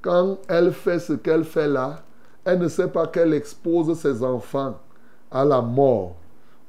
quand 0.00 0.38
elle 0.48 0.72
fait 0.72 0.98
ce 0.98 1.12
qu'elle 1.12 1.44
fait 1.44 1.68
là, 1.68 2.02
elle 2.42 2.58
ne 2.58 2.68
sait 2.68 2.88
pas 2.88 3.06
qu'elle 3.06 3.34
expose 3.34 3.98
ses 3.98 4.24
enfants 4.24 4.80
à 5.30 5.44
la 5.44 5.60
mort. 5.60 6.16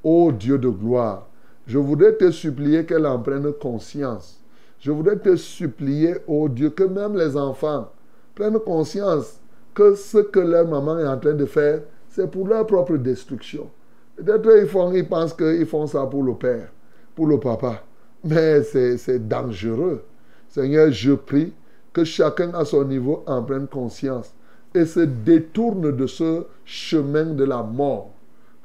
Ô 0.03 0.33
Dieu 0.33 0.57
de 0.57 0.67
gloire, 0.67 1.27
je 1.65 1.77
voudrais 1.77 2.17
te 2.17 2.29
supplier 2.29 2.85
qu'elle 2.85 3.05
en 3.05 3.19
prenne 3.19 3.53
conscience. 3.53 4.43
Je 4.81 4.91
voudrais 4.91 5.17
te 5.17 5.37
supplier, 5.37 6.15
ô 6.27 6.49
Dieu, 6.49 6.71
que 6.71 6.83
même 6.83 7.15
les 7.15 7.37
enfants 7.37 7.89
prennent 8.35 8.59
conscience 8.59 9.39
que 9.73 9.95
ce 9.95 10.17
que 10.17 10.39
leur 10.39 10.67
maman 10.67 10.99
est 10.99 11.07
en 11.07 11.17
train 11.17 11.35
de 11.35 11.45
faire, 11.45 11.83
c'est 12.09 12.29
pour 12.29 12.49
leur 12.49 12.67
propre 12.67 12.97
destruction. 12.97 13.69
Peut-être 14.17 14.57
ils, 14.61 14.67
font, 14.67 14.91
ils 14.93 15.07
pensent 15.07 15.33
qu'ils 15.33 15.65
font 15.65 15.87
ça 15.87 16.05
pour 16.05 16.23
le 16.23 16.35
père, 16.35 16.69
pour 17.15 17.27
le 17.27 17.39
papa. 17.39 17.83
Mais 18.23 18.61
c'est 18.63 19.27
dangereux. 19.27 20.03
Seigneur, 20.49 20.91
je 20.91 21.13
prie 21.13 21.53
que 21.93 22.03
chacun 22.03 22.53
à 22.53 22.65
son 22.65 22.85
niveau 22.85 23.23
en 23.25 23.41
prenne 23.43 23.67
conscience 23.67 24.33
et 24.73 24.85
se 24.85 25.01
détourne 25.01 25.95
de 25.95 26.07
ce 26.07 26.45
chemin 26.65 27.25
de 27.25 27.43
la 27.43 27.63
mort. 27.63 28.11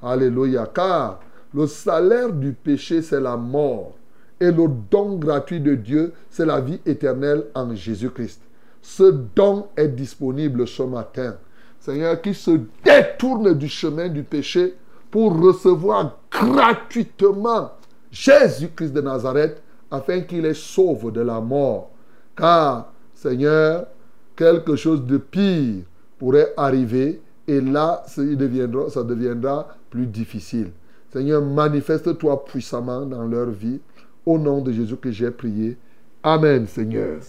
Alléluia. 0.02 0.70
Car 0.72 1.20
le 1.54 1.66
salaire 1.66 2.32
du 2.32 2.52
péché, 2.52 3.02
c'est 3.02 3.20
la 3.20 3.36
mort. 3.36 3.96
Et 4.38 4.52
le 4.52 4.68
don 4.90 5.16
gratuit 5.16 5.60
de 5.60 5.74
Dieu, 5.74 6.12
c'est 6.28 6.44
la 6.44 6.60
vie 6.60 6.80
éternelle 6.84 7.44
en 7.54 7.74
Jésus-Christ. 7.74 8.42
Ce 8.82 9.04
don 9.34 9.68
est 9.76 9.88
disponible 9.88 10.68
ce 10.68 10.82
matin. 10.82 11.36
Seigneur, 11.80 12.20
qui 12.20 12.34
se 12.34 12.60
détourne 12.84 13.54
du 13.54 13.68
chemin 13.68 14.08
du 14.08 14.22
péché 14.22 14.74
pour 15.10 15.40
recevoir 15.40 16.18
gratuitement 16.30 17.72
Jésus-Christ 18.10 18.92
de 18.92 19.00
Nazareth 19.00 19.62
afin 19.90 20.20
qu'il 20.20 20.42
les 20.42 20.54
sauve 20.54 21.12
de 21.12 21.20
la 21.20 21.40
mort. 21.40 21.90
Car, 22.36 22.92
Seigneur, 23.14 23.86
quelque 24.34 24.76
chose 24.76 25.04
de 25.04 25.16
pire 25.16 25.84
pourrait 26.18 26.52
arriver 26.56 27.20
et 27.48 27.60
là, 27.60 28.02
ça 28.06 28.22
deviendra, 28.22 28.90
ça 28.90 29.02
deviendra 29.02 29.68
plus 29.90 30.06
difficile. 30.06 30.72
Seigneur, 31.12 31.42
manifeste-toi 31.42 32.44
puissamment 32.44 33.06
dans 33.06 33.26
leur 33.26 33.50
vie. 33.50 33.80
Au 34.24 34.38
nom 34.38 34.60
de 34.60 34.72
Jésus 34.72 34.96
que 34.96 35.10
j'ai 35.10 35.30
prié. 35.30 35.76
Amen, 36.22 36.66
Seigneur. 36.66 37.20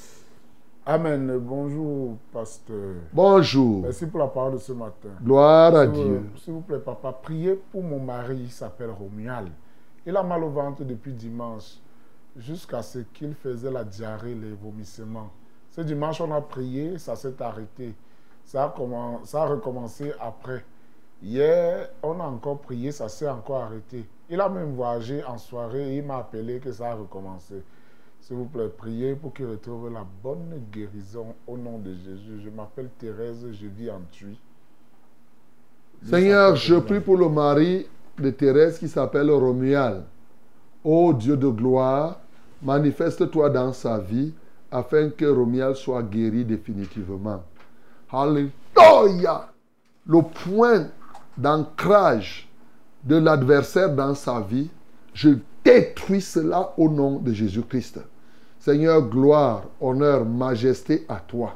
Amen. 0.89 1.37
Bonjour, 1.39 2.15
pasteur. 2.31 2.95
Bonjour. 3.11 3.81
Merci 3.81 4.05
pour 4.05 4.19
la 4.21 4.27
parole 4.27 4.53
de 4.53 4.57
ce 4.57 4.71
matin. 4.71 5.09
Gloire 5.21 5.75
à 5.75 5.85
Dieu. 5.85 6.23
S'il 6.37 6.53
vous 6.53 6.61
plaît, 6.61 6.79
papa, 6.79 7.11
priez 7.11 7.55
pour 7.55 7.83
mon 7.83 7.99
mari, 7.99 8.37
il 8.43 8.51
s'appelle 8.51 8.91
Romuald. 8.91 9.49
Il 10.05 10.15
a 10.15 10.23
mal 10.23 10.45
au 10.45 10.49
ventre 10.49 10.85
depuis 10.85 11.11
dimanche, 11.11 11.79
jusqu'à 12.37 12.81
ce 12.81 12.99
qu'il 12.99 13.33
faisait 13.35 13.69
la 13.69 13.83
diarrhée, 13.83 14.33
les 14.33 14.53
vomissements. 14.53 15.29
Ce 15.71 15.81
dimanche, 15.81 16.21
on 16.21 16.31
a 16.31 16.39
prié, 16.39 16.97
ça 16.97 17.17
s'est 17.17 17.41
arrêté. 17.41 17.93
Ça 18.45 18.63
a, 18.63 18.69
commen- 18.69 19.25
ça 19.25 19.43
a 19.43 19.45
recommencé 19.45 20.13
après. 20.21 20.63
Hier, 21.21 21.89
on 22.01 22.17
a 22.21 22.23
encore 22.23 22.59
prié, 22.59 22.93
ça 22.93 23.09
s'est 23.09 23.27
encore 23.27 23.63
arrêté. 23.63 24.05
Il 24.29 24.39
a 24.39 24.47
même 24.47 24.73
voyagé 24.73 25.21
en 25.25 25.37
soirée 25.37 25.95
et 25.95 25.97
il 25.97 26.05
m'a 26.05 26.19
appelé 26.19 26.59
que 26.59 26.71
ça 26.71 26.91
a 26.91 26.95
recommencé. 26.95 27.61
S'il 28.27 28.35
vous 28.35 28.43
plaît, 28.43 28.67
priez 28.67 29.15
pour 29.15 29.33
qu'il 29.33 29.45
retrouve 29.45 29.89
la 29.89 30.05
bonne 30.21 30.61
guérison 30.69 31.27
au 31.47 31.55
nom 31.55 31.77
de 31.77 31.93
Jésus. 31.93 32.41
Je 32.43 32.49
m'appelle 32.49 32.89
Thérèse, 32.99 33.47
je 33.53 33.67
vis 33.67 33.89
en 33.89 34.01
Thuy. 34.11 34.37
Seigneur, 36.03 36.57
je 36.57 36.75
prie 36.75 36.99
pour 36.99 37.15
le 37.15 37.29
mari 37.29 37.87
de 38.19 38.29
Thérèse 38.31 38.79
qui 38.79 38.89
s'appelle 38.89 39.31
Romuald. 39.31 40.03
Ô 40.83 41.13
Dieu 41.13 41.37
de 41.37 41.47
gloire, 41.47 42.19
manifeste-toi 42.61 43.49
dans 43.49 43.71
sa 43.71 43.97
vie 43.97 44.33
afin 44.69 45.09
que 45.09 45.23
Romuald 45.23 45.77
soit 45.77 46.03
guéri 46.03 46.43
définitivement. 46.43 47.41
Alléluia. 48.11 49.53
Le 50.05 50.21
point 50.21 50.89
d'ancrage 51.37 52.49
de 53.05 53.15
l'adversaire 53.15 53.95
dans 53.95 54.15
sa 54.15 54.41
vie, 54.41 54.69
je 55.13 55.29
détruis 55.63 56.19
cela 56.19 56.73
au 56.75 56.89
nom 56.89 57.19
de 57.19 57.31
Jésus-Christ. 57.31 58.01
Seigneur, 58.59 59.01
gloire, 59.01 59.63
honneur, 59.79 60.25
majesté 60.25 61.05
à 61.07 61.15
toi. 61.15 61.55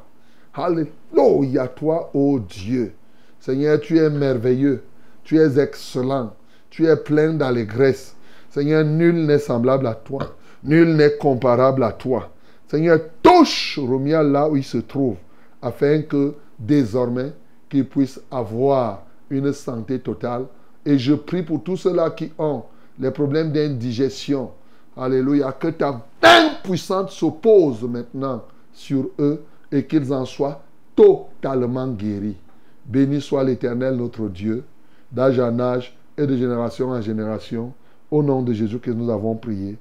Alléluia, 0.54 1.68
toi, 1.68 2.10
ô 2.14 2.38
Dieu. 2.38 2.94
Seigneur, 3.40 3.80
tu 3.80 3.98
es 3.98 4.08
merveilleux, 4.08 4.82
tu 5.24 5.38
es 5.38 5.58
excellent, 5.58 6.34
tu 6.70 6.86
es 6.86 6.96
plein 6.96 7.34
d'allégresse. 7.34 8.14
Seigneur, 8.50 8.84
nul 8.84 9.26
n'est 9.26 9.38
semblable 9.38 9.86
à 9.86 9.94
toi, 9.94 10.36
nul 10.62 10.94
n'est 10.94 11.16
comparable 11.16 11.82
à 11.82 11.92
toi. 11.92 12.30
Seigneur, 12.68 13.00
touche 13.22 13.78
Romial 13.78 14.30
là 14.30 14.48
où 14.48 14.56
il 14.56 14.64
se 14.64 14.78
trouve, 14.78 15.16
afin 15.60 16.02
que 16.02 16.34
désormais, 16.58 17.32
qu'il 17.68 17.86
puisse 17.86 18.20
avoir 18.30 19.04
une 19.30 19.52
santé 19.52 19.98
totale. 19.98 20.44
Et 20.84 20.98
je 20.98 21.14
prie 21.14 21.42
pour 21.42 21.62
tous 21.62 21.76
ceux-là 21.76 22.10
qui 22.10 22.32
ont 22.38 22.64
les 22.98 23.10
problèmes 23.10 23.52
d'indigestion. 23.52 24.50
Alléluia. 24.96 25.52
Que 25.52 25.68
ta 25.68 25.92
main 26.22 26.54
puissante 26.62 27.10
s'oppose 27.10 27.82
maintenant 27.82 28.44
sur 28.72 29.10
eux 29.18 29.42
et 29.70 29.86
qu'ils 29.86 30.12
en 30.12 30.24
soient 30.24 30.62
totalement 30.94 31.88
guéris. 31.88 32.36
Béni 32.84 33.20
soit 33.20 33.44
l'Éternel 33.44 33.96
notre 33.96 34.28
Dieu, 34.28 34.64
d'âge 35.10 35.38
en 35.38 35.58
âge 35.60 35.96
et 36.16 36.26
de 36.26 36.36
génération 36.36 36.88
en 36.90 37.00
génération. 37.00 37.72
Au 38.10 38.22
nom 38.22 38.42
de 38.42 38.52
Jésus 38.52 38.78
que 38.78 38.90
nous 38.90 39.10
avons 39.10 39.34
prié. 39.36 39.78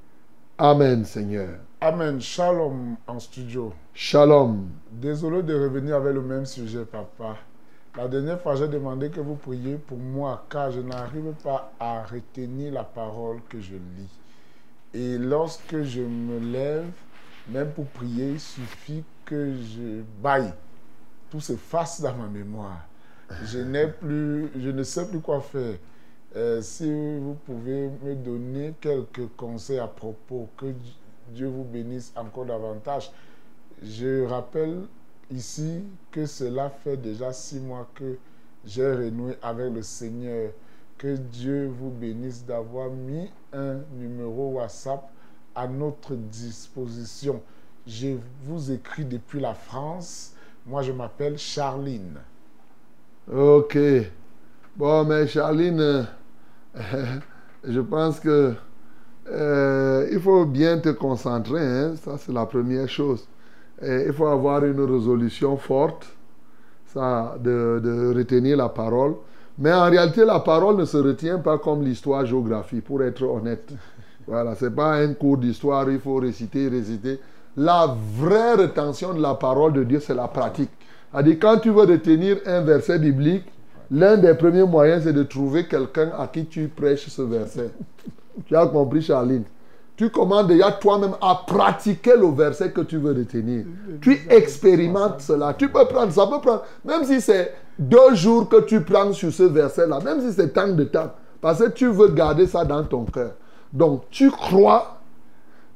Amen, 0.57 1.03
Seigneur. 1.03 1.49
Amen. 1.81 2.21
Shalom 2.21 2.95
en 3.07 3.19
studio. 3.19 3.73
Shalom. 3.93 4.69
Désolé 4.91 5.43
de 5.43 5.53
revenir 5.53 5.95
avec 5.95 6.13
le 6.13 6.21
même 6.21 6.45
sujet, 6.45 6.85
papa. 6.85 7.35
La 7.97 8.07
dernière 8.07 8.39
fois, 8.39 8.55
j'ai 8.55 8.69
demandé 8.69 9.09
que 9.09 9.19
vous 9.19 9.35
priez 9.35 9.75
pour 9.75 9.97
moi, 9.97 10.45
car 10.49 10.71
je 10.71 10.79
n'arrive 10.79 11.33
pas 11.43 11.73
à 11.77 12.03
retenir 12.03 12.71
la 12.71 12.83
parole 12.83 13.39
que 13.49 13.59
je 13.59 13.73
lis. 13.73 14.20
Et 14.93 15.18
lorsque 15.18 15.84
je 15.84 16.01
me 16.01 16.39
lève, 16.39 16.85
même 17.47 17.72
pour 17.72 17.85
prier, 17.88 18.31
il 18.31 18.39
suffit 18.39 19.03
que 19.26 19.53
je 19.53 20.01
baille. 20.22 20.53
Tout 21.30 21.39
s'efface 21.39 22.01
dans 22.01 22.15
ma 22.15 22.27
mémoire. 22.27 22.85
Je 23.45 23.59
n'ai 23.59 23.88
plus, 23.88 24.49
je 24.59 24.69
ne 24.69 24.84
sais 24.84 25.07
plus 25.07 25.22
quoi 25.22 25.39
faire. 25.39 25.76
Euh, 26.35 26.61
si 26.61 26.89
vous 27.19 27.35
pouvez 27.45 27.89
me 28.03 28.15
donner 28.15 28.73
quelques 28.80 29.27
conseils 29.38 29.80
à 29.80 29.88
propos, 29.88 30.49
que 30.57 30.73
Dieu 31.30 31.47
vous 31.47 31.63
bénisse 31.63 32.11
encore 32.15 32.45
davantage. 32.45 33.11
Je 33.81 34.26
rappelle 34.26 34.84
ici 35.30 35.84
que 36.11 36.26
cela 36.26 36.69
fait 36.69 36.97
déjà 36.97 37.34
six 37.34 37.59
mois 37.59 37.89
que 37.95 38.18
j'ai 38.65 38.91
renoué 38.91 39.38
avec 39.41 39.73
le 39.73 39.81
Seigneur. 39.81 40.51
Que 41.02 41.15
Dieu 41.15 41.68
vous 41.80 41.90
bénisse 41.90 42.45
d'avoir 42.45 42.91
mis 42.91 43.28
un 43.53 43.78
numéro 43.98 44.52
WhatsApp 44.52 45.10
à 45.56 45.68
notre 45.68 46.14
disposition. 46.14 47.41
Je 47.88 48.18
vous 48.44 48.72
écris 48.72 49.03
depuis 49.03 49.40
la 49.40 49.56
France. 49.56 50.36
Moi, 50.64 50.84
je 50.84 50.91
m'appelle 50.91 51.40
Charline. 51.40 52.19
Ok. 53.34 53.80
Bon, 54.76 55.03
mais 55.03 55.26
Charline, 55.26 55.80
euh, 55.80 56.03
je 57.64 57.80
pense 57.80 58.19
que 58.19 58.53
euh, 59.28 60.07
il 60.11 60.19
faut 60.19 60.45
bien 60.45 60.78
te 60.78 60.90
concentrer, 60.90 61.65
hein. 61.65 61.95
ça 61.95 62.19
c'est 62.19 62.32
la 62.32 62.45
première 62.45 62.88
chose. 62.88 63.28
Et 63.82 64.03
il 64.06 64.14
faut 64.14 64.28
avoir 64.28 64.64
une 64.65 64.82
résolution 64.82 65.57
forte, 65.57 66.15
ça, 66.86 67.38
de, 67.40 67.82
de, 67.84 68.14
retenir 68.15 68.56
la 68.56 68.69
parole. 68.69 69.15
Mais 69.61 69.71
en 69.71 69.91
réalité, 69.91 70.25
la 70.25 70.39
parole 70.39 70.75
ne 70.77 70.85
se 70.85 70.97
retient 70.97 71.38
pas 71.38 71.59
comme 71.59 71.83
l'histoire-géographie, 71.83 72.81
pour 72.81 73.03
être 73.03 73.21
honnête. 73.21 73.71
Voilà, 74.25 74.55
ce 74.55 74.65
n'est 74.65 74.71
pas 74.71 74.95
un 74.95 75.13
cours 75.13 75.38
d'histoire, 75.38 75.88
il 75.91 75.99
faut 75.99 76.15
réciter, 76.15 76.67
réciter. 76.67 77.19
La 77.55 77.95
vraie 78.17 78.55
rétention 78.55 79.13
de 79.13 79.21
la 79.21 79.35
parole 79.35 79.73
de 79.73 79.83
Dieu, 79.83 79.99
c'est 79.99 80.15
la 80.15 80.27
pratique. 80.27 80.71
C'est-à-dire, 81.11 81.38
quand 81.39 81.59
tu 81.59 81.69
veux 81.69 81.83
retenir 81.83 82.38
un 82.47 82.61
verset 82.61 82.97
biblique, 82.97 83.45
l'un 83.91 84.17
des 84.17 84.33
premiers 84.33 84.63
moyens, 84.63 85.03
c'est 85.03 85.13
de 85.13 85.23
trouver 85.23 85.67
quelqu'un 85.67 86.09
à 86.17 86.25
qui 86.25 86.45
tu 86.45 86.67
prêches 86.67 87.07
ce 87.07 87.21
verset. 87.21 87.69
Tu 88.47 88.55
as 88.55 88.65
compris, 88.65 89.03
Charline? 89.03 89.43
Tu 89.95 90.09
commandes 90.09 90.47
déjà 90.47 90.71
toi-même 90.71 91.13
à 91.21 91.43
pratiquer 91.45 92.15
le 92.17 92.31
verset 92.31 92.71
que 92.71 92.81
tu 92.81 92.97
veux 92.97 93.13
retenir. 93.13 93.65
Tu 94.01 94.21
expérimentes 94.27 95.21
cela. 95.21 95.53
Tu 95.53 95.69
peux 95.69 95.85
prendre, 95.85 96.11
ça 96.11 96.25
peut 96.25 96.41
prendre, 96.41 96.63
même 96.83 97.03
si 97.03 97.21
c'est 97.21 97.53
deux 97.81 98.13
jours 98.13 98.47
que 98.47 98.61
tu 98.61 98.81
prends 98.81 99.11
sur 99.11 99.33
ce 99.33 99.43
verset-là, 99.43 99.99
même 100.01 100.21
si 100.21 100.31
c'est 100.31 100.53
tant 100.53 100.67
de 100.67 100.83
temps, 100.83 101.11
parce 101.41 101.59
que 101.59 101.69
tu 101.69 101.87
veux 101.87 102.09
garder 102.09 102.45
ça 102.45 102.63
dans 102.63 102.83
ton 102.83 103.05
cœur. 103.05 103.31
Donc, 103.73 104.03
tu 104.11 104.29
crois, 104.29 104.99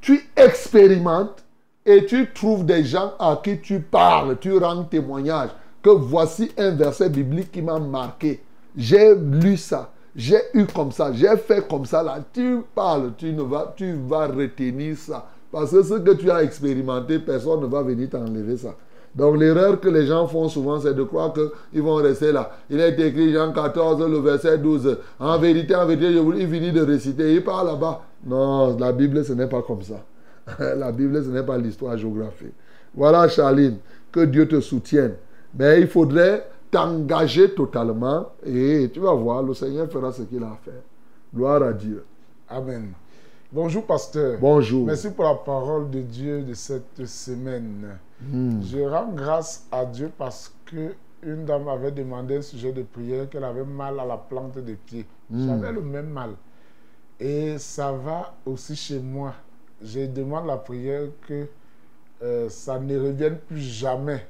tu 0.01 0.29
expérimentes 0.35 1.43
et 1.83 2.05
tu 2.05 2.31
trouves 2.31 2.65
des 2.65 2.83
gens 2.83 3.13
à 3.19 3.39
qui 3.43 3.59
tu 3.59 3.79
parles, 3.79 4.37
tu 4.39 4.55
rends 4.57 4.83
témoignage 4.83 5.49
que 5.81 5.89
voici 5.89 6.51
un 6.57 6.71
verset 6.71 7.09
biblique 7.09 7.51
qui 7.51 7.61
m'a 7.61 7.79
marqué. 7.79 8.43
J'ai 8.77 9.15
lu 9.15 9.57
ça, 9.57 9.91
j'ai 10.15 10.41
eu 10.53 10.65
comme 10.65 10.91
ça, 10.91 11.11
j'ai 11.11 11.35
fait 11.37 11.67
comme 11.67 11.85
ça. 11.85 12.03
Là, 12.03 12.19
tu 12.33 12.61
parles, 12.75 13.13
tu, 13.17 13.33
ne 13.33 13.41
vas, 13.41 13.73
tu 13.75 13.93
vas 14.07 14.27
retenir 14.27 14.95
ça. 14.97 15.27
Parce 15.51 15.71
que 15.71 15.81
ce 15.81 15.93
que 15.95 16.11
tu 16.11 16.29
as 16.29 16.43
expérimenté, 16.43 17.17
personne 17.17 17.61
ne 17.61 17.65
va 17.67 17.81
venir 17.81 18.09
t'enlever 18.09 18.57
ça. 18.57 18.75
Donc 19.15 19.37
l'erreur 19.37 19.79
que 19.79 19.87
les 19.87 20.05
gens 20.05 20.27
font 20.27 20.49
souvent, 20.49 20.79
c'est 20.79 20.93
de 20.93 21.03
croire 21.03 21.33
qu'ils 21.33 21.81
vont 21.81 21.95
rester 21.95 22.33
là. 22.33 22.51
Il 22.69 22.81
est 22.81 22.99
écrit 22.99 23.31
Jean 23.31 23.53
14, 23.53 24.05
le 24.09 24.17
verset 24.19 24.57
12. 24.57 24.97
En 25.19 25.39
vérité, 25.39 25.73
en 25.73 25.85
vérité, 25.85 26.11
je 26.11 26.19
vous 26.19 26.33
il 26.33 26.49
finit 26.49 26.73
de 26.73 26.81
réciter. 26.81 27.33
Il 27.33 27.43
parle 27.43 27.67
là-bas. 27.67 28.01
Non, 28.25 28.77
la 28.77 28.91
Bible, 28.91 29.23
ce 29.23 29.31
n'est 29.31 29.47
pas 29.47 29.61
comme 29.61 29.81
ça. 29.83 30.03
la 30.75 30.91
Bible, 30.91 31.23
ce 31.23 31.29
n'est 31.29 31.43
pas 31.43 31.57
l'histoire 31.57 31.97
géographique. 31.97 32.53
Voilà, 32.93 33.29
Charline, 33.29 33.77
que 34.11 34.25
Dieu 34.25 34.47
te 34.47 34.59
soutienne. 34.59 35.13
Mais 35.57 35.79
il 35.79 35.87
faudrait 35.87 36.45
t'engager 36.69 37.51
totalement 37.51 38.27
et 38.45 38.89
tu 38.93 38.99
vas 38.99 39.13
voir, 39.13 39.43
le 39.43 39.53
Seigneur 39.53 39.89
fera 39.89 40.11
ce 40.11 40.23
qu'il 40.23 40.43
a 40.43 40.47
à 40.47 40.59
faire. 40.61 40.81
Gloire 41.33 41.63
à 41.63 41.71
Dieu. 41.71 42.03
Amen. 42.49 42.91
Bonjour, 43.49 43.85
pasteur. 43.85 44.37
Bonjour. 44.41 44.85
Merci 44.85 45.11
pour 45.11 45.23
la 45.23 45.35
parole 45.35 45.89
de 45.89 46.01
Dieu 46.01 46.41
de 46.41 46.53
cette 46.53 47.05
semaine. 47.05 47.97
Hmm. 48.31 48.61
Je 48.61 48.79
rends 48.79 49.11
grâce 49.13 49.65
à 49.71 49.85
Dieu 49.85 50.11
parce 50.17 50.53
que 50.65 50.93
une 51.23 51.45
dame 51.45 51.67
avait 51.67 51.91
demandé 51.91 52.37
un 52.37 52.41
sujet 52.41 52.71
de 52.71 52.83
prière 52.83 53.29
qu'elle 53.29 53.43
avait 53.43 53.63
mal 53.65 53.99
à 53.99 54.05
la 54.05 54.17
plante 54.17 54.57
des 54.59 54.75
pieds. 54.75 55.05
Hmm. 55.29 55.47
J'avais 55.47 55.71
le 55.71 55.81
même 55.81 56.09
mal. 56.09 56.31
Et 57.19 57.57
ça 57.57 57.91
va 57.91 58.33
aussi 58.45 58.75
chez 58.75 58.99
moi. 58.99 59.33
Je 59.81 60.05
demande 60.05 60.47
la 60.47 60.57
prière 60.57 61.07
que 61.27 61.47
euh, 62.23 62.49
ça 62.49 62.79
ne 62.79 62.97
revienne 62.97 63.37
plus 63.47 63.61
jamais. 63.61 64.25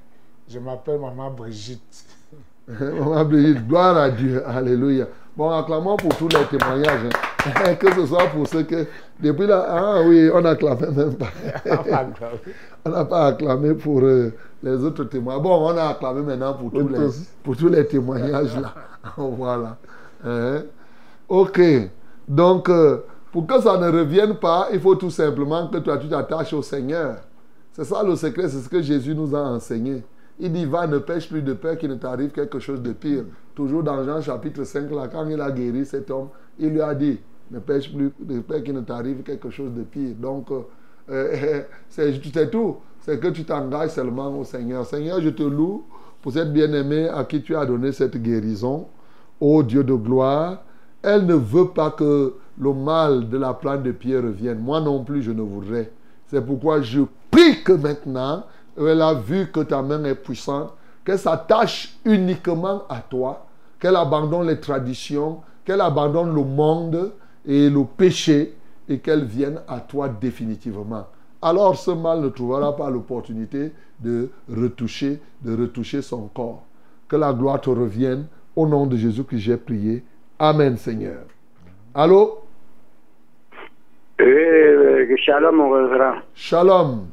Je 0.47 0.59
m'appelle 0.59 0.99
Maman 0.99 1.31
Brigitte. 1.31 2.05
Maman 2.67 3.25
Brigitte, 3.25 3.67
gloire 3.67 3.97
à 3.97 4.09
Dieu. 4.09 4.45
Alléluia. 4.47 5.07
Bon, 5.35 5.49
acclamons 5.51 5.97
pour 5.97 6.15
tous 6.15 6.29
les 6.29 6.45
témoignages. 6.45 7.09
hein. 7.45 7.75
que 7.79 7.93
ce 7.93 8.05
soit 8.05 8.27
pour 8.27 8.47
ceux 8.47 8.63
que. 8.63 8.87
Depuis 9.19 9.47
là. 9.47 9.65
Ah 9.67 10.01
oui, 10.05 10.29
on 10.33 10.43
acclamait 10.45 10.91
même 10.91 11.15
pas. 11.15 11.27
on 12.85 12.91
n'a 12.91 13.05
pas 13.05 13.27
acclamé 13.27 13.73
pour 13.73 14.01
euh, 14.01 14.31
les 14.61 14.83
autres 14.83 15.05
témoins. 15.05 15.39
Bon, 15.39 15.67
on 15.67 15.75
a 15.75 15.85
acclamé 15.85 16.21
maintenant 16.21 16.53
pour 16.53 16.71
tous 16.71 16.87
les, 16.87 17.07
pour 17.43 17.57
tous 17.57 17.67
les 17.67 17.85
témoignages 17.87 18.55
là. 18.59 18.73
voilà. 19.17 19.77
Hein? 20.23 20.63
Ok. 21.27 21.59
Donc, 22.27 22.69
euh, 22.69 22.99
pour 23.31 23.47
que 23.47 23.59
ça 23.59 23.77
ne 23.77 23.89
revienne 23.91 24.35
pas, 24.35 24.67
il 24.71 24.79
faut 24.79 24.95
tout 24.95 25.09
simplement 25.09 25.67
que 25.67 25.79
toi, 25.79 25.97
tu 25.97 26.07
t'attaches 26.07 26.53
au 26.53 26.61
Seigneur. 26.61 27.17
C'est 27.73 27.83
ça 27.83 28.03
le 28.03 28.15
secret, 28.15 28.47
c'est 28.47 28.59
ce 28.59 28.69
que 28.69 28.81
Jésus 28.81 29.15
nous 29.15 29.35
a 29.35 29.41
enseigné. 29.41 30.03
Il 30.39 30.53
dit, 30.53 30.65
va, 30.65 30.85
ne 30.85 30.99
pêche 30.99 31.27
plus 31.27 31.41
de 31.41 31.53
peur 31.53 31.77
qu'il 31.77 31.89
ne 31.89 31.95
t'arrive 31.95 32.31
quelque 32.31 32.59
chose 32.59 32.81
de 32.81 32.93
pire. 32.93 33.23
Toujours 33.55 33.83
dans 33.83 34.03
Jean 34.03 34.21
chapitre 34.21 34.63
5, 34.63 34.91
là, 34.91 35.07
quand 35.07 35.27
il 35.27 35.41
a 35.41 35.49
guéri 35.49 35.85
cet 35.85 36.11
homme, 36.11 36.29
il 36.59 36.69
lui 36.69 36.81
a 36.81 36.93
dit, 36.93 37.19
ne 37.51 37.59
pêche 37.59 37.91
plus 37.93 38.11
de 38.19 38.39
peur 38.41 38.63
qu'il 38.63 38.73
ne 38.73 38.81
t'arrive 38.81 39.23
quelque 39.23 39.49
chose 39.49 39.71
de 39.73 39.83
pire. 39.83 40.15
Donc, 40.19 40.51
euh, 40.51 40.61
c'est 41.89 42.51
tout. 42.51 42.77
C'est 43.01 43.19
que 43.19 43.27
tu 43.27 43.43
t'engages 43.43 43.91
seulement 43.91 44.35
au 44.37 44.43
Seigneur. 44.43 44.85
Seigneur, 44.85 45.21
je 45.21 45.29
te 45.29 45.43
loue 45.43 45.85
pour 46.21 46.31
cette 46.31 46.51
bien-aimée 46.51 47.07
à 47.07 47.23
qui 47.23 47.41
tu 47.41 47.55
as 47.55 47.65
donné 47.65 47.91
cette 47.91 48.17
guérison. 48.17 48.87
Ô 49.39 49.61
Dieu 49.61 49.83
de 49.83 49.93
gloire, 49.93 50.63
elle 51.03 51.25
ne 51.25 51.35
veut 51.35 51.67
pas 51.67 51.91
que 51.91 52.33
le 52.57 52.73
mal 52.73 53.29
de 53.29 53.37
la 53.37 53.53
plante 53.53 53.83
de 53.83 53.91
pierre 53.91 54.23
revienne. 54.23 54.59
Moi 54.59 54.81
non 54.81 55.03
plus, 55.03 55.21
je 55.21 55.31
ne 55.31 55.41
voudrais. 55.41 55.91
C'est 56.27 56.43
pourquoi 56.43 56.81
je 56.81 57.01
prie 57.29 57.61
que 57.63 57.73
maintenant, 57.73 58.43
elle 58.77 59.01
a 59.01 59.13
vu 59.13 59.51
que 59.51 59.59
ta 59.59 59.81
main 59.81 60.03
est 60.05 60.15
puissante, 60.15 60.73
qu'elle 61.05 61.19
s'attache 61.19 61.95
uniquement 62.05 62.83
à 62.89 63.01
toi, 63.01 63.45
qu'elle 63.79 63.95
abandonne 63.95 64.47
les 64.47 64.59
traditions, 64.59 65.41
qu'elle 65.63 65.81
abandonne 65.81 66.33
le 66.33 66.43
monde 66.43 67.11
et 67.45 67.69
le 67.69 67.83
péché 67.83 68.55
et 68.87 68.99
qu'elle 68.99 69.25
vienne 69.25 69.61
à 69.67 69.79
toi 69.79 70.09
définitivement. 70.09 71.07
Alors 71.41 71.75
ce 71.75 71.91
mal 71.91 72.21
ne 72.21 72.29
trouvera 72.29 72.75
pas 72.75 72.89
l'opportunité 72.89 73.71
de 73.99 74.29
retoucher, 74.49 75.19
de 75.41 75.55
retoucher 75.55 76.01
son 76.01 76.27
corps. 76.27 76.63
Que 77.07 77.15
la 77.15 77.33
gloire 77.33 77.61
te 77.61 77.69
revienne 77.69 78.25
au 78.55 78.67
nom 78.67 78.87
de 78.87 78.97
Jésus 78.97 79.23
que 79.23 79.37
j'ai 79.37 79.57
prié. 79.57 80.03
Amen 80.39 80.75
Seigneur. 80.77 81.23
Allô? 81.93 82.39
Oui, 84.19 85.17
shalom 85.17 85.55
mon 85.55 85.71
révérend. 85.71 86.15
Shalom. 86.33 87.07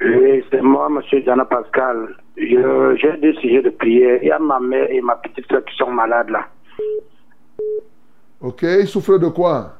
Oui, 0.00 0.44
c'est 0.50 0.62
moi, 0.62 0.88
monsieur 0.88 1.20
Diana 1.22 1.44
Pascal. 1.44 2.16
J'ai 2.36 3.16
deux 3.22 3.34
sujets 3.34 3.62
de 3.62 3.70
prière. 3.70 4.18
Il 4.22 4.28
y 4.28 4.30
a 4.30 4.38
ma 4.38 4.60
mère 4.60 4.90
et 4.90 5.00
ma 5.00 5.16
petite 5.16 5.46
soeur 5.48 5.64
qui 5.64 5.76
sont 5.76 5.90
malades 5.90 6.30
là. 6.30 6.46
Ok, 8.40 8.62
ils 8.62 8.86
souffrent 8.86 9.18
de 9.18 9.28
quoi? 9.28 9.72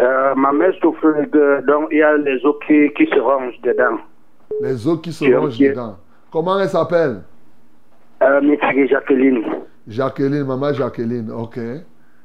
Euh, 0.00 0.34
Ma 0.34 0.52
mère 0.52 0.72
souffre 0.80 1.06
de. 1.32 1.66
Donc, 1.66 1.88
il 1.90 1.98
y 1.98 2.02
a 2.02 2.16
les 2.16 2.44
os 2.44 2.56
qui, 2.66 2.90
qui 2.94 3.06
se 3.06 3.18
rongent 3.18 3.60
dedans. 3.62 3.98
Les 4.60 4.86
os 4.86 5.00
qui 5.00 5.12
se 5.12 5.24
rongent 5.34 5.58
dedans. 5.58 5.96
Comment 6.30 6.58
elle 6.60 6.68
s'appelle? 6.68 7.22
Euh, 8.22 8.40
Jacqueline. 8.88 9.42
Jacqueline, 9.88 10.44
maman 10.44 10.72
Jacqueline, 10.72 11.30
ok. 11.30 11.58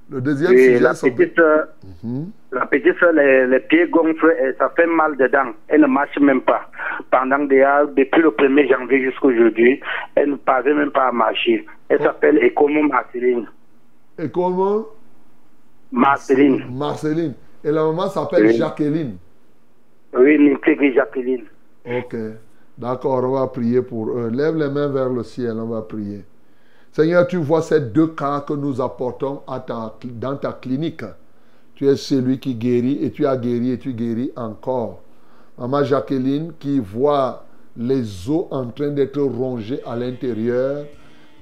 Le 0.09 0.19
deuxième 0.19 0.51
et 0.53 0.57
sujet, 0.57 0.79
la 0.79 0.89
petite, 0.93 1.35
soeur, 1.35 1.67
Mhm. 2.03 2.31
la 2.51 2.65
petite 2.65 2.97
soeur, 2.97 3.13
les, 3.13 3.47
les 3.47 3.59
pieds 3.61 3.87
gonflent 3.87 4.35
et 4.43 4.53
ça 4.57 4.69
fait 4.75 4.85
mal 4.85 5.15
dedans. 5.15 5.51
Elle 5.69 5.81
ne 5.81 5.87
marche 5.87 6.17
même 6.19 6.41
pas. 6.41 6.69
Pendant 7.09 7.45
déjà, 7.45 7.85
depuis 7.85 8.21
le 8.21 8.31
1er 8.31 8.67
janvier 8.67 9.03
jusqu'à 9.03 9.27
aujourd'hui, 9.27 9.79
elle 10.15 10.31
ne 10.31 10.35
parvient 10.35 10.73
même 10.75 10.91
pas 10.91 11.07
à 11.07 11.11
marcher. 11.13 11.65
Elle 11.87 12.01
s'appelle 12.01 12.43
Ecomo 12.43 12.81
Marceline. 12.83 13.47
Comment 14.33 14.85
Marceline. 15.91 16.65
Marceline. 16.71 17.33
Et 17.63 17.71
la 17.71 17.83
maman 17.83 18.09
s'appelle 18.09 18.47
Oui. 18.47 18.57
Jacqueline. 18.57 19.17
Oui, 20.13 20.37
Nintégri 20.39 20.93
Jacqueline. 20.93 21.43
Ok. 21.85 22.15
D'accord, 22.77 23.23
on 23.23 23.31
va 23.33 23.47
prier 23.47 23.81
pour 23.81 24.09
eux. 24.09 24.29
Lève 24.29 24.55
les 24.57 24.69
mains 24.69 24.87
vers 24.87 25.09
le 25.09 25.23
ciel, 25.23 25.53
on 25.57 25.67
va 25.67 25.81
prier. 25.81 26.23
Seigneur, 26.91 27.27
tu 27.27 27.37
vois 27.37 27.61
ces 27.61 27.79
deux 27.79 28.07
cas 28.07 28.41
que 28.41 28.53
nous 28.53 28.81
apportons 28.81 29.41
à 29.47 29.59
ta- 29.59 29.95
dans 30.03 30.35
ta 30.35 30.53
clinique. 30.53 31.03
Tu 31.75 31.87
es 31.87 31.95
celui 31.95 32.39
qui 32.39 32.55
guérit 32.55 33.03
et 33.03 33.11
tu 33.11 33.25
as 33.25 33.37
guéri 33.37 33.71
et 33.71 33.77
tu 33.79 33.93
guéris 33.93 34.31
encore. 34.35 35.01
Maman 35.57 35.83
Jacqueline 35.83 36.53
qui 36.59 36.79
voit 36.79 37.45
les 37.77 38.29
os 38.29 38.45
en 38.51 38.67
train 38.67 38.89
d'être 38.89 39.21
rongés 39.21 39.79
à 39.85 39.95
l'intérieur 39.95 40.85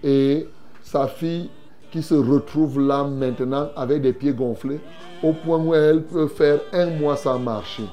et 0.03 0.47
sa 0.83 1.07
fille 1.07 1.49
qui 1.91 2.03
se 2.03 2.13
retrouve 2.13 2.79
là 2.79 3.03
maintenant 3.03 3.69
avec 3.75 4.01
des 4.01 4.13
pieds 4.13 4.33
gonflés 4.33 4.79
au 5.23 5.33
point 5.33 5.57
où 5.57 5.73
elle 5.73 6.03
peut 6.03 6.27
faire 6.27 6.59
un 6.71 6.87
mois 6.87 7.17
sans 7.17 7.39
marcher. 7.39 7.83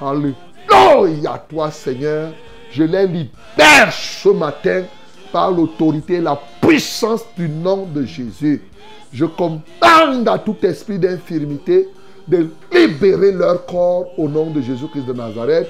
Alléluia, 0.00 1.44
toi 1.48 1.70
Seigneur. 1.70 2.32
Je 2.70 2.84
les 2.84 3.06
libère 3.06 3.90
ce 3.90 4.28
matin 4.28 4.84
par 5.32 5.50
l'autorité 5.50 6.14
et 6.14 6.20
la 6.20 6.38
puissance 6.60 7.24
du 7.36 7.48
nom 7.48 7.86
de 7.86 8.04
Jésus. 8.04 8.62
Je 9.12 9.24
commande 9.24 9.62
à 10.28 10.38
tout 10.38 10.56
esprit 10.62 10.98
d'infirmité 10.98 11.88
de 12.26 12.50
libérer 12.72 13.32
leur 13.32 13.64
corps 13.64 14.06
au 14.18 14.28
nom 14.28 14.50
de 14.50 14.60
Jésus-Christ 14.60 15.06
de 15.06 15.14
Nazareth. 15.14 15.68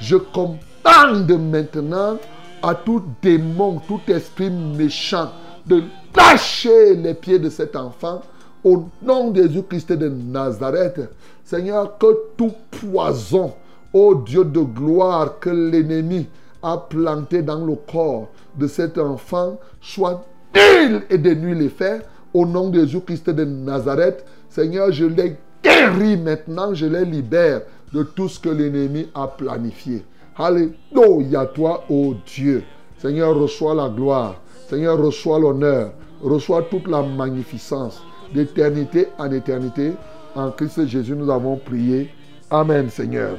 Je 0.00 0.16
commande 0.16 1.30
maintenant 1.30 2.16
à 2.62 2.74
tout 2.74 3.02
démon, 3.20 3.80
tout 3.86 4.00
esprit 4.08 4.50
méchant 4.50 5.30
de 5.66 5.82
lâcher 6.16 6.94
les 6.94 7.14
pieds 7.14 7.38
de 7.38 7.48
cet 7.48 7.76
enfant 7.76 8.22
au 8.64 8.84
nom 9.02 9.30
de 9.30 9.42
Jésus-Christ 9.42 9.92
de 9.92 10.08
Nazareth. 10.08 11.00
Seigneur, 11.44 11.98
que 11.98 12.06
tout 12.36 12.52
poison, 12.70 13.52
ô 13.92 14.14
Dieu 14.14 14.44
de 14.44 14.60
gloire, 14.60 15.38
que 15.38 15.50
l'ennemi 15.50 16.26
a 16.62 16.78
planté 16.78 17.42
dans 17.42 17.64
le 17.64 17.74
corps 17.74 18.28
de 18.56 18.66
cet 18.66 18.98
enfant 18.98 19.58
soit 19.80 20.24
nul 20.54 21.02
et 21.10 21.18
de 21.18 21.30
nul 21.30 21.62
effet. 21.62 22.00
Au 22.32 22.46
nom 22.46 22.70
de 22.70 22.80
Jésus-Christ 22.80 23.28
de 23.30 23.44
Nazareth, 23.44 24.24
Seigneur, 24.48 24.90
je 24.90 25.04
les 25.04 25.36
guéris 25.62 26.16
maintenant, 26.16 26.72
je 26.72 26.86
les 26.86 27.04
libère 27.04 27.62
de 27.92 28.02
tout 28.02 28.28
ce 28.28 28.40
que 28.40 28.48
l'ennemi 28.48 29.08
a 29.14 29.26
planifié. 29.26 30.04
Alléluia 30.36 31.46
toi, 31.46 31.84
ô 31.90 32.14
Dieu. 32.26 32.62
Seigneur, 32.98 33.36
reçois 33.36 33.74
la 33.74 33.88
gloire. 33.88 34.36
Seigneur, 34.72 34.98
reçois 34.98 35.38
l'honneur. 35.38 35.90
Reçois 36.22 36.62
toute 36.62 36.88
la 36.88 37.02
magnificence. 37.02 38.02
D'éternité 38.32 39.08
en 39.18 39.30
éternité. 39.30 39.92
En 40.34 40.50
Christ 40.50 40.86
Jésus, 40.86 41.14
nous 41.14 41.30
avons 41.30 41.56
prié. 41.56 42.08
Amen, 42.50 42.88
Seigneur. 42.88 43.36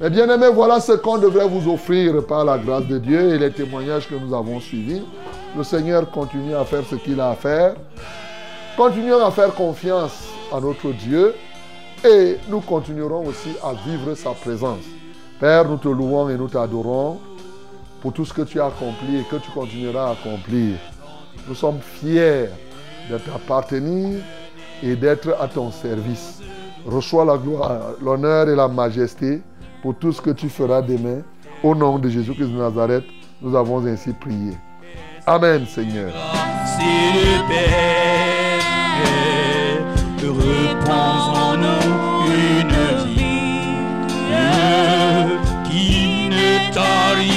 Mes 0.00 0.10
bien-aimés, 0.10 0.50
voilà 0.52 0.80
ce 0.80 0.94
qu'on 0.94 1.18
devrait 1.18 1.46
vous 1.46 1.72
offrir 1.72 2.26
par 2.26 2.44
la 2.44 2.58
grâce 2.58 2.84
de 2.86 2.98
Dieu 2.98 3.34
et 3.34 3.38
les 3.38 3.52
témoignages 3.52 4.08
que 4.08 4.16
nous 4.16 4.34
avons 4.34 4.58
suivis. 4.58 5.02
Le 5.56 5.62
Seigneur 5.62 6.10
continue 6.10 6.56
à 6.56 6.64
faire 6.64 6.82
ce 6.90 6.96
qu'il 6.96 7.20
a 7.20 7.30
à 7.30 7.34
faire. 7.36 7.76
Continuons 8.76 9.24
à 9.24 9.30
faire 9.30 9.54
confiance 9.54 10.24
à 10.52 10.58
notre 10.58 10.90
Dieu 10.90 11.32
et 12.04 12.38
nous 12.48 12.60
continuerons 12.60 13.24
aussi 13.24 13.50
à 13.62 13.72
vivre 13.88 14.16
sa 14.16 14.30
présence. 14.30 14.82
Père, 15.38 15.68
nous 15.68 15.76
te 15.76 15.86
louons 15.86 16.28
et 16.28 16.36
nous 16.36 16.48
t'adorons 16.48 17.20
pour 18.00 18.12
tout 18.12 18.24
ce 18.24 18.32
que 18.32 18.42
tu 18.42 18.60
as 18.60 18.66
accompli 18.66 19.18
et 19.18 19.24
que 19.24 19.36
tu 19.36 19.50
continueras 19.50 20.08
à 20.08 20.12
accomplir. 20.12 20.76
Nous 21.48 21.54
sommes 21.54 21.80
fiers 21.80 22.48
de 23.10 23.18
t'appartenir 23.18 24.20
et 24.82 24.96
d'être 24.96 25.36
à 25.40 25.48
ton 25.48 25.70
service. 25.70 26.40
Reçois 26.86 27.24
la 27.24 27.36
gloire, 27.36 27.92
l'honneur 28.02 28.48
et 28.48 28.54
la 28.54 28.68
majesté 28.68 29.42
pour 29.82 29.96
tout 29.96 30.12
ce 30.12 30.20
que 30.20 30.30
tu 30.30 30.48
feras 30.48 30.82
demain. 30.82 31.22
Au 31.62 31.74
nom 31.74 31.98
de 31.98 32.08
Jésus-Christ 32.08 32.48
de 32.48 32.58
Nazareth, 32.58 33.04
nous 33.40 33.56
avons 33.56 33.84
ainsi 33.86 34.12
prié. 34.12 34.52
Amen, 35.26 35.66
Seigneur. 35.66 36.12
Une 36.78 37.16
vie 43.14 43.36
qui 45.64 46.28
ne. 46.28 47.35